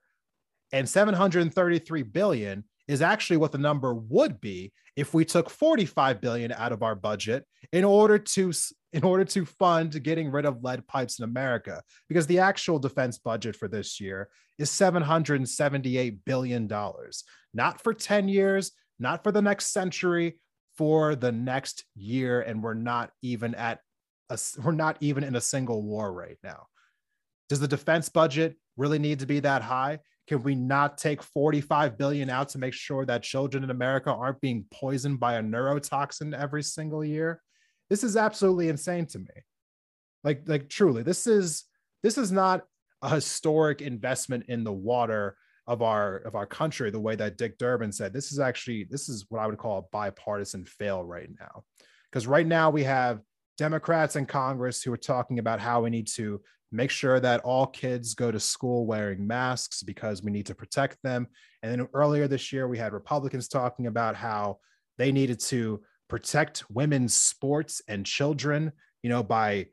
And 0.72 0.88
733 0.88 2.02
billion 2.04 2.64
is 2.88 3.02
actually 3.02 3.36
what 3.38 3.52
the 3.52 3.58
number 3.58 3.94
would 3.94 4.40
be 4.40 4.72
if 4.96 5.14
we 5.14 5.24
took 5.24 5.48
45 5.48 6.20
billion 6.20 6.52
out 6.52 6.72
of 6.72 6.82
our 6.82 6.94
budget 6.94 7.46
in 7.72 7.84
order 7.84 8.18
to 8.18 8.52
in 8.92 9.04
order 9.04 9.24
to 9.24 9.46
fund 9.46 10.02
getting 10.02 10.30
rid 10.30 10.44
of 10.44 10.62
lead 10.62 10.86
pipes 10.86 11.18
in 11.18 11.24
America 11.24 11.82
because 12.08 12.26
the 12.26 12.38
actual 12.38 12.78
defense 12.78 13.18
budget 13.18 13.56
for 13.56 13.68
this 13.68 14.00
year 14.00 14.28
is 14.58 14.70
778 14.70 16.24
billion 16.24 16.66
dollars 16.66 17.24
not 17.54 17.82
for 17.82 17.94
10 17.94 18.28
years 18.28 18.72
not 18.98 19.22
for 19.22 19.32
the 19.32 19.42
next 19.42 19.72
century 19.72 20.38
for 20.76 21.14
the 21.14 21.32
next 21.32 21.84
year 21.94 22.42
and 22.42 22.62
we're 22.62 22.74
not 22.74 23.10
even 23.22 23.54
at 23.54 23.80
a, 24.32 24.60
we're 24.62 24.72
not 24.72 24.96
even 25.00 25.24
in 25.24 25.36
a 25.36 25.40
single 25.40 25.82
war 25.82 26.12
right 26.12 26.38
now 26.42 26.66
does 27.48 27.60
the 27.60 27.68
defense 27.68 28.08
budget 28.08 28.56
really 28.76 28.98
need 28.98 29.18
to 29.18 29.26
be 29.26 29.40
that 29.40 29.62
high 29.62 29.98
can 30.28 30.42
we 30.42 30.54
not 30.54 30.98
take 30.98 31.22
45 31.22 31.98
billion 31.98 32.30
out 32.30 32.48
to 32.50 32.58
make 32.58 32.74
sure 32.74 33.04
that 33.06 33.22
children 33.22 33.64
in 33.64 33.70
America 33.70 34.12
aren't 34.12 34.40
being 34.40 34.64
poisoned 34.70 35.18
by 35.18 35.34
a 35.34 35.42
neurotoxin 35.42 36.38
every 36.38 36.62
single 36.62 37.04
year? 37.04 37.42
This 37.90 38.04
is 38.04 38.16
absolutely 38.16 38.68
insane 38.68 39.06
to 39.06 39.18
me. 39.18 39.26
Like, 40.22 40.42
like 40.46 40.68
truly, 40.68 41.02
this 41.02 41.26
is 41.26 41.64
this 42.02 42.16
is 42.16 42.30
not 42.30 42.64
a 43.02 43.10
historic 43.10 43.82
investment 43.82 44.44
in 44.48 44.62
the 44.62 44.72
water 44.72 45.36
of 45.66 45.82
our 45.82 46.16
of 46.18 46.36
our 46.36 46.46
country 46.46 46.90
the 46.90 47.00
way 47.00 47.16
that 47.16 47.36
Dick 47.36 47.58
Durbin 47.58 47.90
said. 47.90 48.12
This 48.12 48.30
is 48.30 48.38
actually 48.38 48.84
this 48.84 49.08
is 49.08 49.26
what 49.28 49.40
I 49.40 49.46
would 49.48 49.58
call 49.58 49.78
a 49.78 49.88
bipartisan 49.92 50.64
fail 50.64 51.02
right 51.04 51.28
now. 51.40 51.64
Because 52.10 52.28
right 52.28 52.46
now 52.46 52.70
we 52.70 52.84
have 52.84 53.20
Democrats 53.58 54.16
in 54.16 54.26
Congress 54.26 54.82
who 54.82 54.92
are 54.92 54.98
talking 54.98 55.38
about 55.38 55.60
how 55.60 55.82
we 55.82 55.90
need 55.90 56.06
to 56.08 56.40
make 56.70 56.90
sure 56.90 57.20
that 57.20 57.40
all 57.40 57.66
kids 57.66 58.14
go 58.14 58.30
to 58.30 58.40
school 58.40 58.86
wearing 58.86 59.26
masks 59.26 59.82
because 59.82 60.22
we 60.22 60.32
need 60.32 60.46
to 60.46 60.54
protect 60.54 60.96
them. 61.02 61.26
And 61.62 61.70
then 61.70 61.88
earlier 61.92 62.26
this 62.26 62.52
year, 62.52 62.66
we 62.66 62.78
had 62.78 62.92
Republicans 62.92 63.46
talking 63.46 63.86
about 63.86 64.16
how 64.16 64.58
they 64.98 65.12
needed 65.12 65.38
to 65.40 65.82
protect 66.08 66.64
women's 66.70 67.14
sports 67.14 67.82
and 67.88 68.06
children, 68.06 68.72
you 69.02 69.10
know, 69.10 69.22
by 69.22 69.66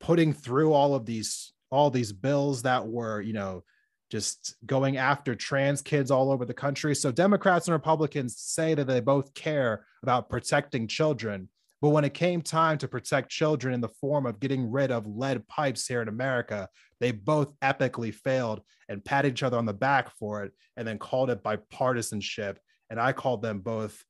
putting 0.00 0.32
through 0.32 0.72
all 0.72 0.94
of 0.94 1.06
these 1.06 1.52
all 1.70 1.90
these 1.90 2.12
bills 2.12 2.62
that 2.62 2.86
were, 2.86 3.20
you 3.20 3.32
know, 3.32 3.64
just 4.10 4.56
going 4.66 4.98
after 4.98 5.34
trans 5.34 5.80
kids 5.80 6.10
all 6.10 6.30
over 6.30 6.44
the 6.44 6.52
country. 6.52 6.94
So 6.94 7.10
Democrats 7.10 7.66
and 7.66 7.72
Republicans 7.72 8.36
say 8.38 8.74
that 8.74 8.86
they 8.86 9.00
both 9.00 9.32
care 9.32 9.86
about 10.02 10.28
protecting 10.28 10.86
children, 10.86 11.48
but 11.82 11.88
when 11.88 12.04
it 12.04 12.14
came 12.14 12.40
time 12.40 12.78
to 12.78 12.86
protect 12.86 13.28
children 13.28 13.74
in 13.74 13.80
the 13.80 13.88
form 13.88 14.24
of 14.24 14.38
getting 14.38 14.70
rid 14.70 14.92
of 14.92 15.04
lead 15.04 15.46
pipes 15.48 15.88
here 15.88 16.00
in 16.00 16.06
America, 16.06 16.68
they 17.00 17.10
both 17.10 17.58
epically 17.58 18.14
failed 18.14 18.60
and 18.88 19.04
pat 19.04 19.26
each 19.26 19.42
other 19.42 19.58
on 19.58 19.66
the 19.66 19.74
back 19.74 20.08
for 20.16 20.44
it 20.44 20.52
and 20.76 20.86
then 20.86 20.96
called 20.96 21.28
it 21.28 21.42
bipartisanship. 21.42 22.58
And 22.88 23.00
I 23.00 23.12
called 23.12 23.42
them 23.42 23.58
both 23.58 24.04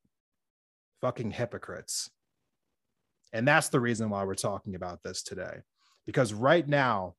fucking 1.01 1.31
hypocrites. 1.31 2.11
And 3.33 3.49
that's 3.49 3.71
the 3.71 3.81
reason 3.81 4.11
why 4.11 4.25
we're 4.25 4.35
talking 4.35 4.75
about 4.75 5.03
this 5.03 5.23
today. 5.23 5.61
Because 6.05 6.35
right 6.35 6.69
now, 6.69 7.15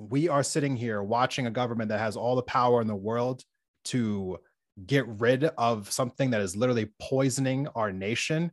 we 0.00 0.28
are 0.28 0.42
sitting 0.42 0.74
here 0.74 1.00
watching 1.00 1.46
a 1.46 1.50
government 1.50 1.90
that 1.90 2.00
has 2.00 2.16
all 2.16 2.34
the 2.34 2.42
power 2.42 2.80
in 2.80 2.88
the 2.88 2.96
world 2.96 3.44
to 3.84 4.38
get 4.84 5.06
rid 5.06 5.44
of 5.44 5.92
something 5.92 6.30
that 6.30 6.40
is 6.40 6.56
literally 6.56 6.90
poisoning 6.98 7.68
our 7.76 7.92
nation 7.92 8.50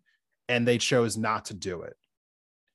and 0.49 0.67
they 0.67 0.77
chose 0.77 1.17
not 1.17 1.45
to 1.45 1.53
do 1.53 1.81
it. 1.81 1.95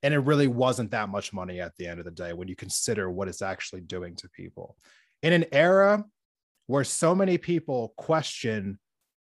And 0.01 0.13
it 0.13 0.19
really 0.19 0.47
wasn't 0.47 0.91
that 0.91 1.09
much 1.09 1.31
money 1.31 1.61
at 1.61 1.75
the 1.77 1.87
end 1.87 1.99
of 1.99 2.05
the 2.05 2.11
day 2.11 2.33
when 2.33 2.47
you 2.47 2.55
consider 2.55 3.09
what 3.09 3.27
it's 3.27 3.41
actually 3.41 3.81
doing 3.81 4.15
to 4.17 4.29
people. 4.29 4.75
In 5.21 5.31
an 5.31 5.45
era 5.51 6.03
where 6.67 6.83
so 6.83 7.15
many 7.15 7.37
people 7.37 7.93
question 7.97 8.79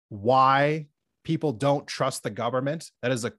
why 0.08 0.86
people 1.24 1.52
don't 1.52 1.86
trust 1.86 2.22
the 2.22 2.30
government. 2.30 2.90
That 3.02 3.12
is 3.12 3.24
a 3.24 3.32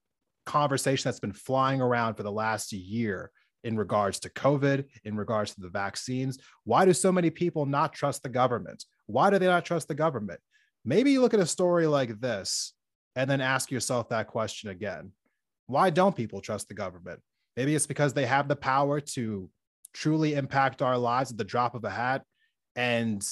conversation 0.46 1.08
that's 1.08 1.20
been 1.20 1.34
flying 1.34 1.82
around 1.82 2.16
for 2.16 2.24
the 2.24 2.32
last 2.32 2.74
year 2.74 3.32
in 3.64 3.78
regards 3.78 4.20
to 4.20 4.30
COVID, 4.30 4.86
in 5.06 5.16
regards 5.16 5.56
to 5.56 5.62
the 5.62 5.70
vaccines. 5.70 6.38
Why 6.66 6.86
do 6.86 6.94
so 6.94 7.12
many 7.12 7.30
people 7.30 7.66
not 7.66 7.94
trust 7.94 8.24
the 8.24 8.30
government? 8.30 8.84
Why 9.08 9.30
do 9.30 9.40
they 9.40 9.48
not 9.48 9.66
trust 9.66 9.88
the 9.88 9.96
government? 9.96 10.40
Maybe 10.84 11.12
you 11.12 11.22
look 11.22 11.34
at 11.34 11.40
a 11.40 11.48
story 11.48 11.88
like 11.88 12.20
this 12.20 12.74
and 13.16 13.30
then 13.30 13.42
ask 13.42 13.72
yourself 13.72 14.10
that 14.10 14.28
question 14.28 14.70
again. 14.70 15.12
Why 15.68 15.90
don't 15.90 16.16
people 16.16 16.42
trust 16.42 16.68
the 16.68 16.74
government? 16.74 17.22
Maybe 17.56 17.74
it's 17.74 17.88
because 17.88 18.14
they 18.14 18.26
have 18.26 18.48
the 18.48 18.56
power 18.56 19.00
to 19.00 19.50
truly 19.94 20.34
impact 20.34 20.82
our 20.82 20.98
lives 20.98 21.32
at 21.32 21.38
the 21.38 21.44
drop 21.44 21.74
of 21.74 21.84
a 21.86 21.90
hat 21.90 22.24
and 22.76 23.26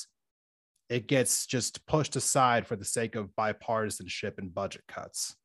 it 0.90 1.08
gets 1.08 1.46
just 1.46 1.86
pushed 1.86 2.16
aside 2.16 2.66
for 2.66 2.76
the 2.76 2.86
sake 2.86 3.16
of 3.16 3.30
bipartisanship 3.38 4.38
and 4.38 4.54
budget 4.54 4.84
cuts. 4.88 5.36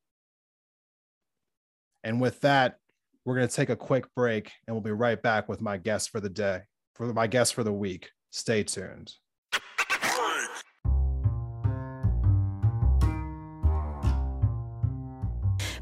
And 2.03 2.21
with 2.21 2.39
that, 2.41 2.77
we're 3.25 3.35
going 3.35 3.47
to 3.47 3.53
take 3.53 3.69
a 3.69 3.75
quick 3.75 4.05
break 4.15 4.51
and 4.65 4.75
we'll 4.75 4.81
be 4.81 4.91
right 4.91 5.21
back 5.21 5.49
with 5.49 5.61
my 5.61 5.77
guest 5.77 6.09
for 6.09 6.19
the 6.19 6.29
day, 6.29 6.61
for 6.95 7.13
my 7.13 7.27
guest 7.27 7.53
for 7.53 7.63
the 7.63 7.73
week. 7.73 8.09
Stay 8.31 8.63
tuned. 8.63 9.11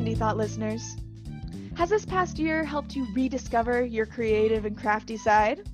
Indie 0.00 0.16
Thought 0.16 0.38
listeners. 0.38 0.96
Has 1.76 1.90
this 1.90 2.06
past 2.06 2.38
year 2.38 2.64
helped 2.64 2.96
you 2.96 3.06
rediscover 3.14 3.84
your 3.84 4.06
creative 4.06 4.64
and 4.64 4.74
crafty 4.74 5.18
side? 5.18 5.68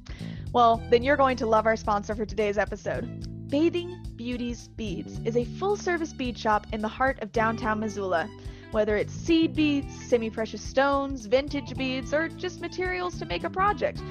Well, 0.53 0.83
then 0.91 1.05
you're 1.05 1.17
going 1.17 1.37
to 1.37 1.47
love 1.47 1.65
our 1.65 1.77
sponsor 1.77 2.13
for 2.17 2.27
today's 2.27 2.59
episode. 2.59 3.49
Bathing 3.49 4.03
Beauties 4.17 4.67
Beads 4.75 5.21
is 5.25 5.37
a 5.37 5.45
full 5.45 5.77
service 5.77 6.13
bead 6.13 6.37
shop 6.37 6.67
in 6.73 6.83
the 6.83 6.89
heart 6.89 7.23
of 7.23 7.31
downtown 7.31 7.79
Missoula. 7.79 8.29
Whether 8.73 8.97
it's 8.97 9.13
seed 9.13 9.55
beads, 9.55 9.95
semi 10.09 10.29
precious 10.29 10.61
stones, 10.61 11.27
vintage 11.27 11.77
beads, 11.77 12.13
or 12.13 12.27
just 12.27 12.61
materials 12.61 13.21
to 13.21 13.27
make 13.27 13.45
a 13.45 13.51
project, 13.51 14.03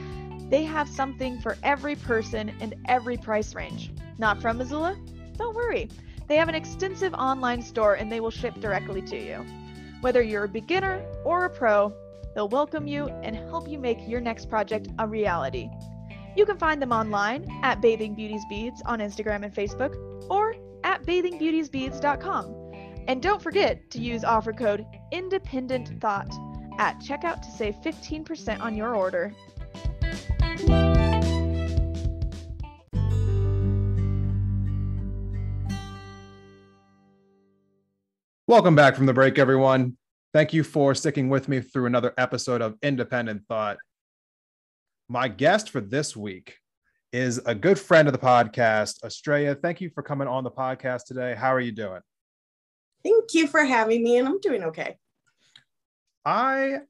they 0.49 0.63
have 0.63 0.87
something 0.87 1.41
for 1.41 1.57
every 1.61 1.97
person 1.97 2.55
and 2.61 2.73
every 2.85 3.17
price 3.17 3.53
range. 3.53 3.91
Not 4.17 4.41
from 4.41 4.59
Missoula? 4.59 4.97
Don't 5.37 5.57
worry. 5.57 5.89
They 6.29 6.37
have 6.37 6.47
an 6.47 6.55
extensive 6.55 7.13
online 7.15 7.61
store 7.61 7.95
and 7.95 8.09
they 8.09 8.21
will 8.21 8.31
ship 8.31 8.55
directly 8.61 9.01
to 9.01 9.17
you. 9.17 9.45
Whether 10.05 10.21
you're 10.21 10.43
a 10.43 10.47
beginner 10.47 11.03
or 11.23 11.45
a 11.45 11.49
pro, 11.49 11.91
they'll 12.35 12.47
welcome 12.47 12.85
you 12.85 13.07
and 13.23 13.35
help 13.35 13.67
you 13.67 13.79
make 13.79 14.07
your 14.07 14.21
next 14.21 14.49
project 14.49 14.87
a 14.99 15.07
reality. 15.07 15.67
You 16.37 16.45
can 16.45 16.59
find 16.59 16.79
them 16.79 16.91
online 16.91 17.47
at 17.63 17.81
Bathing 17.81 18.13
Beauties 18.13 18.43
Beads 18.47 18.83
on 18.85 18.99
Instagram 18.99 19.43
and 19.43 19.51
Facebook 19.51 19.95
or 20.29 20.53
at 20.83 21.01
bathingbeautiesbeads.com. 21.07 22.71
And 23.07 23.19
don't 23.19 23.41
forget 23.41 23.89
to 23.89 23.99
use 23.99 24.23
offer 24.23 24.53
code 24.53 24.85
Independent 25.11 25.99
Thought 25.99 26.31
at 26.77 26.99
checkout 26.99 27.41
to 27.41 27.49
save 27.49 27.73
15% 27.77 28.59
on 28.59 28.77
your 28.77 28.93
order. 28.93 29.33
Welcome 38.47 38.75
back 38.75 38.95
from 38.95 39.07
the 39.07 39.13
break, 39.13 39.39
everyone. 39.39 39.97
Thank 40.31 40.53
you 40.53 40.63
for 40.63 40.93
sticking 40.93 41.29
with 41.29 41.49
me 41.49 41.61
through 41.61 41.87
another 41.87 42.13
episode 42.15 42.61
of 42.61 42.75
Independent 42.83 43.41
Thought. 43.47 43.77
My 45.09 45.27
guest 45.27 45.71
for 45.71 45.81
this 45.81 46.15
week 46.15 46.59
is 47.11 47.39
a 47.47 47.55
good 47.55 47.79
friend 47.79 48.07
of 48.07 48.11
the 48.11 48.19
podcast, 48.19 49.03
Australia. 49.03 49.55
Thank 49.55 49.81
you 49.81 49.89
for 49.89 50.03
coming 50.03 50.27
on 50.27 50.43
the 50.43 50.51
podcast 50.51 51.05
today. 51.05 51.33
How 51.33 51.51
are 51.55 51.59
you 51.59 51.71
doing? 51.71 52.01
Thank 53.03 53.33
you 53.33 53.47
for 53.47 53.63
having 53.65 54.03
me, 54.03 54.19
and 54.19 54.27
I'm 54.27 54.39
doing 54.39 54.65
okay. 54.65 54.97
I 56.23 56.81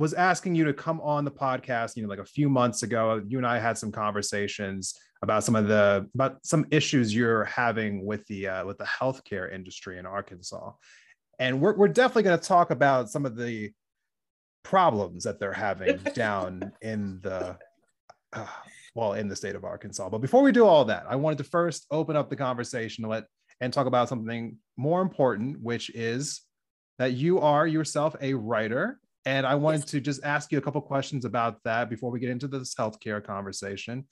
was 0.00 0.14
asking 0.14 0.54
you 0.54 0.64
to 0.64 0.72
come 0.72 0.98
on 1.02 1.26
the 1.26 1.30
podcast, 1.30 1.94
you 1.94 2.02
know, 2.02 2.08
like 2.08 2.18
a 2.18 2.24
few 2.24 2.48
months 2.48 2.82
ago. 2.82 3.22
You 3.28 3.36
and 3.36 3.46
I 3.46 3.58
had 3.58 3.76
some 3.76 3.92
conversations 3.92 4.98
about 5.20 5.44
some 5.44 5.54
of 5.54 5.68
the 5.68 6.08
about 6.14 6.38
some 6.42 6.64
issues 6.70 7.14
you're 7.14 7.44
having 7.44 8.06
with 8.06 8.26
the 8.26 8.48
uh, 8.48 8.64
with 8.64 8.78
the 8.78 8.84
healthcare 8.84 9.52
industry 9.52 9.98
in 9.98 10.06
Arkansas, 10.06 10.72
and 11.38 11.60
we're 11.60 11.76
we're 11.76 11.88
definitely 11.88 12.22
going 12.22 12.38
to 12.38 12.48
talk 12.48 12.70
about 12.70 13.10
some 13.10 13.26
of 13.26 13.36
the 13.36 13.72
problems 14.62 15.24
that 15.24 15.38
they're 15.38 15.52
having 15.52 15.98
down 16.14 16.72
in 16.80 17.20
the 17.22 17.58
uh, 18.32 18.46
well 18.94 19.12
in 19.12 19.28
the 19.28 19.36
state 19.36 19.54
of 19.54 19.66
Arkansas. 19.66 20.08
But 20.08 20.22
before 20.22 20.40
we 20.40 20.50
do 20.50 20.64
all 20.64 20.86
that, 20.86 21.04
I 21.10 21.16
wanted 21.16 21.36
to 21.38 21.44
first 21.44 21.84
open 21.90 22.16
up 22.16 22.30
the 22.30 22.36
conversation 22.36 23.06
let 23.06 23.24
and 23.60 23.70
talk 23.70 23.86
about 23.86 24.08
something 24.08 24.56
more 24.78 25.02
important, 25.02 25.60
which 25.60 25.90
is 25.90 26.40
that 26.98 27.12
you 27.12 27.40
are 27.40 27.66
yourself 27.66 28.16
a 28.22 28.32
writer. 28.32 28.98
And 29.26 29.46
I 29.46 29.54
wanted 29.54 29.80
yes. 29.80 29.90
to 29.90 30.00
just 30.00 30.24
ask 30.24 30.50
you 30.50 30.58
a 30.58 30.62
couple 30.62 30.80
questions 30.80 31.24
about 31.24 31.62
that 31.64 31.90
before 31.90 32.10
we 32.10 32.20
get 32.20 32.30
into 32.30 32.48
this 32.48 32.74
healthcare 32.74 33.22
conversation. 33.22 34.06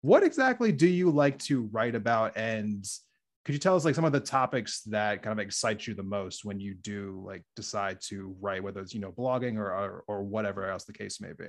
What 0.00 0.22
exactly 0.22 0.72
do 0.72 0.86
you 0.86 1.10
like 1.10 1.38
to 1.40 1.68
write 1.72 1.94
about? 1.94 2.36
And 2.36 2.86
could 3.44 3.54
you 3.54 3.58
tell 3.58 3.76
us 3.76 3.84
like 3.84 3.94
some 3.94 4.04
of 4.04 4.12
the 4.12 4.20
topics 4.20 4.82
that 4.82 5.22
kind 5.22 5.38
of 5.38 5.44
excite 5.44 5.86
you 5.86 5.94
the 5.94 6.02
most 6.02 6.44
when 6.44 6.60
you 6.60 6.74
do 6.74 7.22
like 7.26 7.42
decide 7.56 7.98
to 8.02 8.36
write 8.40 8.62
whether 8.62 8.80
it's 8.80 8.92
you 8.92 9.00
know 9.00 9.10
blogging 9.10 9.56
or 9.56 9.72
or, 9.72 10.04
or 10.06 10.22
whatever 10.22 10.66
else 10.70 10.84
the 10.84 10.92
case 10.92 11.20
may 11.20 11.32
be? 11.32 11.48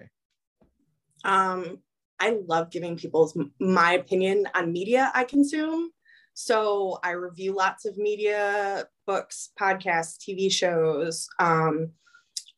Um 1.24 1.80
i 2.22 2.38
love 2.48 2.70
giving 2.70 2.98
people's 2.98 3.38
my 3.60 3.94
opinion 3.94 4.48
on 4.56 4.72
media 4.72 5.12
i 5.14 5.24
consume. 5.24 5.92
So 6.34 7.00
i 7.04 7.12
review 7.12 7.54
lots 7.54 7.86
of 7.86 7.98
media 7.98 8.88
books 9.06 9.50
podcasts 9.60 10.18
tv 10.18 10.50
shows 10.50 11.28
um 11.40 11.92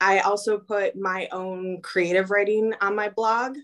i 0.01 0.19
also 0.19 0.57
put 0.57 0.95
my 0.97 1.27
own 1.31 1.81
creative 1.81 2.29
writing 2.29 2.73
on 2.81 2.95
my 2.95 3.07
blog 3.09 3.55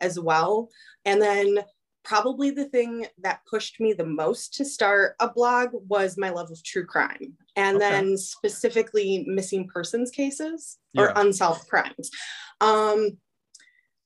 as 0.00 0.20
well 0.20 0.68
and 1.04 1.22
then 1.22 1.58
probably 2.04 2.50
the 2.50 2.66
thing 2.66 3.06
that 3.18 3.40
pushed 3.48 3.80
me 3.80 3.92
the 3.92 4.04
most 4.04 4.54
to 4.54 4.64
start 4.64 5.16
a 5.20 5.28
blog 5.28 5.70
was 5.72 6.18
my 6.18 6.28
love 6.28 6.50
of 6.50 6.62
true 6.62 6.84
crime 6.84 7.34
and 7.56 7.78
okay. 7.78 7.90
then 7.90 8.16
specifically 8.16 9.24
missing 9.26 9.66
persons 9.66 10.10
cases 10.10 10.78
or 10.96 11.06
yeah. 11.06 11.12
unsolved 11.16 11.66
crimes. 11.68 12.10
Um, 12.60 13.18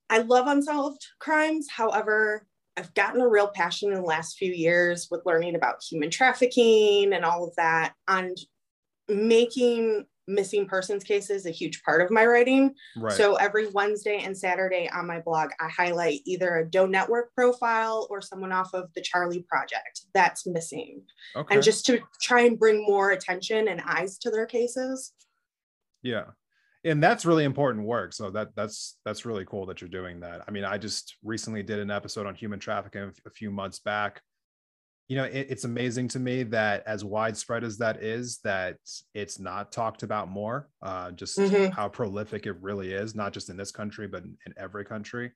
I 0.09 0.19
love 0.19 0.47
unsolved 0.47 1.05
crimes. 1.19 1.69
However, 1.71 2.47
I've 2.77 2.95
gotten 2.95 3.21
a 3.21 3.29
real 3.29 3.49
passion 3.49 3.91
in 3.91 3.97
the 3.97 4.03
last 4.03 4.39
few 4.39 4.53
years 4.53 5.09
with 5.11 5.27
learning 5.27 5.57
about 5.57 5.83
human 5.83 6.11
trafficking 6.11 7.13
and 7.13 7.25
all 7.25 7.47
of 7.47 7.57
that 7.57 7.95
and 8.07 8.39
making 9.09 10.07
missing 10.29 10.67
persons 10.67 11.03
cases 11.03 11.47
a 11.47 11.51
huge 11.51 11.83
part 11.83 12.01
of 12.01 12.11
my 12.11 12.25
writing. 12.25 12.75
Right. 12.97 13.13
So 13.13 13.35
every 13.37 13.69
Wednesday 13.69 14.21
and 14.23 14.37
Saturday 14.37 14.89
on 14.93 15.07
my 15.07 15.21
blog, 15.21 15.51
I 15.59 15.69
highlight 15.69 16.21
either 16.27 16.57
a 16.57 16.71
Doe 16.71 16.87
Network 16.87 17.35
profile 17.35 18.07
or 18.11 18.21
someone 18.21 18.53
off 18.53 18.75
of 18.75 18.91
the 18.95 19.03
Charlie 19.03 19.45
Project 19.49 20.03
that's 20.15 20.47
missing. 20.47 21.03
Okay. 21.35 21.55
And 21.55 21.65
just 21.65 21.87
to 21.87 22.01
try 22.21 22.43
and 22.43 22.59
bring 22.59 22.85
more 22.87 23.11
attention 23.11 23.69
and 23.69 23.81
eyes 23.85 24.19
to 24.19 24.31
their 24.31 24.47
cases. 24.47 25.13
Yeah. 26.03 26.25
and 26.85 27.03
that's 27.03 27.27
really 27.27 27.43
important 27.43 27.85
work 27.85 28.13
so 28.13 28.31
that 28.31 28.55
that's 28.55 28.99
that's 29.05 29.25
really 29.27 29.45
cool 29.45 29.67
that 29.67 29.81
you're 29.81 29.91
doing 29.91 30.21
that 30.21 30.43
i 30.47 30.51
mean 30.53 30.65
i 30.65 30.79
just 30.79 31.17
recently 31.25 31.63
did 31.63 31.81
an 31.81 31.91
episode 31.91 32.25
on 32.25 32.37
human 32.37 32.61
trafficking 32.61 33.13
a 33.27 33.31
few 33.31 33.51
months 33.51 33.81
back 33.81 34.23
you 35.09 35.17
know 35.17 35.25
it, 35.25 35.47
it's 35.51 35.65
amazing 35.65 36.07
to 36.09 36.19
me 36.19 36.43
that 36.45 36.83
as 36.87 37.05
widespread 37.05 37.65
as 37.65 37.79
that 37.79 38.03
is 38.03 38.39
that 38.45 38.77
it's 39.15 39.39
not 39.39 39.73
talked 39.73 40.03
about 40.03 40.29
more 40.29 40.69
uh, 40.83 41.11
just 41.13 41.39
Mhm. 41.39 41.73
how 41.73 41.89
prolific 41.89 42.47
it 42.47 42.57
really 42.61 42.93
is 42.93 43.15
not 43.15 43.33
just 43.33 43.49
in 43.51 43.57
this 43.57 43.73
country 43.73 44.07
but 44.07 44.23
in, 44.25 44.37
in 44.47 44.55
every 44.57 44.85
country. 44.85 45.33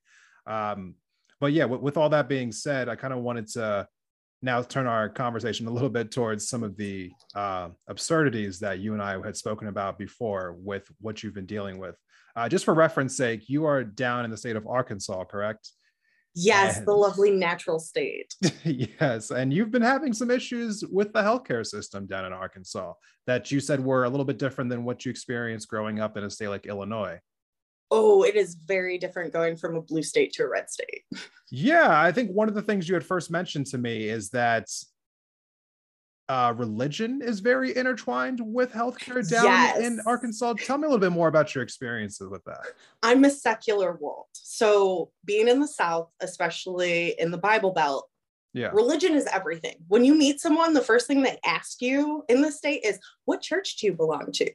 Um, 0.47 0.95
but 1.41 1.53
yeah 1.53 1.65
with, 1.65 1.81
with 1.81 1.97
all 1.97 2.11
that 2.11 2.29
being 2.29 2.53
said 2.53 2.89
i 2.89 2.95
kind 2.97 3.13
of 3.15 3.21
wanted 3.21 3.47
to 3.49 3.87
now 4.45 4.61
turn 4.61 4.87
our 4.89 5.09
conversation 5.09 5.67
a 5.69 5.71
little 5.71 5.89
bit 5.89 6.11
towards 6.11 6.49
some 6.49 6.63
of 6.65 6.77
the 6.77 7.13
uh, 7.35 7.69
absurdities 7.89 8.59
that 8.59 8.81
you 8.81 8.93
and 8.93 9.03
i 9.03 9.13
had 9.25 9.37
spoken 9.37 9.69
about 9.69 9.99
before 9.99 10.55
with 10.59 10.87
what 11.01 11.23
you've 11.23 11.35
been 11.35 11.47
dealing 11.47 11.79
with. 11.79 11.97
Uh, 12.35 12.49
just 12.49 12.65
for 12.65 12.75
reference 12.75 13.17
sake 13.17 13.49
you 13.49 13.65
are 13.67 13.85
down 13.85 14.25
in 14.25 14.31
the 14.31 14.37
state 14.37 14.57
of 14.57 14.67
arkansas 14.67 15.23
correct 15.25 15.71
Yes, 16.35 16.79
And- 16.79 16.87
the 16.87 16.93
lovely 16.95 17.31
natural 17.31 17.79
state. 17.79 18.35
yes, 18.65 19.31
and 19.31 19.53
you've 19.53 19.71
been 19.71 19.83
having 19.83 20.13
some 20.13 20.31
issues 20.31 20.85
with 20.91 21.13
the 21.13 21.21
healthcare 21.23 21.65
system 21.67 22.07
down 22.07 22.25
in 22.25 22.33
Arkansas 22.33 22.95
that 23.27 23.51
you 23.51 23.61
said 23.61 23.81
were 23.85 24.05
a 24.05 24.09
little 24.09 24.25
bit 24.25 24.39
different 24.39 24.71
than 24.71 24.85
what 24.85 25.05
you 25.05 25.11
experienced 25.11 25.69
growing 25.69 26.01
up 26.01 26.17
in 26.17 26.25
a 26.25 26.31
state 26.31 26.49
like 26.49 26.67
Illinois. 26.67 27.19
Oh, 27.91 28.23
it 28.23 28.37
is 28.37 28.55
very 28.55 28.97
different 28.97 29.35
going 29.35 29.57
from 29.57 29.77
a 29.77 29.83
blue 29.83 30.03
state 30.03 30.33
to 30.35 30.45
a 30.45 30.49
red 30.49 30.71
state. 30.71 31.03
Yeah, 31.51 32.01
I 32.01 32.11
think 32.11 32.31
one 32.31 32.49
of 32.49 32.55
the 32.55 32.63
things 32.63 32.89
you 32.89 32.95
had 32.95 33.05
first 33.05 33.31
mentioned 33.31 33.67
to 33.67 33.79
me 33.79 34.09
is 34.09 34.31
that 34.31 34.67
uh, 36.29 36.55
religion 36.57 37.21
is 37.23 37.41
very 37.41 37.77
intertwined 37.77 38.41
with 38.41 38.73
healthcare 38.73 39.29
down 39.29 39.83
in 39.83 40.01
Arkansas. 40.07 40.55
Tell 40.65 40.79
me 40.79 40.87
a 40.87 40.89
little 40.89 41.01
bit 41.01 41.13
more 41.13 41.29
about 41.29 41.55
your 41.55 41.63
experiences 41.63 42.29
with 42.31 42.45
that. 42.45 42.61
I'm 43.03 43.25
a 43.25 43.31
secular 43.31 43.97
world. 43.97 44.27
So, 44.33 45.11
being 45.25 45.49
in 45.49 45.61
the 45.61 45.69
South, 45.69 46.09
especially 46.21 47.15
in 47.19 47.31
the 47.31 47.39
Bible 47.39 47.73
Belt, 47.73 48.09
Yeah. 48.55 48.71
religion 48.73 49.15
is 49.15 49.27
everything. 49.27 49.77
When 49.89 50.05
you 50.05 50.15
meet 50.15 50.41
someone, 50.41 50.75
the 50.75 50.81
first 50.81 51.07
thing 51.07 51.23
they 51.23 51.39
ask 51.45 51.83
you 51.83 52.25
in 52.29 52.41
the 52.41 52.53
state 52.53 52.83
is, 52.85 52.99
What 53.25 53.43
church 53.43 53.77
do 53.77 53.87
you 53.87 53.93
belong 53.93 54.31
to? 54.33 54.51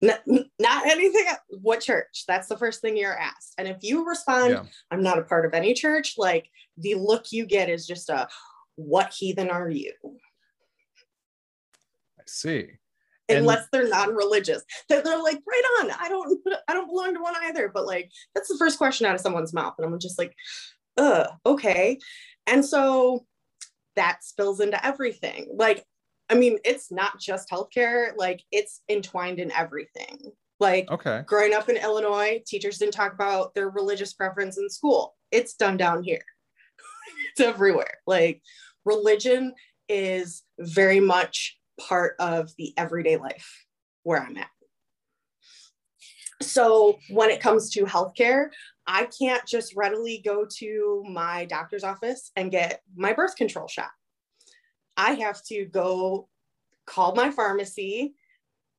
Not, 0.00 0.20
not 0.58 0.86
anything, 0.86 1.26
what 1.60 1.80
church? 1.80 2.24
That's 2.26 2.48
the 2.48 2.56
first 2.56 2.80
thing 2.80 2.96
you're 2.96 3.16
asked. 3.16 3.54
And 3.56 3.68
if 3.68 3.76
you 3.82 4.04
respond, 4.04 4.50
Yeah. 4.50 4.64
I'm 4.90 5.02
not 5.02 5.18
a 5.18 5.22
part 5.22 5.46
of 5.46 5.54
any 5.54 5.74
church, 5.74 6.14
like 6.18 6.48
the 6.76 6.96
look 6.96 7.30
you 7.30 7.46
get 7.46 7.68
is 7.68 7.86
just 7.86 8.08
a, 8.08 8.26
What 8.76 9.12
heathen 9.12 9.50
are 9.50 9.68
you? 9.70 9.92
I 12.18 12.22
see. 12.26 12.68
And- 13.28 13.38
unless 13.38 13.66
they're 13.72 13.88
non-religious. 13.88 14.62
Then 14.88 15.02
they're 15.04 15.22
like 15.22 15.38
right 15.48 15.80
on. 15.80 15.90
I 15.98 16.08
don't 16.08 16.40
i 16.68 16.74
don't 16.74 16.88
belong 16.88 17.14
to 17.14 17.20
one 17.22 17.34
either. 17.42 17.70
But 17.72 17.86
like 17.86 18.10
that's 18.34 18.48
the 18.48 18.58
first 18.58 18.78
question 18.78 19.06
out 19.06 19.14
of 19.14 19.20
someone's 19.20 19.54
mouth. 19.54 19.74
And 19.78 19.86
i'm 19.86 19.98
just 19.98 20.18
like 20.18 20.34
uh 20.96 21.28
okay. 21.46 21.98
And 22.46 22.64
so 22.64 23.24
that 23.96 24.24
spills 24.24 24.60
into 24.60 24.84
everything. 24.84 25.48
Like 25.54 25.84
i 26.28 26.34
mean 26.34 26.58
it's 26.64 26.90
not 26.90 27.20
just 27.20 27.48
healthcare. 27.50 28.10
Like 28.16 28.42
it's 28.50 28.82
entwined 28.88 29.38
in 29.38 29.50
everything. 29.52 30.32
Like 30.60 30.90
Okay. 30.90 31.22
growing 31.26 31.54
up 31.54 31.68
in 31.68 31.76
illinois 31.76 32.42
teachers 32.46 32.78
didn't 32.78 32.94
talk 32.94 33.14
about 33.14 33.54
their 33.54 33.70
religious 33.70 34.12
preference 34.12 34.58
in 34.58 34.68
school. 34.68 35.14
It's 35.30 35.54
done 35.54 35.76
down 35.76 36.02
here 36.02 36.22
it's 37.30 37.40
everywhere 37.40 37.98
like 38.06 38.42
religion 38.84 39.54
is 39.88 40.42
very 40.58 41.00
much 41.00 41.58
part 41.80 42.14
of 42.18 42.50
the 42.58 42.72
everyday 42.76 43.16
life 43.16 43.66
where 44.02 44.20
i'm 44.22 44.36
at 44.36 44.48
so 46.40 46.98
when 47.10 47.30
it 47.30 47.40
comes 47.40 47.70
to 47.70 47.84
healthcare 47.84 48.46
i 48.86 49.08
can't 49.18 49.46
just 49.46 49.74
readily 49.76 50.20
go 50.24 50.44
to 50.44 51.04
my 51.08 51.44
doctor's 51.46 51.84
office 51.84 52.30
and 52.36 52.50
get 52.50 52.82
my 52.96 53.12
birth 53.12 53.36
control 53.36 53.68
shot 53.68 53.90
i 54.96 55.12
have 55.12 55.42
to 55.44 55.64
go 55.66 56.28
call 56.86 57.14
my 57.14 57.30
pharmacy 57.30 58.14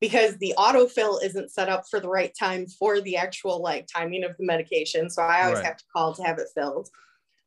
because 0.00 0.36
the 0.36 0.54
autofill 0.58 1.22
isn't 1.24 1.50
set 1.50 1.68
up 1.68 1.84
for 1.90 1.98
the 2.00 2.08
right 2.08 2.32
time 2.38 2.66
for 2.66 3.00
the 3.00 3.16
actual 3.16 3.62
like 3.62 3.86
timing 3.86 4.22
of 4.24 4.36
the 4.36 4.44
medication. 4.44 5.08
So 5.08 5.22
I 5.22 5.44
always 5.44 5.56
Right. 5.56 5.64
have 5.64 5.78
to 5.78 5.84
call 5.94 6.12
to 6.14 6.22
have 6.22 6.38
it 6.38 6.48
filled. 6.54 6.90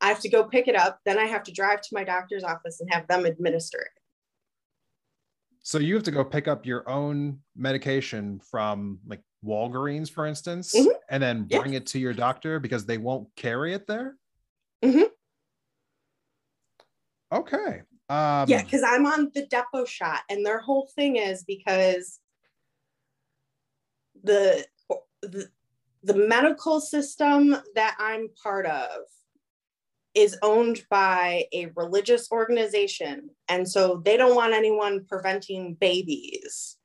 I 0.01 0.09
have 0.09 0.19
to 0.21 0.29
go 0.29 0.43
pick 0.43 0.67
it 0.67 0.75
up. 0.75 0.99
Then 1.05 1.17
I 1.17 1.25
have 1.25 1.43
to 1.43 1.51
drive 1.51 1.81
to 1.81 1.89
my 1.93 2.03
doctor's 2.03 2.43
office 2.43 2.79
and 2.79 2.91
have 2.93 3.07
them 3.07 3.25
administer 3.25 3.79
it. 3.79 3.91
So 5.63 5.79
you 5.79 5.95
have 5.95 6.03
to 6.03 6.11
go 6.11 6.23
pick 6.23 6.47
up 6.47 6.65
your 6.65 6.87
own 6.87 7.39
medication 7.55 8.39
from 8.39 8.99
like 9.05 9.21
Walgreens, 9.43 10.09
for 10.09 10.25
instance, 10.25 10.73
Mhm. 10.73 10.93
and 11.09 11.21
then 11.21 11.43
bring 11.43 11.73
it 11.73 11.85
to 11.87 11.99
your 11.99 12.13
doctor 12.13 12.59
because 12.59 12.85
they 12.85 12.97
won't 12.97 13.35
carry 13.35 13.73
it 13.73 13.85
there. 13.87 14.17
Mhm. 14.83 15.11
Okay. 17.31 17.81
Um, 18.09 18.47
yeah, 18.47 18.63
because 18.63 18.83
I'm 18.83 19.05
on 19.05 19.31
the 19.33 19.45
depot 19.47 19.83
shot, 19.83 20.21
and 20.29 20.45
their 20.45 20.59
whole 20.59 20.87
thing 20.95 21.17
is 21.17 21.43
because 21.43 22.21
the 24.23 24.65
the 25.21 25.51
the 26.03 26.13
medical 26.13 26.79
system 26.79 27.55
that 27.75 27.97
I'm 27.99 28.29
part 28.41 28.65
of 28.65 28.89
is 30.17 30.35
owned 30.41 30.83
by 30.89 31.45
a 31.53 31.67
religious 31.75 32.31
organization, 32.31 33.29
and 33.47 33.69
so 33.69 34.01
they 34.03 34.17
don't 34.17 34.35
want 34.35 34.53
anyone 34.53 35.05
preventing 35.07 35.75
babies 35.75 36.75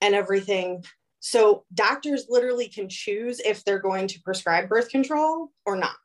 and 0.00 0.14
everything. 0.14 0.82
So 1.20 1.64
doctors 1.74 2.26
literally 2.30 2.68
can 2.68 2.88
choose 2.88 3.40
if 3.40 3.62
they're 3.62 3.78
going 3.78 4.08
to 4.08 4.22
prescribe 4.22 4.70
birth 4.70 4.88
control 4.88 5.50
or 5.66 5.76
not. 5.76 5.96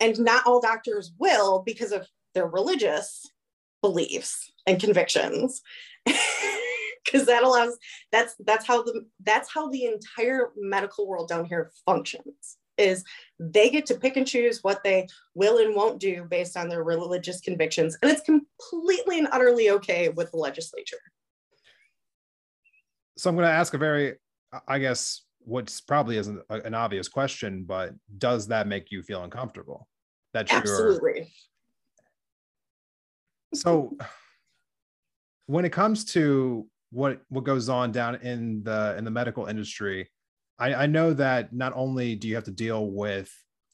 And 0.00 0.18
not 0.18 0.44
all 0.44 0.60
doctors 0.60 1.12
will 1.18 1.62
because 1.64 1.92
of 1.92 2.08
their 2.34 2.48
religious 2.48 3.30
beliefs 3.80 4.50
and 4.66 4.80
convictions. 4.80 5.62
Because 7.04 7.26
that 7.26 7.44
allows 7.44 7.78
that's 8.10 8.34
that's 8.44 8.66
how 8.66 8.82
the 8.82 9.06
that's 9.22 9.48
how 9.54 9.68
the 9.70 9.84
entire 9.84 10.50
medical 10.56 11.06
world 11.06 11.28
down 11.28 11.44
here 11.44 11.70
functions 11.84 12.58
is 12.78 13.04
they 13.38 13.70
get 13.70 13.86
to 13.86 13.94
pick 13.94 14.16
and 14.16 14.26
choose 14.26 14.62
what 14.62 14.82
they 14.84 15.06
will 15.34 15.58
and 15.58 15.74
won't 15.74 16.00
do 16.00 16.24
based 16.24 16.56
on 16.56 16.68
their 16.68 16.84
religious 16.84 17.40
convictions 17.40 17.96
and 18.02 18.10
it's 18.10 18.22
completely 18.22 19.18
and 19.18 19.28
utterly 19.32 19.70
okay 19.70 20.08
with 20.10 20.30
the 20.30 20.36
legislature 20.36 20.98
so 23.18 23.30
I'm 23.30 23.36
going 23.36 23.46
to 23.46 23.52
ask 23.52 23.72
a 23.74 23.78
very, 23.78 24.16
I 24.68 24.78
guess, 24.78 25.22
what's 25.40 25.80
probably 25.80 26.18
isn't 26.18 26.40
an 26.50 26.74
obvious 26.74 27.08
question, 27.08 27.64
but 27.64 27.94
does 28.18 28.48
that 28.48 28.66
make 28.66 28.90
you 28.90 29.02
feel 29.02 29.24
uncomfortable? 29.24 29.88
That 30.34 30.50
you're 30.50 30.60
absolutely 30.60 31.32
so 33.54 33.96
when 35.46 35.64
it 35.64 35.70
comes 35.70 36.04
to 36.04 36.66
what 36.90 37.22
what 37.28 37.44
goes 37.44 37.70
on 37.70 37.90
down 37.90 38.16
in 38.16 38.62
the 38.64 38.96
in 38.98 39.04
the 39.04 39.10
medical 39.10 39.46
industry 39.46 40.10
I, 40.58 40.74
I 40.74 40.86
know 40.86 41.12
that 41.14 41.52
not 41.52 41.72
only 41.76 42.14
do 42.14 42.28
you 42.28 42.34
have 42.34 42.44
to 42.44 42.50
deal 42.50 42.90
with 42.90 43.32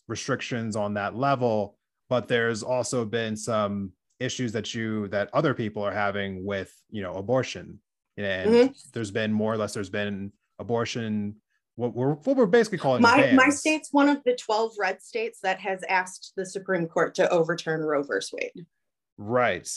restrictions 0.08 0.76
on 0.76 0.94
that 0.94 1.14
level 1.16 1.76
but 2.08 2.28
there's 2.28 2.62
also 2.62 3.04
been 3.04 3.36
some 3.36 3.92
issues 4.20 4.52
that 4.52 4.74
you 4.74 5.08
that 5.08 5.30
other 5.32 5.54
people 5.54 5.82
are 5.82 5.92
having 5.92 6.44
with 6.44 6.72
you 6.90 7.02
know 7.02 7.14
abortion 7.14 7.78
and 8.16 8.50
Mhm. 8.50 8.92
there's 8.92 9.10
been 9.10 9.32
more 9.32 9.54
or 9.54 9.56
less 9.56 9.72
there's 9.72 9.88
been 9.90 10.32
abortion 10.58 11.36
what 11.76 11.94
we're 11.94 12.14
what 12.14 12.36
we're 12.36 12.46
basically 12.46 12.78
calling 12.78 13.00
my 13.00 13.32
my 13.32 13.48
state's 13.48 13.88
one 13.92 14.08
of 14.08 14.18
the 14.24 14.34
12 14.36 14.72
red 14.78 15.00
states 15.00 15.38
that 15.42 15.58
has 15.60 15.82
asked 15.88 16.32
the 16.36 16.44
supreme 16.44 16.86
court 16.86 17.14
to 17.14 17.28
overturn 17.30 17.80
roe 17.80 18.02
versus 18.02 18.32
wade 18.32 18.66
Right. 19.18 19.68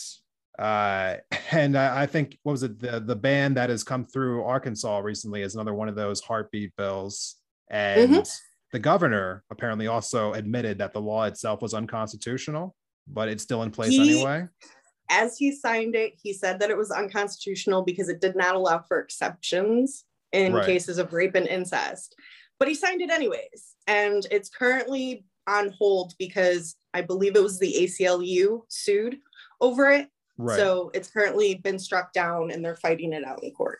Uh, 0.58 1.16
and 1.52 1.78
I, 1.78 2.04
I 2.04 2.06
think 2.06 2.38
what 2.44 2.54
was 2.54 2.64
it 2.64 2.80
the 2.80 3.00
the 3.00 3.16
ban 3.16 3.54
that 3.56 3.70
has 3.70 3.84
come 3.84 4.06
through 4.06 4.44
Arkansas 4.44 5.00
recently 5.00 5.42
is 5.42 5.56
another 5.56 5.74
one 5.74 5.90
of 5.90 5.96
those 5.96 6.22
heartbeat 6.22 6.76
bills, 6.76 7.36
and 7.70 8.12
Mm-hmm. 8.14 8.22
the 8.72 8.80
governor 8.80 9.44
apparently 9.50 9.88
also 9.88 10.34
admitted 10.34 10.78
that 10.80 10.94
the 10.94 11.02
law 11.02 11.24
itself 11.26 11.62
was 11.62 11.74
unconstitutional, 11.74 12.76
but 13.08 13.28
it's 13.30 13.44
still 13.44 13.64
in 13.64 13.72
place 13.72 13.92
He- 13.92 14.02
anyway. 14.02 14.48
as 15.10 15.38
he 15.38 15.52
signed 15.52 15.96
it, 15.96 16.14
he 16.22 16.34
said 16.34 16.60
that 16.60 16.70
it 16.70 16.78
was 16.78 16.92
unconstitutional 16.92 17.84
because 17.84 18.10
it 18.10 18.22
did 18.22 18.36
not 18.36 18.56
allow 18.56 18.80
for 18.88 19.00
exceptions 19.00 20.06
in 20.32 20.54
Right. 20.54 20.66
cases 20.66 20.98
of 20.98 21.14
rape 21.14 21.36
and 21.36 21.48
incest. 21.48 22.16
But 22.60 22.68
he 22.68 22.74
signed 22.76 23.02
it 23.02 23.10
anyways. 23.12 23.76
And 23.88 24.26
it's 24.32 24.50
currently 24.50 25.26
on 25.48 25.74
hold 25.78 26.14
because 26.18 26.76
I 26.94 27.02
believe 27.02 27.36
it 27.36 27.44
was 27.44 27.60
the 27.60 27.74
ACLU 27.82 28.62
sued 28.70 29.18
over 29.62 29.92
it. 29.92 30.08
Right. 30.38 30.58
So 30.58 30.92
it's 30.94 31.10
currently 31.10 31.56
been 31.56 31.80
struck 31.80 32.14
down 32.14 32.52
and 32.52 32.64
they're 32.64 32.76
fighting 32.76 33.14
it 33.14 33.24
out 33.24 33.44
in 33.44 33.52
court. 33.52 33.80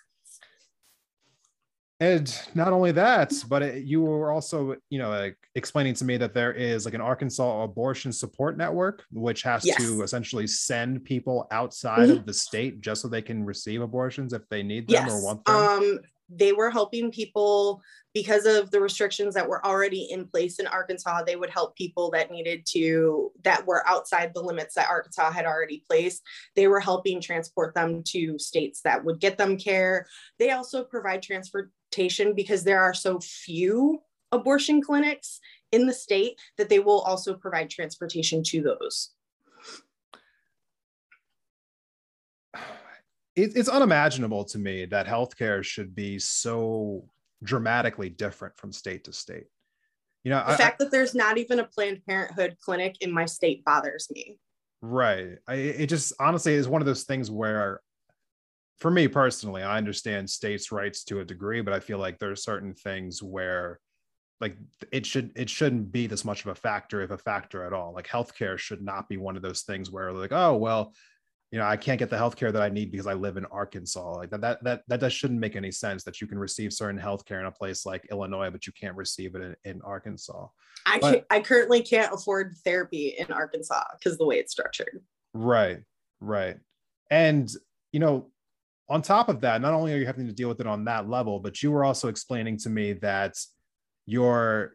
And 2.02 2.38
not 2.54 2.74
only 2.74 2.92
that, 2.92 3.34
but 3.48 3.62
it, 3.62 3.86
you 3.86 4.02
were 4.02 4.30
also, 4.30 4.76
you 4.90 5.00
know, 5.00 5.10
like 5.10 5.38
explaining 5.56 5.94
to 5.96 6.04
me 6.06 6.18
that 6.18 6.34
there 6.34 6.52
is 6.52 6.84
like 6.84 6.94
an 6.94 7.00
Arkansas 7.00 7.64
abortion 7.64 8.12
support 8.12 8.58
network, 8.58 9.06
which 9.14 9.44
has 9.44 9.66
Yes. 9.66 9.78
to 9.78 10.02
essentially 10.02 10.46
send 10.46 11.06
people 11.06 11.48
outside 11.52 12.10
Mhm. 12.10 12.18
of 12.20 12.26
the 12.26 12.34
state 12.34 12.82
just 12.82 13.02
so 13.02 13.08
they 13.08 13.22
can 13.22 13.46
receive 13.46 13.82
abortions 13.82 14.34
if 14.34 14.48
they 14.50 14.62
need 14.62 14.90
them 14.90 15.08
or 15.08 15.22
want 15.24 15.46
them. 15.46 15.56
Um, 15.56 16.00
they 16.30 16.54
were 16.54 16.72
helping 16.72 17.12
people 17.12 17.82
because 18.14 18.46
of 18.46 18.72
the 18.72 18.80
restrictions 18.80 19.34
that 19.36 19.48
were 19.48 19.66
already 19.66 20.08
in 20.10 20.26
place 20.26 20.60
in 20.60 20.68
Arkansas. 20.68 21.24
They 21.24 21.36
would 21.36 21.50
help 21.50 21.76
people 21.76 22.10
that 22.12 22.32
needed 22.32 22.66
to, 22.68 23.32
that 23.44 23.68
were 23.68 23.88
outside 23.88 24.34
the 24.34 24.42
limits 24.42 24.76
that 24.76 24.90
Arkansas 24.90 25.32
had 25.32 25.46
already 25.46 25.84
placed. 25.88 26.24
They 26.56 26.68
were 26.68 26.80
helping 26.80 27.22
transport 27.22 27.76
them 27.76 28.04
to 28.08 28.40
states 28.40 28.82
that 28.82 29.04
would 29.04 29.20
get 29.20 29.38
them 29.38 29.58
care. 29.58 30.08
They 30.40 30.52
also 30.52 30.84
provide 30.84 31.22
transportation 31.22 32.34
because 32.34 32.64
there 32.64 32.82
are 32.82 32.94
so 32.94 33.20
few 33.20 34.02
abortion 34.32 34.82
clinics 34.82 35.40
in 35.72 35.86
the 35.86 35.94
state 35.94 36.40
that 36.58 36.70
they 36.70 36.80
will 36.80 37.02
also 37.02 37.34
provide 37.34 37.70
transportation 37.70 38.44
to 38.44 38.62
those. 38.62 39.15
It, 43.36 43.56
it's 43.56 43.70
unimaginable 43.70 44.46
to 44.46 44.60
me 44.60 44.86
that 44.86 45.08
healthcare 45.08 45.64
should 45.64 45.96
be 45.96 46.20
so 46.20 47.06
dramatically 47.44 48.10
different 48.10 48.58
from 48.58 48.72
state 48.72 49.04
to 49.06 49.14
state. 49.14 49.46
You 50.24 50.32
know, 50.32 50.44
The 50.46 50.54
I, 50.54 50.58
fact 50.58 50.80
that 50.80 50.92
there's 50.92 51.14
not 51.14 51.38
even 51.38 51.60
a 51.60 51.66
Planned 51.66 52.02
Parenthood 52.08 52.58
clinic 52.60 52.98
in 53.02 53.12
my 53.12 53.26
state 53.26 53.64
bothers 53.64 54.08
me. 54.10 54.40
Right. 54.82 55.38
I, 55.48 55.54
it 55.56 55.88
just 55.88 56.14
honestly 56.20 56.54
is 56.54 56.68
one 56.68 56.82
of 56.82 56.86
those 56.86 57.04
things 57.04 57.30
where, 57.30 57.82
for 58.80 58.92
me 58.92 59.08
personally, 59.08 59.64
I 59.64 59.78
understand 59.78 60.30
states' 60.30 60.72
rights 60.72 61.04
to 61.06 61.20
a 61.20 61.26
degree, 61.26 61.62
but 61.62 61.74
I 61.74 61.80
feel 61.80 61.98
like 61.98 62.20
there 62.20 62.32
are 62.32 62.36
certain 62.36 62.74
things 62.74 63.22
where, 63.22 63.80
like, 64.42 64.58
it 64.92 65.06
should 65.06 65.32
it 65.36 65.50
shouldn't 65.50 65.92
be 65.92 66.08
this 66.08 66.26
much 66.26 66.42
of 66.42 66.52
a 66.52 66.56
factor, 66.56 67.02
if 67.02 67.12
a 67.12 67.18
factor 67.18 67.64
at 67.64 67.74
all. 67.74 67.94
Like, 67.94 68.08
healthcare 68.08 68.58
should 68.58 68.82
not 68.82 69.08
be 69.08 69.18
one 69.18 69.36
of 69.36 69.42
those 69.42 69.62
things 69.62 69.92
where, 69.92 70.12
like, 70.12 70.34
oh 70.34 70.58
well, 70.58 70.94
you 71.56 71.62
know, 71.62 71.68
I 71.68 71.78
can't 71.78 71.98
get 71.98 72.10
the 72.10 72.18
healthcare 72.18 72.52
that 72.52 72.62
I 72.62 72.68
need 72.68 72.92
because 72.92 73.08
I 73.08 73.14
live 73.14 73.38
in 73.38 73.46
Arkansas. 73.46 74.16
Like 74.18 74.30
that 74.32 74.42
that 74.42 74.62
that 74.66 74.82
that, 74.90 75.00
that 75.00 75.10
shouldn't 75.10 75.40
make 75.40 75.56
any 75.56 75.72
sense. 75.72 76.04
That 76.04 76.20
you 76.20 76.28
can 76.28 76.38
receive 76.38 76.74
certain 76.74 77.00
healthcare 77.00 77.40
in 77.40 77.46
a 77.46 77.52
place 77.52 77.86
like 77.86 78.06
Illinois, 78.12 78.50
but 78.50 78.68
you 78.68 78.74
can't 78.74 78.94
receive 78.98 79.36
it 79.36 79.42
in, 79.42 79.56
in 79.64 79.82
Arkansas. 79.82 80.48
I 80.86 81.00
But- 81.00 81.26
I 81.30 81.40
currently 81.40 81.82
can't 81.82 82.14
afford 82.14 82.56
therapy 82.66 83.16
in 83.18 83.32
Arkansas 83.32 83.86
because 83.98 84.18
the 84.18 84.26
way 84.26 84.36
it's 84.36 84.52
structured. 84.52 85.02
Right, 85.34 85.80
right. 86.20 86.58
And, 87.10 87.50
you 87.94 88.02
know, 88.02 88.32
on 88.90 89.02
top 89.02 89.30
of 89.30 89.40
that, 89.40 89.62
not 89.62 89.74
only 89.74 89.94
are 89.94 89.98
you 89.98 90.06
having 90.06 90.28
to 90.28 90.34
deal 90.34 90.50
with 90.50 90.60
it 90.60 90.68
on 90.68 90.84
that 90.86 91.10
level, 91.10 91.40
but 91.40 91.64
you 91.64 91.72
were 91.72 91.86
also 91.86 92.10
explaining 92.10 92.58
to 92.58 92.70
me 92.70 92.92
that 92.96 93.36
your 94.06 94.74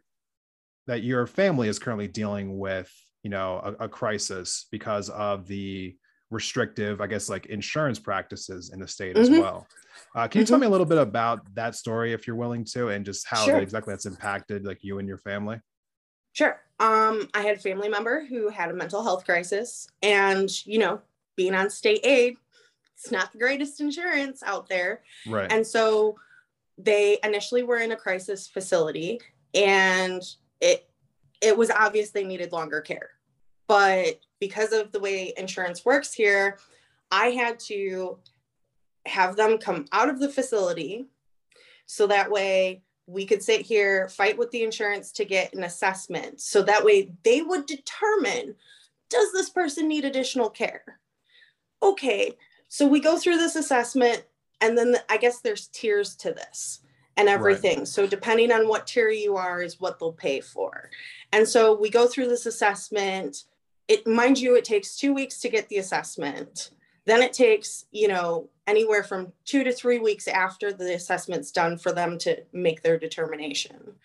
that 0.87 1.03
your 1.03 1.27
family 1.27 1.67
is 1.67 1.77
currently 1.77 2.07
dealing 2.07 2.57
with, 2.57 2.91
you 3.21 3.29
know, 3.29 3.75
a, 3.79 3.83
a 3.83 3.87
crisis 3.87 4.65
because 4.71 5.09
of 5.09 5.45
the 5.45 5.95
restrictive, 6.31 7.01
I 7.01 7.07
guess, 7.07 7.29
like 7.29 7.45
insurance 7.47 7.99
practices 7.99 8.71
in 8.73 8.79
the 8.79 8.87
state 8.87 9.17
as 9.17 9.29
Mhm. 9.29 9.39
well. 9.41 9.67
Uh, 10.15 10.27
can 10.27 10.39
you 10.39 10.47
tell 10.47 10.57
me 10.57 10.65
a 10.65 10.69
little 10.69 10.85
bit 10.85 10.97
about 10.97 11.53
that 11.53 11.75
story, 11.75 12.13
if 12.13 12.25
you're 12.25 12.35
willing 12.35 12.63
to, 12.65 12.89
and 12.89 13.05
just 13.05 13.27
how 13.27 13.45
Sure. 13.45 13.59
exactly 13.59 13.93
that's 13.93 14.05
impacted 14.05 14.65
like 14.65 14.83
you 14.83 14.97
and 14.99 15.07
your 15.07 15.17
family? 15.19 15.61
Sure. 16.33 16.61
Um, 16.79 17.29
I 17.33 17.41
had 17.41 17.57
a 17.57 17.59
family 17.59 17.89
member 17.89 18.25
who 18.25 18.49
had 18.49 18.71
a 18.71 18.73
mental 18.73 19.03
health 19.03 19.25
crisis, 19.25 19.87
and 20.01 20.49
you 20.65 20.79
know, 20.79 21.01
being 21.35 21.53
on 21.53 21.69
state 21.69 21.99
aid, 22.05 22.37
it's 22.95 23.11
not 23.11 23.31
the 23.31 23.37
greatest 23.37 23.79
insurance 23.81 24.41
out 24.43 24.67
there. 24.69 25.03
Right. 25.27 25.51
And 25.51 25.65
so 25.67 26.17
they 26.77 27.19
initially 27.23 27.63
were 27.63 27.77
in 27.77 27.91
a 27.91 27.95
crisis 27.95 28.47
facility 28.47 29.19
and 29.53 30.23
it 30.61 30.89
it 31.41 31.55
was 31.57 31.69
obvious 31.69 32.11
they 32.11 32.23
needed 32.23 32.51
longer 32.51 32.81
care. 32.81 33.11
But 33.71 34.19
because 34.41 34.73
of 34.73 34.91
the 34.91 34.99
way 34.99 35.31
insurance 35.37 35.85
works 35.85 36.11
here, 36.11 36.57
I 37.09 37.27
had 37.27 37.57
to 37.61 38.17
have 39.05 39.37
them 39.37 39.57
come 39.59 39.85
out 39.93 40.09
of 40.09 40.19
the 40.19 40.27
facility 40.27 41.05
so 41.85 42.05
that 42.07 42.29
way 42.29 42.81
we 43.07 43.25
could 43.25 43.41
sit 43.41 43.61
here, 43.61 44.09
fight 44.09 44.37
with 44.37 44.51
the 44.51 44.63
insurance 44.63 45.13
to 45.13 45.23
get 45.23 45.53
an 45.53 45.63
assessment. 45.63 46.41
So 46.41 46.61
that 46.63 46.83
way 46.83 47.13
they 47.23 47.43
would 47.43 47.65
determine 47.65 48.55
does 49.07 49.31
this 49.31 49.49
person 49.49 49.87
need 49.87 50.03
additional 50.03 50.49
care? 50.49 50.99
Okay, 51.81 52.33
so 52.67 52.85
we 52.85 52.99
go 52.99 53.17
through 53.17 53.37
this 53.37 53.55
assessment, 53.55 54.25
and 54.59 54.77
then 54.77 54.97
I 55.09 55.15
guess 55.15 55.39
there's 55.39 55.67
tiers 55.67 56.17
to 56.17 56.33
this 56.33 56.81
and 57.15 57.27
Right. 57.27 57.33
everything. 57.35 57.85
So 57.85 58.05
depending 58.05 58.51
on 58.51 58.67
what 58.67 58.85
tier 58.85 59.11
you 59.11 59.37
are, 59.37 59.61
is 59.61 59.79
what 59.79 59.97
they'll 59.97 60.11
pay 60.11 60.41
for. 60.41 60.89
And 61.31 61.47
so 61.47 61.73
we 61.73 61.89
go 61.89 62.07
through 62.07 62.27
this 62.27 62.45
assessment. 62.45 63.45
It 63.91 64.07
mind 64.07 64.39
you, 64.39 64.55
it 64.55 64.63
takes 64.63 64.95
two 64.95 65.13
weeks 65.13 65.39
to 65.39 65.49
get 65.49 65.67
the 65.67 65.79
assessment. 65.79 66.71
Then 67.03 67.21
it 67.21 67.33
takes, 67.33 67.87
you 67.91 68.07
know, 68.07 68.47
anywhere 68.65 69.03
from 69.03 69.33
two 69.43 69.65
to 69.65 69.73
three 69.73 69.99
weeks 69.99 70.29
after 70.29 70.71
the 70.71 70.93
assessment's 70.93 71.51
done 71.51 71.77
for 71.77 71.91
them 71.91 72.17
to 72.19 72.41
make 72.53 72.83
their 72.83 72.97
determination. 72.97 73.95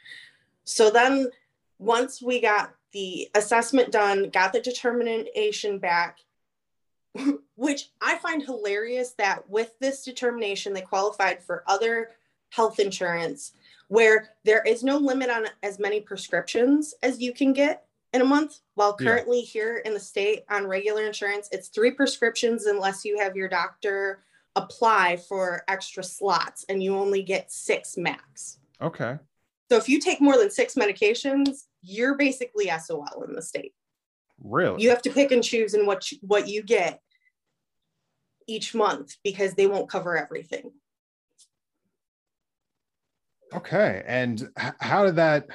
So 0.65 0.91
then 0.91 1.31
once 1.79 2.21
we 2.21 2.41
got 2.41 2.75
the 2.91 3.31
assessment 3.37 3.93
done, 3.93 4.29
got 4.31 4.53
the 4.53 4.61
determination 4.61 5.79
back, 5.79 6.19
which 7.55 7.91
I 8.03 8.19
find 8.19 8.43
hilarious 8.43 9.13
that 9.19 9.49
with 9.49 9.79
this 9.79 10.05
determination, 10.05 10.73
they 10.73 10.81
qualified 10.81 11.45
for 11.45 11.63
other 11.69 12.11
health 12.51 12.81
insurance 12.81 13.53
where 13.87 14.31
there 14.45 14.65
is 14.65 14.83
no 14.83 14.97
limit 14.99 15.31
on 15.31 15.47
as 15.63 15.79
many 15.79 16.01
prescriptions 16.01 16.93
as 17.05 17.21
you 17.21 17.33
can 17.33 17.53
get 17.53 17.86
in 18.17 18.23
a 18.23 18.25
month. 18.25 18.59
While 18.75 18.97
Yeah. 18.99 19.07
currently 19.07 19.43
here 19.43 19.79
in 19.79 19.95
the 19.95 20.01
state 20.01 20.45
on 20.51 20.67
regular 20.67 21.07
insurance, 21.07 21.49
it's 21.53 21.69
three 21.69 21.93
prescriptions 21.93 22.67
unless 22.67 23.05
you 23.05 23.19
have 23.19 23.37
your 23.37 23.49
doctor 23.49 24.25
apply 24.57 25.19
for 25.19 25.63
extra 25.69 26.03
slots 26.03 26.65
and 26.69 26.83
you 26.83 26.97
only 26.97 27.23
get 27.23 27.53
six 27.53 27.97
max. 27.97 28.59
Okay. 28.81 29.19
So 29.71 29.77
if 29.77 29.89
you 29.89 30.01
take 30.01 30.21
more 30.21 30.39
than 30.39 30.51
six 30.51 30.75
medications, 30.75 31.65
you're 31.83 32.17
basically 32.17 32.71
SOL 32.71 33.25
in 33.29 33.35
the 33.35 33.43
state. 33.43 33.75
Really? 34.43 34.83
You 34.83 34.91
have 34.91 35.03
to 35.03 35.11
pick 35.11 35.31
and 35.31 35.45
choose 35.45 35.75
in 35.75 35.87
what 35.87 36.11
you, 36.11 36.19
what 36.23 36.49
you 36.49 36.63
get 36.63 37.01
each 38.47 38.75
month 38.75 39.17
because 39.23 39.55
they 39.55 39.67
won't 39.67 39.91
cover 39.91 40.17
everything. 40.17 40.73
Okay. 43.55 44.03
And 44.07 44.49
how 44.81 45.05
did 45.05 45.17
that 45.17 45.49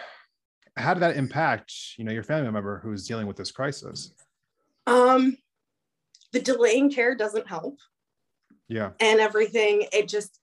how 0.77 0.93
did 0.93 1.01
that 1.01 1.17
impact, 1.17 1.73
you 1.97 2.05
know, 2.05 2.11
your 2.11 2.23
family 2.23 2.49
member 2.51 2.79
who's 2.79 3.07
dealing 3.07 3.27
with 3.27 3.37
this 3.37 3.51
crisis? 3.51 4.13
Um, 4.87 5.37
the 6.31 6.39
delaying 6.39 6.91
care 6.91 7.15
doesn't 7.15 7.47
help 7.47 7.77
Yeah. 8.67 8.91
and 8.99 9.19
everything. 9.19 9.85
It 9.91 10.07
just, 10.07 10.39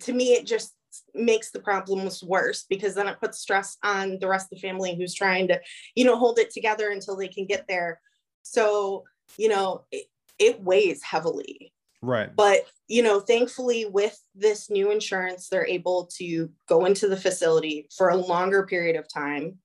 to 0.00 0.12
me, 0.12 0.34
it 0.34 0.46
just 0.46 0.74
makes 1.14 1.50
the 1.50 1.60
problems 1.60 2.22
worse 2.22 2.64
because 2.68 2.94
then 2.94 3.08
it 3.08 3.20
puts 3.20 3.38
stress 3.38 3.76
on 3.82 4.18
the 4.20 4.28
rest 4.28 4.46
of 4.52 4.58
the 4.58 4.68
family 4.68 4.94
who's 4.94 5.14
trying 5.14 5.48
to, 5.48 5.60
you 5.94 6.04
know, 6.04 6.16
hold 6.16 6.38
it 6.38 6.50
together 6.50 6.90
until 6.90 7.16
they 7.16 7.28
can 7.28 7.46
get 7.46 7.66
there. 7.68 8.00
So, 8.42 9.04
you 9.36 9.48
know, 9.48 9.84
it, 9.90 10.06
it 10.38 10.62
weighs 10.62 11.02
heavily. 11.02 11.72
Right. 12.02 12.34
but 12.34 12.60
you 12.88 13.02
know 13.02 13.20
thankfully 13.20 13.84
with 13.84 14.20
this 14.34 14.70
new 14.70 14.90
insurance 14.90 15.48
they're 15.48 15.66
able 15.66 16.08
to 16.18 16.50
go 16.68 16.84
into 16.84 17.08
the 17.08 17.16
facility 17.16 17.88
for 17.96 18.10
a 18.10 18.16
longer 18.16 18.66
period 18.66 18.96
of 18.96 19.06
time. 19.12 19.58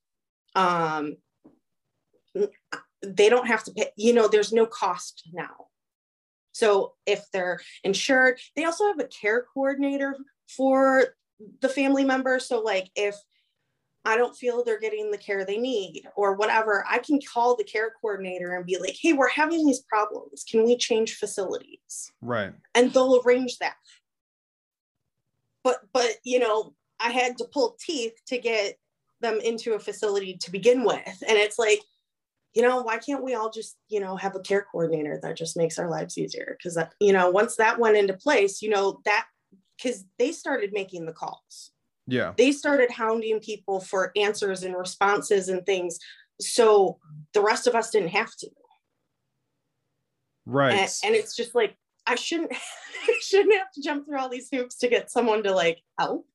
Um 0.55 1.17
they 3.03 3.29
don't 3.29 3.47
have 3.47 3.63
to 3.65 3.71
pay 3.71 3.91
you 3.97 4.13
know 4.13 4.27
there's 4.27 4.53
no 4.53 4.65
cost 4.65 5.29
now. 5.33 5.67
So 6.53 6.93
if 7.05 7.25
they're 7.31 7.59
insured 7.83 8.39
they 8.55 8.63
also 8.63 8.87
have 8.87 8.99
a 8.99 9.05
care 9.05 9.45
coordinator 9.53 10.15
for 10.47 11.15
the 11.61 11.69
family 11.69 12.05
member. 12.05 12.39
So 12.39 12.59
like 12.61 12.89
if 12.95 13.15
I 14.03 14.17
don't 14.17 14.35
feel 14.35 14.63
they're 14.63 14.79
getting 14.79 15.11
the 15.11 15.17
care 15.17 15.45
they 15.45 15.57
need 15.57 16.03
or 16.15 16.33
whatever, 16.35 16.83
I 16.89 16.97
can 16.97 17.19
call 17.21 17.55
the 17.55 17.63
care 17.63 17.93
coordinator 18.01 18.55
and 18.55 18.65
be 18.65 18.77
like, 18.79 18.97
hey, 18.99 19.13
we're 19.13 19.29
having 19.29 19.65
these 19.65 19.81
problems. 19.81 20.43
Can 20.49 20.63
we 20.65 20.75
change 20.75 21.15
facilities? 21.15 22.11
Right. 22.21 22.53
and 22.73 22.91
they'll 22.91 23.21
arrange 23.23 23.59
that. 23.59 23.75
But 25.63 25.77
but 25.93 26.15
you 26.23 26.39
know, 26.39 26.73
I 26.99 27.11
had 27.11 27.37
to 27.37 27.45
pull 27.53 27.77
teeth 27.79 28.13
to 28.27 28.37
get 28.37 28.75
them 29.21 29.39
into 29.43 29.73
a 29.73 29.79
facility 29.79 30.37
to 30.41 30.51
begin 30.51 30.83
with. 30.83 31.23
And 31.27 31.37
it's 31.37 31.59
like, 31.59 31.79
you 32.53 32.61
know, 32.61 32.81
why 32.81 32.97
can't 32.97 33.23
we 33.23 33.35
all 33.35 33.51
just, 33.51 33.77
you 33.87 33.99
know, 33.99 34.15
have 34.15 34.35
a 34.35 34.39
care 34.39 34.65
coordinator 34.71 35.19
that 35.21 35.37
just 35.37 35.55
makes 35.55 35.77
our 35.77 35.89
lives 35.89 36.17
easier? 36.17 36.55
Because 36.57 36.75
that, 36.75 36.93
you 36.99 37.13
know, 37.13 37.29
once 37.29 37.55
that 37.57 37.79
went 37.79 37.97
into 37.97 38.13
place, 38.13 38.61
you 38.61 38.69
know, 38.69 38.99
that 39.05 39.25
because 39.77 40.03
they 40.19 40.31
started 40.31 40.71
making 40.73 41.05
the 41.05 41.13
calls 41.13 41.71
Yeah. 42.07 42.33
they 42.37 42.51
started 42.51 42.91
hounding 42.91 43.39
people 43.39 43.79
for 43.79 44.11
answers 44.15 44.63
and 44.63 44.75
responses 44.75 45.49
and 45.49 45.65
things. 45.65 45.99
So 46.39 46.99
the 47.33 47.41
rest 47.41 47.67
of 47.67 47.75
us 47.75 47.91
didn't 47.91 48.09
have 48.09 48.35
to. 48.37 48.49
Right. 50.45 50.73
and, 50.73 50.91
and 51.05 51.15
it's 51.15 51.35
just 51.35 51.53
like 51.53 51.77
I 52.07 52.15
shouldn't 52.15 52.51
I 53.07 53.19
shouldn't 53.21 53.55
have 53.55 53.71
to 53.73 53.81
jump 53.81 54.05
through 54.05 54.19
all 54.19 54.29
these 54.29 54.49
hoops 54.51 54.77
to 54.77 54.87
get 54.87 55.11
someone 55.11 55.43
to 55.43 55.53
like 55.53 55.81
help. 55.99 56.25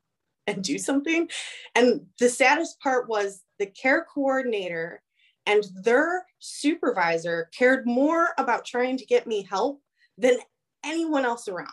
and 0.47 0.63
do 0.63 0.79
something. 0.79 1.29
And 1.75 2.07
the 2.21 2.29
saddest 2.29 2.79
part 2.81 3.09
was 3.09 3.43
the 3.59 3.67
care 3.67 4.07
coordinator 4.13 5.03
and 5.45 5.65
their 5.83 6.25
supervisor 6.39 7.49
cared 7.57 7.87
more 7.87 8.29
about 8.39 8.65
trying 8.65 8.97
to 8.99 9.07
get 9.07 9.27
me 9.27 9.43
help 9.43 9.81
than 10.17 10.37
anyone 10.85 11.25
else 11.25 11.49
around. 11.49 11.69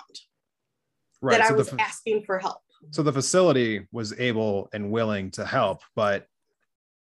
Right. 1.21 1.37
That 1.37 1.47
so 1.47 1.53
I 1.53 1.57
was 1.57 1.69
the, 1.69 1.81
asking 1.81 2.23
for 2.23 2.39
help. 2.39 2.62
So 2.91 3.03
the 3.03 3.13
facility 3.13 3.87
was 3.91 4.17
able 4.19 4.69
and 4.73 4.91
willing 4.91 5.31
to 5.31 5.45
help, 5.45 5.81
but 5.95 6.27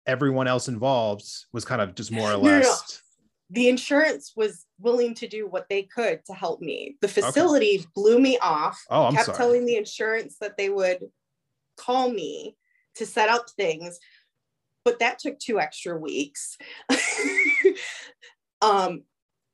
everyone 0.06 0.48
else 0.48 0.68
involved 0.68 1.24
was 1.52 1.64
kind 1.64 1.80
of 1.80 1.94
just 1.94 2.10
more 2.10 2.30
or 2.30 2.36
less. 2.36 2.64
No, 2.64 2.70
no. 2.70 2.78
The 3.50 3.68
insurance 3.68 4.32
was 4.34 4.64
willing 4.80 5.14
to 5.16 5.28
do 5.28 5.46
what 5.46 5.68
they 5.68 5.82
could 5.82 6.24
to 6.24 6.32
help 6.32 6.62
me. 6.62 6.96
The 7.02 7.08
facility 7.08 7.80
okay. 7.80 7.86
blew 7.94 8.18
me 8.18 8.38
off. 8.38 8.82
Oh, 8.88 9.04
I'm 9.04 9.12
kept 9.12 9.26
sorry. 9.26 9.36
telling 9.36 9.66
the 9.66 9.76
insurance 9.76 10.38
that 10.40 10.56
they 10.56 10.70
would 10.70 11.00
call 11.76 12.08
me 12.08 12.56
to 12.94 13.04
set 13.04 13.28
up 13.28 13.50
things 13.50 13.98
but 14.84 14.98
that 14.98 15.18
took 15.18 15.38
two 15.38 15.60
extra 15.60 15.96
weeks. 15.96 16.58
um, 18.62 19.04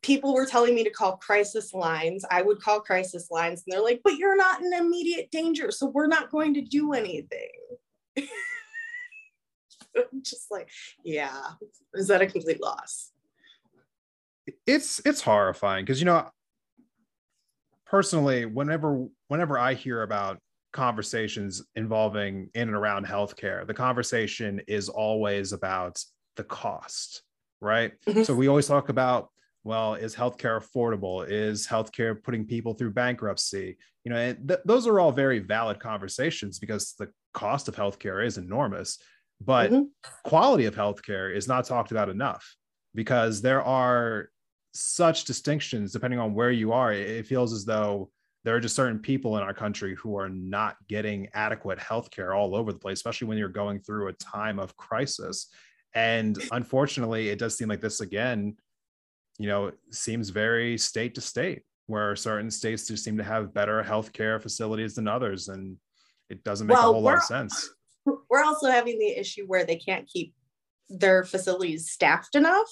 people 0.03 0.35
were 0.35 0.47
telling 0.47 0.75
me 0.75 0.85
to 0.85 0.91
call 0.91 1.17
crisis 1.17 1.75
lines. 1.75 2.25
I 2.31 2.43
would 2.43 2.61
call 2.61 2.81
crisis 2.81 3.31
lines, 3.31 3.63
and 3.67 3.73
they're 3.73 3.83
like, 3.83 4.01
but 4.05 4.17
you're 4.17 4.37
not 4.37 4.61
in 4.61 4.73
immediate 4.73 5.31
danger, 5.31 5.71
so 5.71 5.87
we're 5.87 6.07
not 6.07 6.31
going 6.31 6.55
to 6.55 6.61
do 6.61 6.93
anything. 6.93 7.51
I'm 9.97 10.23
just 10.23 10.51
like, 10.51 10.69
yeah, 11.05 11.53
is 11.95 12.09
that 12.09 12.23
a 12.23 12.27
complete 12.27 12.63
loss? 12.63 13.11
It's 14.67 15.01
it's 15.05 15.21
horrifying 15.21 15.85
because 15.85 16.01
you 16.01 16.07
know, 16.07 16.31
personally, 17.87 18.47
whenever 18.47 19.07
whenever 19.29 19.59
I 19.59 19.75
hear 19.75 20.03
about 20.03 20.39
conversations 20.73 21.63
involving 21.77 22.51
in 22.55 22.69
and 22.69 22.77
around 22.77 23.07
healthcare, 23.07 23.67
the 23.67 23.75
conversation 23.75 24.61
is 24.69 24.89
always 24.89 25.53
about 25.53 26.03
the 26.37 26.45
cost, 26.45 27.23
right? 27.61 27.93
Mm-hmm. 28.07 28.23
So 28.23 28.35
we 28.35 28.49
always 28.49 28.67
talk 28.67 28.89
about, 28.89 29.31
well, 29.65 29.95
is 29.95 30.15
healthcare 30.15 30.61
affordable? 30.61 31.27
Is 31.29 31.67
healthcare 31.67 32.23
putting 32.23 32.47
people 32.47 32.75
through 32.75 32.93
bankruptcy? 32.93 33.77
You 34.05 34.13
know, 34.13 34.35
th- 34.35 34.61
those 34.65 34.87
are 34.87 35.01
all 35.01 35.13
very 35.13 35.41
valid 35.41 35.81
conversations 35.81 36.59
because 36.59 36.95
the 36.99 37.09
cost 37.35 37.69
of 37.69 37.77
healthcare 37.77 38.25
is 38.25 38.39
enormous, 38.39 38.99
but 39.41 39.71
mm-hmm. 39.71 39.85
quality 40.25 40.67
of 40.67 40.75
healthcare 40.75 41.35
is 41.35 41.49
not 41.49 41.65
talked 41.65 41.91
about 41.91 42.09
enough 42.09 42.57
because 42.95 43.43
there 43.43 43.63
are 43.63 44.31
such 44.73 45.25
distinctions 45.25 45.93
depending 45.93 46.21
on 46.21 46.35
where 46.35 46.51
you 46.51 46.73
are. 46.73 46.93
It 46.93 47.27
feels 47.27 47.53
as 47.53 47.65
though 47.65 48.11
there 48.45 48.55
are 48.55 48.61
just 48.61 48.77
certain 48.77 48.99
people 48.99 49.37
in 49.37 49.43
our 49.43 49.53
country 49.53 49.95
who 49.97 50.17
are 50.17 50.29
not 50.29 50.77
getting 50.89 51.29
adequate 51.35 51.79
healthcare 51.79 52.37
all 52.37 52.55
over 52.55 52.73
the 52.73 52.79
place, 52.79 52.99
especially 52.99 53.29
when 53.29 53.39
you're 53.39 53.49
going 53.49 53.81
through 53.81 54.09
a 54.09 54.13
time 54.15 54.59
of 54.59 54.77
crisis. 54.77 55.49
And 55.95 56.39
unfortunately, 56.53 57.29
it 57.29 57.39
does 57.39 57.57
seem 57.59 57.69
like 57.69 57.81
this 57.81 58.01
again, 58.01 58.57
you 59.39 59.49
know, 59.49 59.67
it 59.67 59.79
seems 59.91 60.31
very 60.31 60.77
state 60.77 61.15
to 61.15 61.21
state, 61.21 61.63
where 61.87 62.15
certain 62.17 62.51
states 62.51 62.87
just 62.87 63.05
seem 63.05 63.17
to 63.17 63.25
have 63.25 63.55
better 63.55 63.83
healthcare 63.83 64.41
facilities 64.41 64.95
than 64.95 65.09
others. 65.09 65.49
And 65.49 65.77
it 66.29 66.45
doesn't 66.45 66.67
make 66.67 66.77
well, 66.77 66.91
a 66.91 66.93
whole 66.93 67.03
lot 67.03 67.19
of 67.19 67.23
sense. 67.23 67.71
We're 68.31 68.45
also 68.45 68.71
having 68.71 68.99
the 68.99 69.19
issue 69.19 69.45
where 69.47 69.65
they 69.65 69.77
can't 69.77 70.07
keep 70.07 70.35
their 70.89 71.25
facilities 71.25 71.91
staffed 71.91 72.35
enough. 72.35 72.69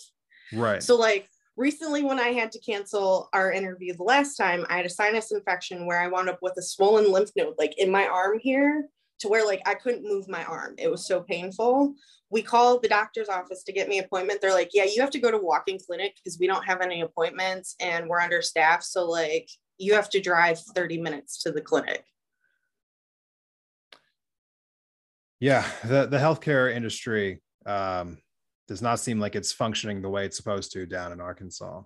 Right. 0.52 0.82
So, 0.82 0.96
like, 0.96 1.28
recently 1.56 2.04
when 2.04 2.20
i 2.20 2.28
had 2.28 2.52
to 2.52 2.60
cancel 2.60 3.28
our 3.32 3.50
interview 3.50 3.94
the 3.94 4.02
last 4.02 4.36
time 4.36 4.64
i 4.68 4.76
had 4.76 4.86
a 4.86 4.90
sinus 4.90 5.32
infection 5.32 5.86
where 5.86 6.00
i 6.00 6.06
wound 6.06 6.28
up 6.28 6.38
with 6.42 6.52
a 6.58 6.62
swollen 6.62 7.10
lymph 7.10 7.30
node 7.36 7.54
like 7.58 7.76
in 7.78 7.90
my 7.90 8.06
arm 8.06 8.38
here 8.38 8.88
to 9.18 9.28
where 9.28 9.44
like 9.46 9.62
i 9.66 9.74
couldn't 9.74 10.02
move 10.02 10.28
my 10.28 10.44
arm 10.44 10.74
it 10.78 10.90
was 10.90 11.06
so 11.06 11.20
painful 11.20 11.94
we 12.30 12.42
called 12.42 12.82
the 12.82 12.88
doctor's 12.88 13.28
office 13.28 13.62
to 13.62 13.72
get 13.72 13.88
me 13.88 13.98
an 13.98 14.04
appointment 14.04 14.40
they're 14.40 14.52
like 14.52 14.70
yeah 14.72 14.84
you 14.84 15.00
have 15.00 15.10
to 15.10 15.18
go 15.18 15.30
to 15.30 15.38
walking 15.38 15.78
clinic 15.78 16.14
because 16.16 16.38
we 16.38 16.46
don't 16.46 16.64
have 16.64 16.80
any 16.80 17.00
appointments 17.00 17.76
and 17.80 18.08
we're 18.08 18.20
understaffed 18.20 18.84
so 18.84 19.04
like 19.04 19.48
you 19.78 19.94
have 19.94 20.10
to 20.10 20.20
drive 20.20 20.58
30 20.74 21.00
minutes 21.00 21.42
to 21.42 21.52
the 21.52 21.60
clinic 21.60 22.04
yeah 25.40 25.64
the, 25.84 26.06
the 26.06 26.18
healthcare 26.18 26.74
industry 26.74 27.40
um, 27.66 28.18
does 28.68 28.82
not 28.82 29.00
seem 29.00 29.20
like 29.20 29.36
it's 29.36 29.52
functioning 29.52 30.02
the 30.02 30.08
way 30.08 30.24
it's 30.24 30.36
supposed 30.36 30.72
to 30.72 30.86
down 30.86 31.12
in 31.12 31.20
Arkansas. 31.20 31.82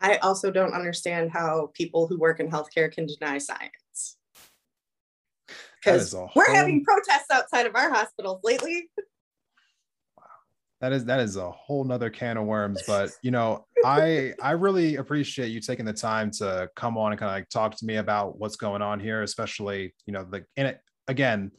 I 0.00 0.16
also 0.16 0.50
don't 0.50 0.74
understand 0.74 1.30
how 1.30 1.70
people 1.74 2.06
who 2.06 2.18
work 2.18 2.40
in 2.40 2.50
healthcare 2.50 2.92
can 2.92 3.06
deny 3.06 3.38
science. 3.38 3.72
Because 5.86 6.14
we're 6.34 6.54
having 6.54 6.84
protests 6.84 7.30
outside 7.32 7.66
of 7.66 7.74
our 7.74 7.90
hospitals 7.92 8.40
lately. 8.42 8.88
Wow. 10.18 10.24
That 10.80 10.92
is 10.92 11.04
that 11.06 11.20
is 11.20 11.36
a 11.36 11.50
whole 11.50 11.84
nother 11.84 12.10
can 12.10 12.36
of 12.36 12.44
worms. 12.44 12.82
But 12.86 13.10
you 13.22 13.30
know, 13.30 13.66
I 13.84 14.34
I 14.42 14.52
really 14.52 14.96
appreciate 14.96 15.48
you 15.48 15.60
taking 15.60 15.84
the 15.84 15.92
time 15.92 16.30
to 16.32 16.68
come 16.76 16.98
on 16.98 17.12
and 17.12 17.18
kind 17.18 17.30
of 17.30 17.36
like 17.36 17.48
talk 17.48 17.76
to 17.76 17.86
me 17.86 17.96
about 17.96 18.38
what's 18.38 18.56
going 18.56 18.82
on 18.82 19.00
here, 19.00 19.22
especially, 19.22 19.94
you 20.06 20.12
know, 20.12 20.24
the 20.24 20.44
in 20.56 20.66
it 20.66 20.80
again, 21.08 21.52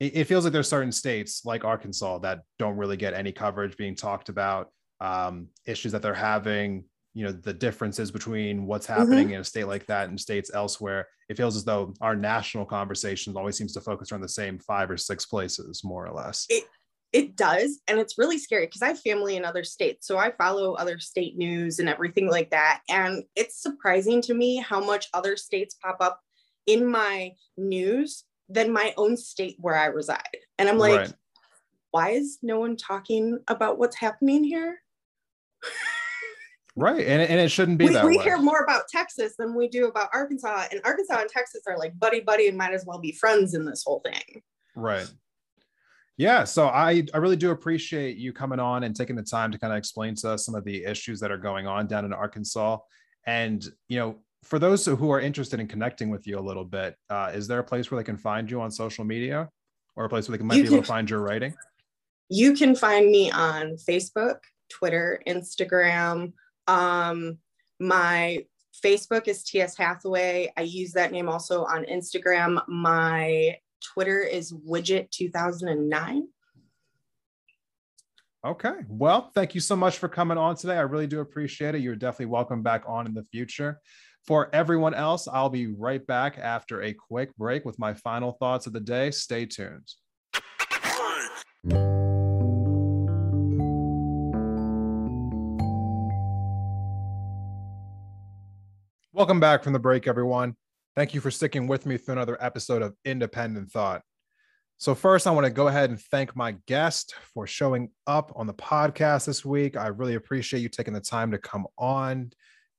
it, 0.00 0.24
feels 0.24 0.44
like 0.44 0.52
there's 0.52 0.68
certain 0.68 0.92
states 0.92 1.44
like 1.44 1.64
Arkansas 1.64 2.18
that 2.18 2.40
don't 2.58 2.76
really 2.76 2.96
get 2.96 3.14
any 3.14 3.32
coverage 3.32 3.76
being 3.76 3.94
talked 3.94 4.28
about, 4.28 4.68
um, 5.00 5.48
issues 5.66 5.92
that 5.92 6.02
they're 6.02 6.14
having, 6.14 6.84
you 7.14 7.24
know, 7.24 7.32
the 7.32 7.52
differences 7.52 8.10
between 8.10 8.66
what's 8.66 8.86
mm-hmm. 8.86 9.00
happening 9.00 9.24
mm-hmm. 9.26 9.34
in 9.34 9.40
a 9.40 9.44
state 9.44 9.66
like 9.66 9.86
that 9.86 10.08
and 10.08 10.20
states 10.20 10.50
elsewhere. 10.54 11.08
It 11.28 11.36
feels 11.36 11.56
as 11.56 11.64
though 11.64 11.94
our 12.00 12.16
national 12.16 12.66
conversation 12.66 13.36
always 13.36 13.56
seems 13.56 13.72
to 13.74 13.80
focus 13.80 14.12
on 14.12 14.20
the 14.20 14.28
same 14.28 14.58
five 14.58 14.90
or 14.90 14.96
six 14.96 15.26
places, 15.26 15.82
more 15.84 16.06
or 16.06 16.12
less. 16.12 16.46
It- 16.48 16.68
it 17.12 17.36
does 17.36 17.82
and 17.88 17.98
it's 17.98 18.16
really 18.16 18.38
scary 18.38 18.64
because 18.64 18.80
i 18.80 18.88
have 18.88 18.98
family 18.98 19.36
in 19.36 19.44
other 19.44 19.62
states 19.62 20.06
so 20.06 20.16
i 20.16 20.30
follow 20.30 20.72
other 20.72 20.98
state 20.98 21.36
news 21.36 21.78
and 21.78 21.86
everything 21.86 22.26
like 22.26 22.48
that 22.48 22.80
and 22.88 23.22
it's 23.36 23.60
surprising 23.60 24.22
to 24.22 24.32
me 24.32 24.56
how 24.56 24.82
much 24.82 25.08
other 25.12 25.36
states 25.36 25.74
pop 25.74 25.98
up 26.00 26.22
in 26.66 26.86
my 26.86 27.32
news 27.58 28.24
than 28.48 28.72
my 28.72 28.92
own 28.96 29.16
state 29.16 29.56
where 29.58 29.76
I 29.76 29.86
reside. 29.86 30.36
And 30.58 30.68
I'm 30.68 30.78
like, 30.78 30.98
right. 30.98 31.12
why 31.90 32.10
is 32.10 32.38
no 32.42 32.58
one 32.60 32.76
talking 32.76 33.38
about 33.48 33.78
what's 33.78 33.96
happening 33.96 34.44
here? 34.44 34.78
right. 36.76 37.06
And, 37.06 37.22
and 37.22 37.40
it 37.40 37.50
shouldn't 37.50 37.78
be 37.78 37.86
we, 37.86 37.92
that 37.94 38.04
we 38.04 38.18
way. 38.18 38.24
hear 38.24 38.38
more 38.38 38.62
about 38.62 38.88
Texas 38.88 39.34
than 39.38 39.54
we 39.54 39.68
do 39.68 39.86
about 39.86 40.08
Arkansas. 40.12 40.66
And 40.70 40.80
Arkansas 40.84 41.20
and 41.20 41.30
Texas 41.30 41.62
are 41.66 41.78
like 41.78 41.98
buddy 41.98 42.20
buddy 42.20 42.48
and 42.48 42.56
might 42.56 42.72
as 42.72 42.84
well 42.86 42.98
be 42.98 43.12
friends 43.12 43.54
in 43.54 43.64
this 43.64 43.82
whole 43.84 44.00
thing. 44.00 44.42
Right. 44.74 45.10
Yeah, 46.18 46.44
so 46.44 46.68
I 46.68 47.04
I 47.14 47.18
really 47.18 47.36
do 47.36 47.50
appreciate 47.50 48.16
you 48.16 48.32
coming 48.32 48.60
on 48.60 48.84
and 48.84 48.94
taking 48.94 49.16
the 49.16 49.22
time 49.22 49.50
to 49.50 49.58
kind 49.58 49.72
of 49.72 49.78
explain 49.78 50.14
to 50.16 50.30
us 50.30 50.44
some 50.44 50.54
of 50.54 50.64
the 50.64 50.84
issues 50.84 51.18
that 51.20 51.30
are 51.30 51.38
going 51.38 51.66
on 51.66 51.86
down 51.86 52.04
in 52.04 52.12
Arkansas. 52.12 52.78
And 53.26 53.66
you 53.88 53.98
know, 53.98 54.16
for 54.44 54.58
those 54.58 54.84
who 54.84 55.10
are 55.10 55.20
interested 55.20 55.58
in 55.58 55.68
connecting 55.68 56.10
with 56.10 56.26
you 56.26 56.38
a 56.38 56.40
little 56.40 56.64
bit, 56.64 56.96
uh, 57.08 57.32
is 57.34 57.48
there 57.48 57.60
a 57.60 57.64
place 57.64 57.90
where 57.90 57.98
they 57.98 58.04
can 58.04 58.16
find 58.16 58.50
you 58.50 58.60
on 58.60 58.70
social 58.70 59.04
media 59.04 59.48
or 59.96 60.04
a 60.04 60.08
place 60.08 60.28
where 60.28 60.36
they 60.36 60.44
might 60.44 60.56
you 60.56 60.62
be 60.62 60.68
can, 60.68 60.76
able 60.76 60.84
to 60.84 60.88
find 60.88 61.08
your 61.08 61.20
writing? 61.20 61.54
You 62.28 62.54
can 62.54 62.76
find 62.76 63.10
me 63.10 63.30
on 63.30 63.76
Facebook, 63.76 64.38
Twitter, 64.68 65.20
Instagram. 65.26 66.32
Um, 66.66 67.38
my 67.80 68.44
Facebook 68.84 69.28
is 69.28 69.42
TS 69.44 69.76
Hathaway. 69.76 70.52
I 70.56 70.62
use 70.62 70.92
that 70.92 71.12
name 71.12 71.28
also 71.28 71.64
on 71.64 71.84
Instagram. 71.84 72.62
My 72.68 73.58
Twitter 73.82 74.20
is 74.20 74.52
Widget 74.52 75.10
2009. 75.10 76.28
Okay. 78.44 78.74
Well, 78.88 79.30
thank 79.34 79.54
you 79.54 79.60
so 79.60 79.76
much 79.76 79.98
for 79.98 80.08
coming 80.08 80.36
on 80.36 80.56
today. 80.56 80.76
I 80.76 80.80
really 80.80 81.06
do 81.06 81.20
appreciate 81.20 81.76
it. 81.76 81.80
You're 81.80 81.94
definitely 81.94 82.26
welcome 82.26 82.62
back 82.62 82.82
on 82.88 83.06
in 83.06 83.14
the 83.14 83.24
future. 83.30 83.80
For 84.26 84.52
everyone 84.52 84.94
else, 84.94 85.28
I'll 85.28 85.48
be 85.48 85.66
right 85.68 86.04
back 86.06 86.38
after 86.38 86.82
a 86.82 86.92
quick 86.92 87.36
break 87.36 87.64
with 87.64 87.78
my 87.78 87.94
final 87.94 88.32
thoughts 88.32 88.66
of 88.66 88.72
the 88.72 88.80
day. 88.80 89.10
Stay 89.10 89.46
tuned. 89.46 89.88
Welcome 99.22 99.38
back 99.38 99.62
from 99.62 99.72
the 99.72 99.78
break, 99.78 100.08
everyone. 100.08 100.56
Thank 100.96 101.14
you 101.14 101.20
for 101.20 101.30
sticking 101.30 101.68
with 101.68 101.86
me 101.86 101.96
through 101.96 102.14
another 102.14 102.36
episode 102.40 102.82
of 102.82 102.96
Independent 103.04 103.70
Thought. 103.70 104.02
So, 104.78 104.96
first, 104.96 105.28
I 105.28 105.30
want 105.30 105.44
to 105.44 105.52
go 105.52 105.68
ahead 105.68 105.90
and 105.90 106.00
thank 106.00 106.34
my 106.34 106.56
guest 106.66 107.14
for 107.32 107.46
showing 107.46 107.92
up 108.08 108.32
on 108.34 108.48
the 108.48 108.54
podcast 108.54 109.26
this 109.26 109.44
week. 109.44 109.76
I 109.76 109.86
really 109.86 110.16
appreciate 110.16 110.58
you 110.58 110.68
taking 110.68 110.92
the 110.92 111.00
time 111.00 111.30
to 111.30 111.38
come 111.38 111.68
on. 111.78 112.32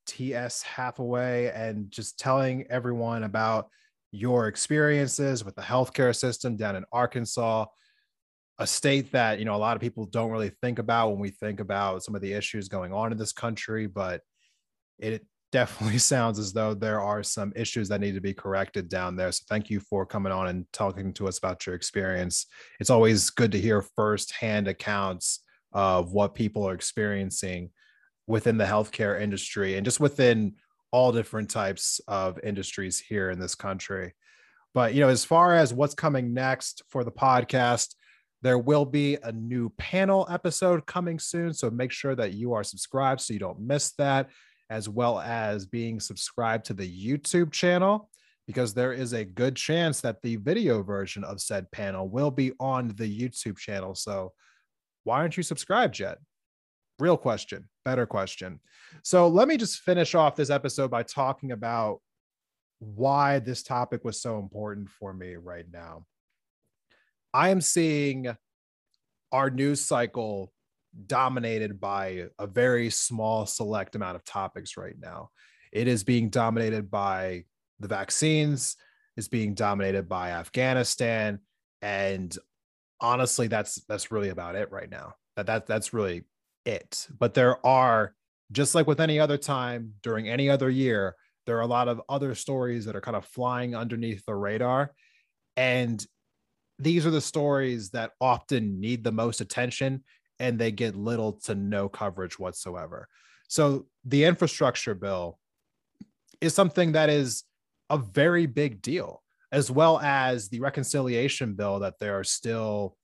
TS 0.06 0.64
Hathaway 0.64 1.50
and 1.56 1.90
just 1.90 2.20
telling 2.20 2.66
everyone 2.70 3.24
about 3.24 3.70
your 4.12 4.50
experiences 4.50 5.46
with 5.46 5.56
the 5.56 5.62
healthcare 5.62 6.14
system 6.14 6.58
down 6.58 6.76
in 6.76 6.84
Arkansas, 6.92 7.68
a 8.60 8.68
state 8.68 9.14
that, 9.14 9.40
you 9.40 9.46
know, 9.46 9.56
a 9.56 9.64
lot 9.64 9.78
of 9.78 9.82
people 9.82 10.08
don't 10.08 10.30
really 10.30 10.52
think 10.62 10.78
about 10.78 11.12
when 11.12 11.20
we 11.20 11.30
think 11.30 11.62
about 11.62 12.04
some 12.04 12.16
of 12.16 12.22
the 12.22 12.34
issues 12.34 12.68
going 12.68 12.92
on 12.92 13.14
in 13.14 13.18
this 13.18 13.32
country, 13.32 13.88
but 13.88 14.20
it 15.00 15.26
definitely 15.54 15.98
sounds 16.00 16.40
as 16.40 16.52
though 16.52 16.74
there 16.74 17.00
are 17.00 17.24
some 17.24 17.54
issues 17.56 17.88
that 17.88 18.02
need 18.02 18.16
to 18.16 18.22
be 18.22 18.34
corrected 18.34 18.90
down 18.90 19.16
there. 19.16 19.32
So 19.32 19.44
thank 19.48 19.70
you 19.70 19.80
for 19.80 20.06
coming 20.06 20.34
on 20.34 20.48
and 20.48 20.66
talking 20.74 21.14
to 21.14 21.28
us 21.28 21.38
about 21.38 21.66
your 21.66 21.76
experience. 21.76 22.48
It's 22.82 22.90
always 22.90 23.30
good 23.30 23.54
to 23.54 23.62
hear 23.62 23.86
firsthand 23.96 24.68
accounts 24.68 25.40
of 25.72 26.12
what 26.12 26.36
people 26.36 26.68
are 26.68 26.74
experiencing 26.74 27.70
within 28.28 28.58
the 28.58 28.66
healthcare 28.66 29.22
industry 29.22 29.76
and 29.76 29.86
just 29.86 30.00
within 30.00 30.56
all 30.92 31.12
different 31.12 31.50
types 31.50 32.02
of 32.08 32.40
industries 32.44 33.00
here 33.00 33.30
in 33.30 33.40
this 33.40 33.56
country. 33.56 34.14
But 34.74 34.94
you 34.94 35.02
know, 35.02 35.10
as 35.10 35.24
far 35.24 35.54
as 35.54 35.74
what's 35.74 35.94
coming 35.94 36.34
next 36.34 36.82
for 36.90 37.04
the 37.04 37.12
podcast, 37.12 37.96
there 38.42 38.58
will 38.58 38.86
be 38.86 39.18
a 39.24 39.32
new 39.32 39.70
panel 39.78 40.28
episode 40.30 40.86
coming 40.86 41.18
soon. 41.20 41.54
So 41.54 41.70
make 41.70 41.92
sure 41.92 42.16
that 42.16 42.34
you 42.34 42.54
are 42.54 42.64
subscribed 42.64 43.22
so 43.22 43.34
you 43.34 43.40
don't 43.40 43.62
miss 43.62 43.92
that 43.94 44.30
as 44.74 44.90
well 44.90 45.20
as 45.20 45.68
being 45.68 46.00
subscribed 46.00 46.66
to 46.66 46.74
the 46.74 46.90
YouTube 47.08 47.52
channel, 47.52 48.10
because 48.48 48.74
there 48.74 48.92
is 48.92 49.14
a 49.14 49.24
good 49.24 49.56
chance 49.56 50.02
that 50.02 50.20
the 50.24 50.38
video 50.38 50.82
version 50.82 51.24
of 51.24 51.40
said 51.40 51.72
panel 51.72 52.10
will 52.10 52.32
be 52.32 52.54
on 52.60 52.88
the 52.88 53.20
YouTube 53.22 53.58
channel. 53.60 53.94
So 53.94 54.34
why 55.04 55.18
aren't 55.20 55.38
you 55.38 55.44
subscribed 55.44 56.00
yet? 56.00 56.18
Real 56.98 57.18
question, 57.18 57.70
better 57.86 58.08
question. 58.08 58.60
So 59.04 59.28
let 59.28 59.48
me 59.48 59.58
just 59.58 59.82
finish 59.82 60.16
off 60.16 60.36
this 60.36 60.50
episode 60.50 60.90
by 60.90 61.04
talking 61.04 61.52
about 61.52 62.02
why 62.80 63.38
this 63.38 63.62
topic 63.62 64.04
was 64.04 64.20
so 64.20 64.40
important 64.40 64.90
for 64.90 65.14
me 65.14 65.36
right 65.36 65.66
now. 65.72 66.06
I 67.32 67.50
am 67.50 67.62
seeing 67.62 68.36
our 69.32 69.52
news 69.52 69.86
cycle 69.86 70.53
dominated 71.08 71.80
by 71.80 72.28
a 72.40 72.48
very 72.48 72.90
small 72.90 73.46
select 73.46 73.96
amount 73.96 74.16
of 74.16 74.24
topics 74.24 74.78
right 74.78 74.96
now. 75.00 75.30
It 75.72 75.88
is 75.88 76.04
being 76.04 76.30
dominated 76.30 76.92
by 76.92 77.46
the 77.80 77.88
vaccines, 77.88 78.76
is 79.18 79.28
being 79.28 79.54
dominated 79.56 80.08
by 80.08 80.32
Afghanistan, 80.32 81.40
and 81.82 82.36
honestly, 83.02 83.48
that's 83.48 83.84
that's 83.86 84.12
really 84.12 84.30
about 84.30 84.56
it 84.56 84.72
right 84.72 84.90
now. 84.90 85.16
That 85.36 85.48
that 85.48 85.66
that's 85.66 85.94
really 85.94 86.24
it. 86.66 87.08
But 87.20 87.34
there 87.34 87.66
are 87.66 88.14
just 88.52 88.76
like 88.76 88.88
with 88.88 89.02
any 89.02 89.20
other 89.20 89.38
time 89.38 89.94
during 90.04 90.30
any 90.30 90.50
other 90.50 90.70
year, 90.70 91.16
there 91.46 91.58
are 91.58 91.62
a 91.62 91.68
lot 91.68 91.88
of 91.88 92.02
other 92.08 92.36
stories 92.36 92.86
that 92.86 92.96
are 92.96 93.02
kind 93.02 93.18
of 93.18 93.26
flying 93.26 93.76
underneath 93.76 94.24
the 94.26 94.36
radar, 94.36 94.94
and 95.58 96.06
these 96.80 97.06
are 97.06 97.12
the 97.12 97.22
stories 97.22 97.92
that 97.92 98.12
often 98.20 98.80
need 98.80 99.04
the 99.04 99.12
most 99.12 99.42
attention 99.42 100.04
and 100.40 100.60
they 100.60 100.72
get 100.72 100.96
little 100.96 101.34
to 101.34 101.56
no 101.56 101.90
coverage 101.90 102.40
whatsoever. 102.40 103.08
So 103.48 103.86
the 104.06 104.26
infrastructure 104.26 104.96
bill 104.96 105.40
is 106.42 106.54
something 106.54 106.94
that 106.94 107.10
is 107.10 107.44
a 107.90 107.98
very 107.98 108.46
big 108.46 108.82
deal, 108.82 109.22
as 109.52 109.70
well 109.70 110.00
as 110.00 110.50
the 110.50 110.60
reconciliation 110.60 111.54
bill 111.54 111.80
that 111.80 112.00
they 112.00 112.10
are 112.10 112.24
still 112.24 112.98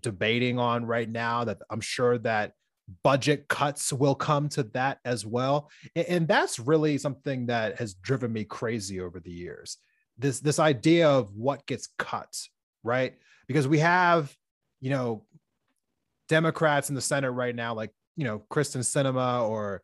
debating 0.00 0.58
on 0.58 0.84
right 0.84 1.08
now. 1.08 1.44
That 1.44 1.58
I'm 1.70 1.80
sure 1.80 2.18
that 2.18 2.52
budget 3.02 3.48
cuts 3.48 3.92
will 3.92 4.14
come 4.14 4.48
to 4.48 4.62
that 4.64 4.98
as 5.04 5.24
well. 5.24 5.70
And 5.94 6.26
that's 6.26 6.58
really 6.58 6.98
something 6.98 7.46
that 7.46 7.78
has 7.78 7.94
driven 7.94 8.32
me 8.32 8.44
crazy 8.44 9.00
over 9.00 9.20
the 9.20 9.30
years. 9.30 9.78
This 10.16 10.40
this 10.40 10.58
idea 10.58 11.08
of 11.08 11.34
what 11.34 11.66
gets 11.66 11.88
cut, 11.98 12.34
right? 12.82 13.14
Because 13.46 13.68
we 13.68 13.78
have, 13.78 14.34
you 14.80 14.90
know, 14.90 15.24
Democrats 16.28 16.88
in 16.88 16.94
the 16.94 17.00
Senate 17.00 17.30
right 17.30 17.54
now, 17.54 17.74
like 17.74 17.90
you 18.16 18.24
know 18.24 18.44
Kyrsten 18.50 18.80
Sinema 18.80 19.48
or 19.48 19.82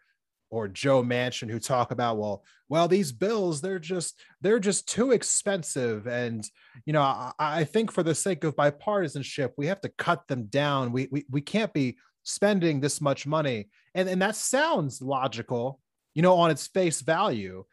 or 0.51 0.69
Joe 0.69 1.03
Manchin, 1.03 1.51
who 1.51 1.59
talk 1.59 1.91
about 1.91 2.17
well, 2.17 2.45
well 2.69 2.87
these 2.87 3.11
bills 3.11 3.61
they're 3.61 3.79
just 3.79 4.21
they're 4.41 4.61
just 4.61 4.89
too 4.89 5.13
expensive, 5.13 6.07
and 6.07 6.49
you 6.87 6.93
know 6.93 7.03
I, 7.03 7.33
I 7.39 7.65
think 7.65 7.91
for 7.91 8.03
the 8.03 8.15
sake 8.15 8.45
of 8.45 8.57
bipartisanship 8.57 9.53
we 9.57 9.67
have 9.67 9.81
to 9.83 9.89
cut 9.99 10.27
them 10.29 10.45
down. 10.47 10.93
We 10.93 11.09
we 11.11 11.25
we 11.31 11.41
can't 11.41 11.73
be 11.73 11.97
spending 12.23 12.81
this 12.81 13.01
much 13.01 13.27
money, 13.27 13.69
and 13.95 14.09
and 14.09 14.23
that 14.23 14.37
sounds 14.37 15.03
logical, 15.03 15.81
you 16.15 16.23
know, 16.23 16.35
on 16.35 16.51
its 16.51 16.67
face 16.67 17.01
value, 17.01 17.65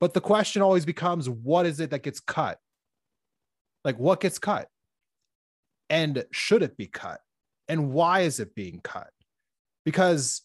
but 0.00 0.14
the 0.14 0.20
question 0.20 0.62
always 0.62 0.84
becomes 0.84 1.28
what 1.28 1.66
is 1.66 1.80
it 1.80 1.90
that 1.90 2.02
gets 2.02 2.20
cut? 2.20 2.58
Like 3.84 3.98
what 3.98 4.20
gets 4.20 4.38
cut? 4.38 4.68
And 5.90 6.24
should 6.30 6.62
it 6.62 6.76
be 6.76 6.86
cut? 6.86 7.20
And 7.68 7.90
why 7.92 8.20
is 8.20 8.40
it 8.40 8.54
being 8.54 8.80
cut? 8.82 9.10
Because 9.84 10.42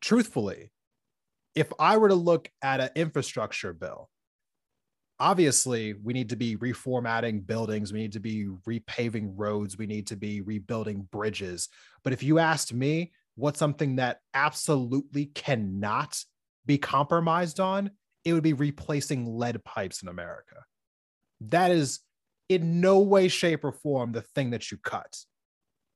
truthfully, 0.00 0.70
if 1.54 1.72
I 1.78 1.96
were 1.96 2.08
to 2.08 2.14
look 2.14 2.50
at 2.62 2.80
an 2.80 2.90
infrastructure 2.94 3.72
bill, 3.72 4.08
obviously 5.20 5.94
we 5.94 6.12
need 6.12 6.28
to 6.28 6.36
be 6.36 6.56
reformatting 6.56 7.46
buildings, 7.46 7.92
we 7.92 7.98
need 7.98 8.12
to 8.12 8.20
be 8.20 8.46
repaving 8.68 9.32
roads, 9.36 9.76
we 9.76 9.86
need 9.86 10.06
to 10.08 10.16
be 10.16 10.40
rebuilding 10.40 11.08
bridges. 11.10 11.68
But 12.04 12.12
if 12.12 12.22
you 12.22 12.38
asked 12.38 12.72
me 12.72 13.12
what's 13.34 13.58
something 13.58 13.96
that 13.96 14.20
absolutely 14.34 15.26
cannot 15.26 16.22
be 16.66 16.78
compromised 16.78 17.60
on, 17.60 17.90
it 18.24 18.32
would 18.32 18.42
be 18.42 18.52
replacing 18.52 19.26
lead 19.26 19.62
pipes 19.64 20.02
in 20.02 20.08
America. 20.08 20.56
That 21.40 21.70
is 21.70 22.00
in 22.48 22.80
no 22.80 23.00
way, 23.00 23.28
shape, 23.28 23.64
or 23.64 23.72
form 23.72 24.12
the 24.12 24.22
thing 24.22 24.50
that 24.50 24.70
you 24.70 24.78
cut. 24.78 25.16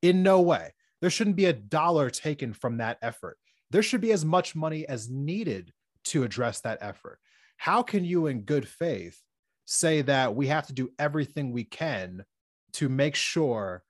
In 0.03 0.23
no 0.23 0.41
way. 0.41 0.73
There 1.01 1.11
shouldn't 1.11 1.37
be 1.37 1.47
a 1.47 1.53
dollar 1.53 2.11
taken 2.11 2.53
from 2.53 2.77
that 2.79 2.99
effort. 3.03 3.39
There 3.71 3.83
should 3.83 4.01
be 4.01 4.13
as 4.13 4.25
much 4.25 4.55
money 4.55 4.87
as 4.87 5.09
needed 5.09 5.73
to 6.05 6.25
address 6.25 6.61
that 6.61 6.79
effort. 6.81 7.19
How 7.57 7.83
can 7.83 8.05
you, 8.05 8.27
in 8.27 8.43
good 8.43 8.69
faith, 8.69 9.21
say 9.65 10.03
that 10.03 10.35
we 10.35 10.49
have 10.49 10.67
to 10.67 10.73
do 10.73 10.91
everything 10.99 11.53
we 11.53 11.65
can 11.65 12.25
to 12.75 12.89
make 12.89 13.15
sure 13.15 13.83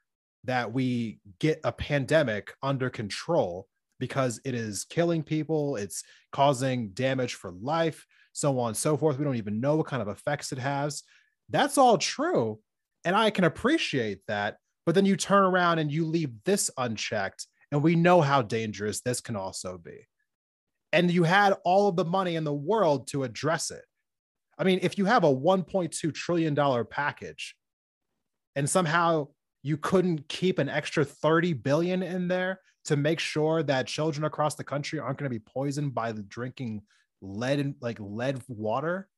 that 0.44 0.72
we 0.72 1.20
get 1.38 1.60
a 1.64 1.72
pandemic 1.72 2.54
under 2.62 2.90
control 2.90 3.68
because 3.98 4.40
it 4.44 4.54
is 4.54 4.84
killing 4.84 5.22
people, 5.22 5.76
it's 5.76 6.02
causing 6.32 6.90
damage 6.90 7.34
for 7.34 7.52
life, 7.52 8.04
so 8.32 8.58
on 8.58 8.68
and 8.68 8.76
so 8.76 8.96
forth. 8.96 9.18
We 9.18 9.24
don't 9.24 9.36
even 9.36 9.60
know 9.60 9.76
what 9.76 9.86
kind 9.86 10.02
of 10.02 10.08
effects 10.08 10.52
it 10.52 10.58
has. 10.58 11.04
That's 11.48 11.78
all 11.78 11.98
true. 11.98 12.58
And 13.04 13.14
I 13.14 13.30
can 13.30 13.44
appreciate 13.44 14.20
that. 14.26 14.56
But 14.84 14.94
then 14.94 15.06
you 15.06 15.16
turn 15.16 15.44
around 15.44 15.78
and 15.78 15.92
you 15.92 16.06
leave 16.06 16.30
this 16.44 16.70
unchecked, 16.76 17.46
and 17.70 17.82
we 17.82 17.94
know 17.94 18.20
how 18.20 18.42
dangerous 18.42 19.00
this 19.00 19.20
can 19.20 19.36
also 19.36 19.78
be. 19.78 20.06
And 20.92 21.10
you 21.10 21.22
had 21.22 21.54
all 21.64 21.88
of 21.88 21.96
the 21.96 22.04
money 22.04 22.36
in 22.36 22.44
the 22.44 22.52
world 22.52 23.06
to 23.08 23.24
address 23.24 23.70
it. 23.70 23.84
I 24.58 24.64
mean, 24.64 24.80
if 24.82 24.98
you 24.98 25.06
have 25.06 25.24
a 25.24 25.34
$1.2 25.34 26.14
trillion 26.14 26.84
package 26.86 27.56
and 28.54 28.68
somehow 28.68 29.28
you 29.62 29.76
couldn't 29.76 30.28
keep 30.28 30.58
an 30.58 30.68
extra 30.68 31.04
30 31.04 31.54
billion 31.54 32.02
in 32.02 32.28
there 32.28 32.60
to 32.84 32.96
make 32.96 33.20
sure 33.20 33.62
that 33.62 33.86
children 33.86 34.24
across 34.24 34.54
the 34.54 34.64
country 34.64 34.98
aren't 34.98 35.18
going 35.18 35.30
to 35.30 35.38
be 35.38 35.44
poisoned 35.44 35.94
by 35.94 36.12
the 36.12 36.22
drinking 36.22 36.82
lead 37.20 37.60
and 37.60 37.74
like 37.80 37.98
lead 38.00 38.42
water 38.48 39.08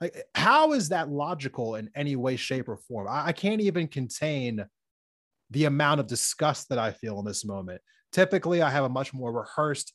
like 0.00 0.16
how 0.34 0.72
is 0.72 0.88
that 0.88 1.10
logical 1.10 1.74
in 1.74 1.90
any 1.94 2.16
way 2.16 2.36
shape 2.36 2.68
or 2.68 2.76
form 2.76 3.06
I, 3.06 3.26
I, 3.26 3.32
can't 3.32 3.60
even 3.60 3.86
contain 3.86 4.64
the 5.50 5.64
amount 5.64 6.00
of 6.00 6.06
disgust 6.06 6.68
that 6.68 6.78
I 6.78 6.92
feel 6.92 7.18
in 7.18 7.24
this 7.24 7.44
moment. 7.44 7.80
Typically, 8.12 8.62
I 8.62 8.70
have 8.70 8.84
a 8.84 8.88
much 8.88 9.12
more 9.12 9.32
rehearsed 9.32 9.92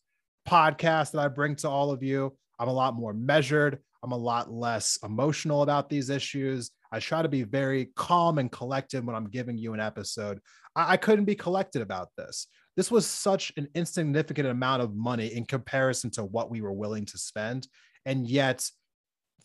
podcast 0.48 1.12
that 1.12 1.20
I 1.20 1.28
bring 1.28 1.56
to 1.58 1.70
all 1.70 1.92
of 1.92 2.04
you. 2.04 2.36
I'm 2.60 2.68
a 2.68 2.74
lot 2.74 2.96
more 2.96 3.14
measured. 3.14 3.80
I'm 4.04 4.12
a 4.12 4.18
lot 4.18 4.52
less 4.52 5.00
emotional 5.04 5.62
about 5.62 5.90
these 5.90 6.10
issues. 6.10 6.72
I 6.92 7.00
try 7.00 7.22
to 7.22 7.30
be 7.30 7.44
very 7.44 7.90
calm 7.96 8.38
and 8.38 8.52
collected 8.52 9.06
when 9.06 9.16
I'm 9.16 9.30
giving 9.30 9.58
you 9.58 9.74
an 9.74 9.80
episode. 9.80 10.40
I, 10.76 10.94
I 10.94 10.98
couldn't 10.98 11.26
be 11.26 11.36
collected 11.36 11.82
about 11.82 12.10
this. 12.18 12.48
This 12.76 12.92
was 12.92 13.06
such 13.06 13.54
an 13.58 13.68
insignificant 13.76 14.48
amount 14.48 14.82
of 14.82 14.96
money 14.96 15.28
in 15.28 15.46
comparison 15.46 16.10
to 16.12 16.24
what 16.24 16.52
we 16.52 16.62
were 16.62 16.74
willing 16.74 17.06
to 17.06 17.18
spend. 17.18 17.68
And 18.06 18.28
yet, 18.28 18.68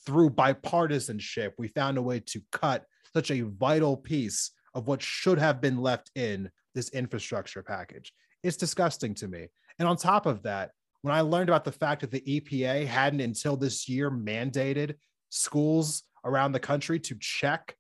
through 0.05 0.31
bipartisanship, 0.31 1.53
we 1.59 1.69
found 1.69 1.99
a 1.99 2.03
way 2.03 2.21
to 2.21 2.41
cut 2.53 2.85
such 3.15 3.31
a 3.31 3.43
vital 3.43 3.97
piece 3.97 4.51
of 4.75 4.87
what 4.87 5.03
should 5.03 5.39
have 5.39 5.61
been 5.61 5.79
left 5.79 6.11
in 6.15 6.51
this 6.75 6.91
infrastructure 6.91 7.63
package. 7.63 8.13
It's 8.43 8.57
disgusting 8.57 9.15
to 9.17 9.29
me. 9.29 9.49
And 9.79 9.89
on 9.89 9.97
top 9.97 10.27
of 10.27 10.43
that, 10.43 10.71
when 11.03 11.15
I 11.15 11.21
learned 11.21 11.49
about 11.49 11.65
the 11.65 11.73
fact 11.73 12.01
that 12.01 12.11
the 12.11 12.21
EPA 12.21 12.87
hadn't 12.87 13.21
until 13.21 13.57
this 13.57 13.89
year 13.89 14.11
mandated 14.11 14.95
schools 15.31 16.03
around 16.25 16.53
the 16.53 16.61
country 16.61 16.99
to 17.01 17.17
check 17.21 17.75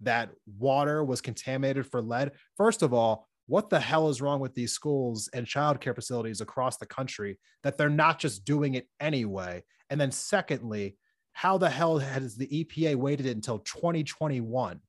that 0.00 0.30
water 0.58 1.02
was 1.02 1.20
contaminated 1.20 1.86
for 1.86 2.02
lead, 2.02 2.32
first 2.56 2.82
of 2.82 2.92
all, 2.92 3.26
what 3.46 3.70
the 3.70 3.80
hell 3.80 4.10
is 4.10 4.20
wrong 4.20 4.40
with 4.40 4.54
these 4.54 4.72
schools 4.72 5.30
and 5.32 5.46
childcare 5.46 5.94
facilities 5.94 6.42
across 6.42 6.76
the 6.76 6.86
country 6.86 7.38
that 7.62 7.78
they're 7.78 7.88
not 7.88 8.18
just 8.18 8.44
doing 8.44 8.74
it 8.74 8.86
anyway? 9.00 9.62
And 9.88 9.98
then, 9.98 10.12
secondly, 10.12 10.96
how 11.32 11.56
the 11.56 11.70
hell 11.70 11.98
has 11.98 12.36
the 12.36 12.46
EPA 12.46 12.96
waited 12.96 13.26
until 13.26 13.60
2021 13.60 14.80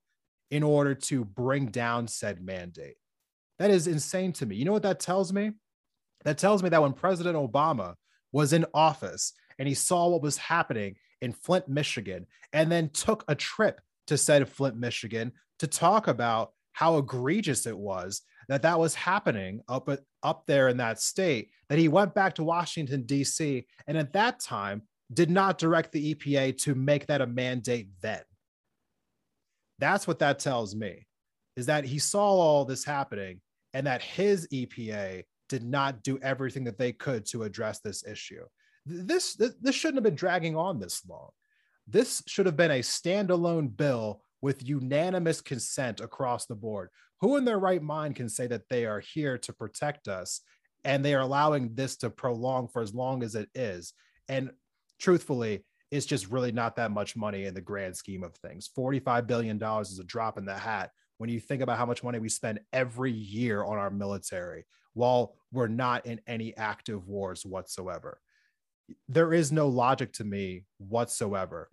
in 0.52 0.64
order 0.64 0.96
to 0.96 1.24
bring 1.24 1.68
down 1.68 2.08
said 2.08 2.44
mandate. 2.44 2.96
That 3.60 3.72
is 3.72 3.88
insane 3.88 4.34
to 4.34 4.46
me. 4.46 4.56
You 4.56 4.66
know 4.66 4.72
what 4.72 4.84
that 4.84 5.00
tells 5.00 5.32
me? 5.34 5.52
That 6.24 6.38
tells 6.38 6.64
me 6.64 6.70
that 6.70 6.82
when 6.82 6.94
President 6.94 7.36
Obama 7.36 7.96
was 8.32 8.54
in 8.54 8.66
office 8.74 9.34
and 9.58 9.68
he 9.68 9.74
saw 9.74 10.08
what 10.10 10.22
was 10.22 10.38
happening 10.38 10.96
in 11.22 11.34
Flint, 11.34 11.68
Michigan, 11.68 12.26
and 12.54 12.72
then 12.72 12.90
took 12.90 13.24
a 13.28 13.36
trip 13.36 13.82
to 14.08 14.18
said 14.18 14.48
Flint, 14.48 14.78
Michigan 14.78 15.32
to 15.60 15.68
talk 15.68 16.08
about 16.08 16.54
how 16.72 16.98
egregious 16.98 17.66
it 17.66 17.78
was 17.78 18.22
that 18.48 18.62
that 18.64 18.80
was 18.80 18.96
happening 18.96 19.62
up 19.68 19.90
up 20.24 20.46
there 20.48 20.70
in 20.70 20.78
that 20.78 21.00
state 21.00 21.50
that 21.68 21.78
he 21.78 21.88
went 21.88 22.16
back 22.16 22.34
to 22.36 22.44
Washington 22.44 23.04
D.C. 23.04 23.66
and 23.88 23.98
at 23.98 24.14
that 24.14 24.40
time 24.40 24.82
did 25.14 25.30
not 25.30 25.58
direct 25.58 25.92
the 25.92 26.16
EPA 26.16 26.58
to 26.58 26.76
make 26.76 27.06
that 27.08 27.22
a 27.22 27.28
mandate 27.28 27.90
then. 28.02 28.22
That's 29.80 30.08
what 30.08 30.20
that 30.20 30.40
tells 30.40 30.76
me 30.76 31.08
is 31.56 31.66
that 31.66 31.86
he 31.86 32.00
saw 32.00 32.22
all 32.22 32.66
this 32.66 32.86
happening 32.86 33.42
and 33.74 33.88
that 33.88 34.02
his 34.02 34.48
EPA 34.54 35.24
did 35.48 35.64
not 35.64 36.04
do 36.04 36.20
everything 36.20 36.64
that 36.66 36.78
they 36.78 36.92
could 36.92 37.26
to 37.26 37.44
address 37.44 37.80
this 37.80 38.06
issue. 38.06 38.44
This, 38.86 39.36
this, 39.36 39.76
shouldn't 39.76 39.98
have 39.98 40.04
been 40.04 40.16
dragging 40.16 40.56
on 40.56 40.80
this 40.80 41.04
long. 41.08 41.30
This 41.88 42.24
should 42.28 42.46
have 42.46 42.56
been 42.56 42.72
a 42.72 42.80
standalone 42.80 43.76
bill 43.76 44.22
with 44.42 44.68
unanimous 44.68 45.42
consent 45.42 46.00
across 46.00 46.46
the 46.46 46.56
board. 46.56 46.90
Who 47.22 47.36
in 47.36 47.46
their 47.46 47.60
right 47.60 47.82
mind 47.82 48.16
can 48.16 48.30
say 48.30 48.48
that 48.48 48.70
they 48.70 48.86
are 48.86 49.02
here 49.02 49.38
to 49.40 49.54
protect 49.54 50.08
us 50.08 50.42
and 50.86 51.04
they 51.04 51.14
are 51.14 51.22
allowing 51.22 51.74
this 51.74 51.98
to 51.98 52.10
prolong 52.10 52.68
for 52.68 52.82
as 52.82 52.94
long 52.94 53.22
as 53.24 53.36
it 53.36 53.50
is? 53.54 53.94
And 54.30 54.52
truthfully, 55.00 55.66
it's 55.92 56.06
just 56.06 56.30
really 56.30 56.52
not 56.52 56.76
that 56.76 56.92
much 56.92 57.16
money 57.16 57.46
in 57.46 57.54
the 57.54 57.62
grand 57.62 57.96
scheme 57.96 58.24
of 58.24 58.36
things. 58.36 58.70
$45 58.78 59.28
billion 59.28 59.62
is 59.82 60.00
a 60.00 60.04
drop 60.04 60.38
in 60.38 60.46
the 60.46 60.58
hat 60.58 60.92
when 61.18 61.30
you 61.30 61.40
think 61.40 61.62
about 61.62 61.78
how 61.78 61.86
much 61.86 62.04
money 62.04 62.20
we 62.20 62.30
spend 62.30 62.60
every 62.72 63.12
year 63.12 63.64
on 63.64 63.78
our 63.78 63.90
military 63.90 64.66
while 64.94 65.36
we're 65.52 65.68
not 65.68 66.06
in 66.06 66.22
any 66.28 66.56
active 66.58 67.08
wars 67.08 67.46
whatsoever. 67.46 68.20
There 69.08 69.34
is 69.34 69.52
no 69.52 69.68
logic 69.68 70.14
to 70.14 70.24
me 70.24 70.66
whatsoever. 70.78 71.70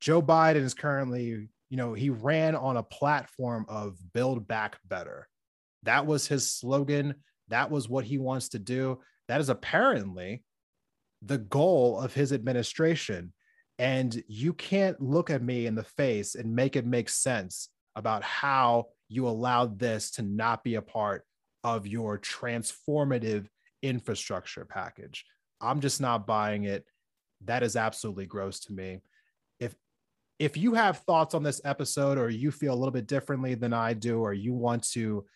Joe 0.00 0.22
Biden 0.22 0.56
is 0.56 0.74
currently, 0.74 1.48
you 1.68 1.76
know, 1.76 1.94
he 1.94 2.10
ran 2.10 2.54
on 2.54 2.76
a 2.76 2.82
platform 2.82 3.66
of 3.68 3.96
build 4.12 4.46
back 4.46 4.78
better. 4.86 5.28
That 5.82 6.06
was 6.06 6.26
his 6.26 6.52
slogan. 6.52 7.16
That 7.48 7.70
was 7.70 7.88
what 7.88 8.04
he 8.04 8.18
wants 8.18 8.50
to 8.50 8.58
do. 8.58 9.00
That 9.28 9.40
is 9.40 9.48
apparently 9.48 10.44
the 11.22 11.38
goal 11.38 12.00
of 12.00 12.14
his 12.14 12.32
administration. 12.32 13.32
And 13.78 14.22
you 14.26 14.52
can't 14.52 15.00
look 15.00 15.30
at 15.30 15.42
me 15.42 15.66
in 15.66 15.74
the 15.74 15.84
face 15.84 16.34
and 16.34 16.54
make 16.54 16.76
it 16.76 16.86
make 16.86 17.08
sense 17.08 17.68
about 17.94 18.22
how 18.22 18.86
you 19.08 19.28
allowed 19.28 19.78
this 19.78 20.10
to 20.12 20.22
not 20.22 20.64
be 20.64 20.76
a 20.76 20.82
part 20.82 21.24
of 21.62 21.86
your 21.86 22.18
transformative 22.18 23.46
infrastructure 23.82 24.64
package. 24.64 25.24
I'm 25.60 25.80
just 25.80 26.00
not 26.00 26.26
buying 26.26 26.64
it. 26.64 26.84
That 27.44 27.62
is 27.62 27.76
absolutely 27.76 28.26
gross 28.26 28.60
to 28.60 28.72
me. 28.72 29.00
If 29.60 29.74
if 30.38 30.56
you 30.56 30.74
have 30.74 30.98
thoughts 30.98 31.34
on 31.34 31.42
this 31.42 31.60
episode 31.64 32.18
or 32.18 32.28
you 32.28 32.50
feel 32.50 32.74
a 32.74 32.76
little 32.76 32.92
bit 32.92 33.06
differently 33.06 33.54
than 33.54 33.72
I 33.72 33.94
do 33.94 34.20
or 34.20 34.32
you 34.32 34.54
want 34.54 34.84
to 34.90 35.26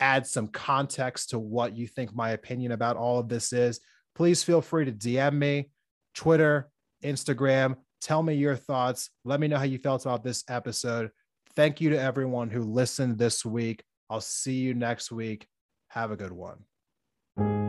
add 0.00 0.26
some 0.26 0.48
context 0.48 1.30
to 1.30 1.38
what 1.38 1.76
you 1.76 1.86
think 1.86 2.14
my 2.14 2.30
opinion 2.30 2.72
about 2.72 2.96
all 2.96 3.18
of 3.18 3.28
this 3.28 3.52
is, 3.52 3.80
please 4.14 4.42
feel 4.42 4.60
free 4.60 4.84
to 4.84 4.92
DM 4.92 5.34
me, 5.34 5.70
Twitter, 6.14 6.71
Instagram. 7.02 7.76
Tell 8.00 8.22
me 8.22 8.34
your 8.34 8.56
thoughts. 8.56 9.10
Let 9.24 9.40
me 9.40 9.48
know 9.48 9.58
how 9.58 9.64
you 9.64 9.78
felt 9.78 10.04
about 10.04 10.24
this 10.24 10.44
episode. 10.48 11.10
Thank 11.54 11.80
you 11.80 11.90
to 11.90 12.00
everyone 12.00 12.50
who 12.50 12.62
listened 12.62 13.18
this 13.18 13.44
week. 13.44 13.84
I'll 14.10 14.20
see 14.20 14.54
you 14.54 14.74
next 14.74 15.12
week. 15.12 15.46
Have 15.88 16.10
a 16.10 16.16
good 16.16 16.32
one. 16.32 17.61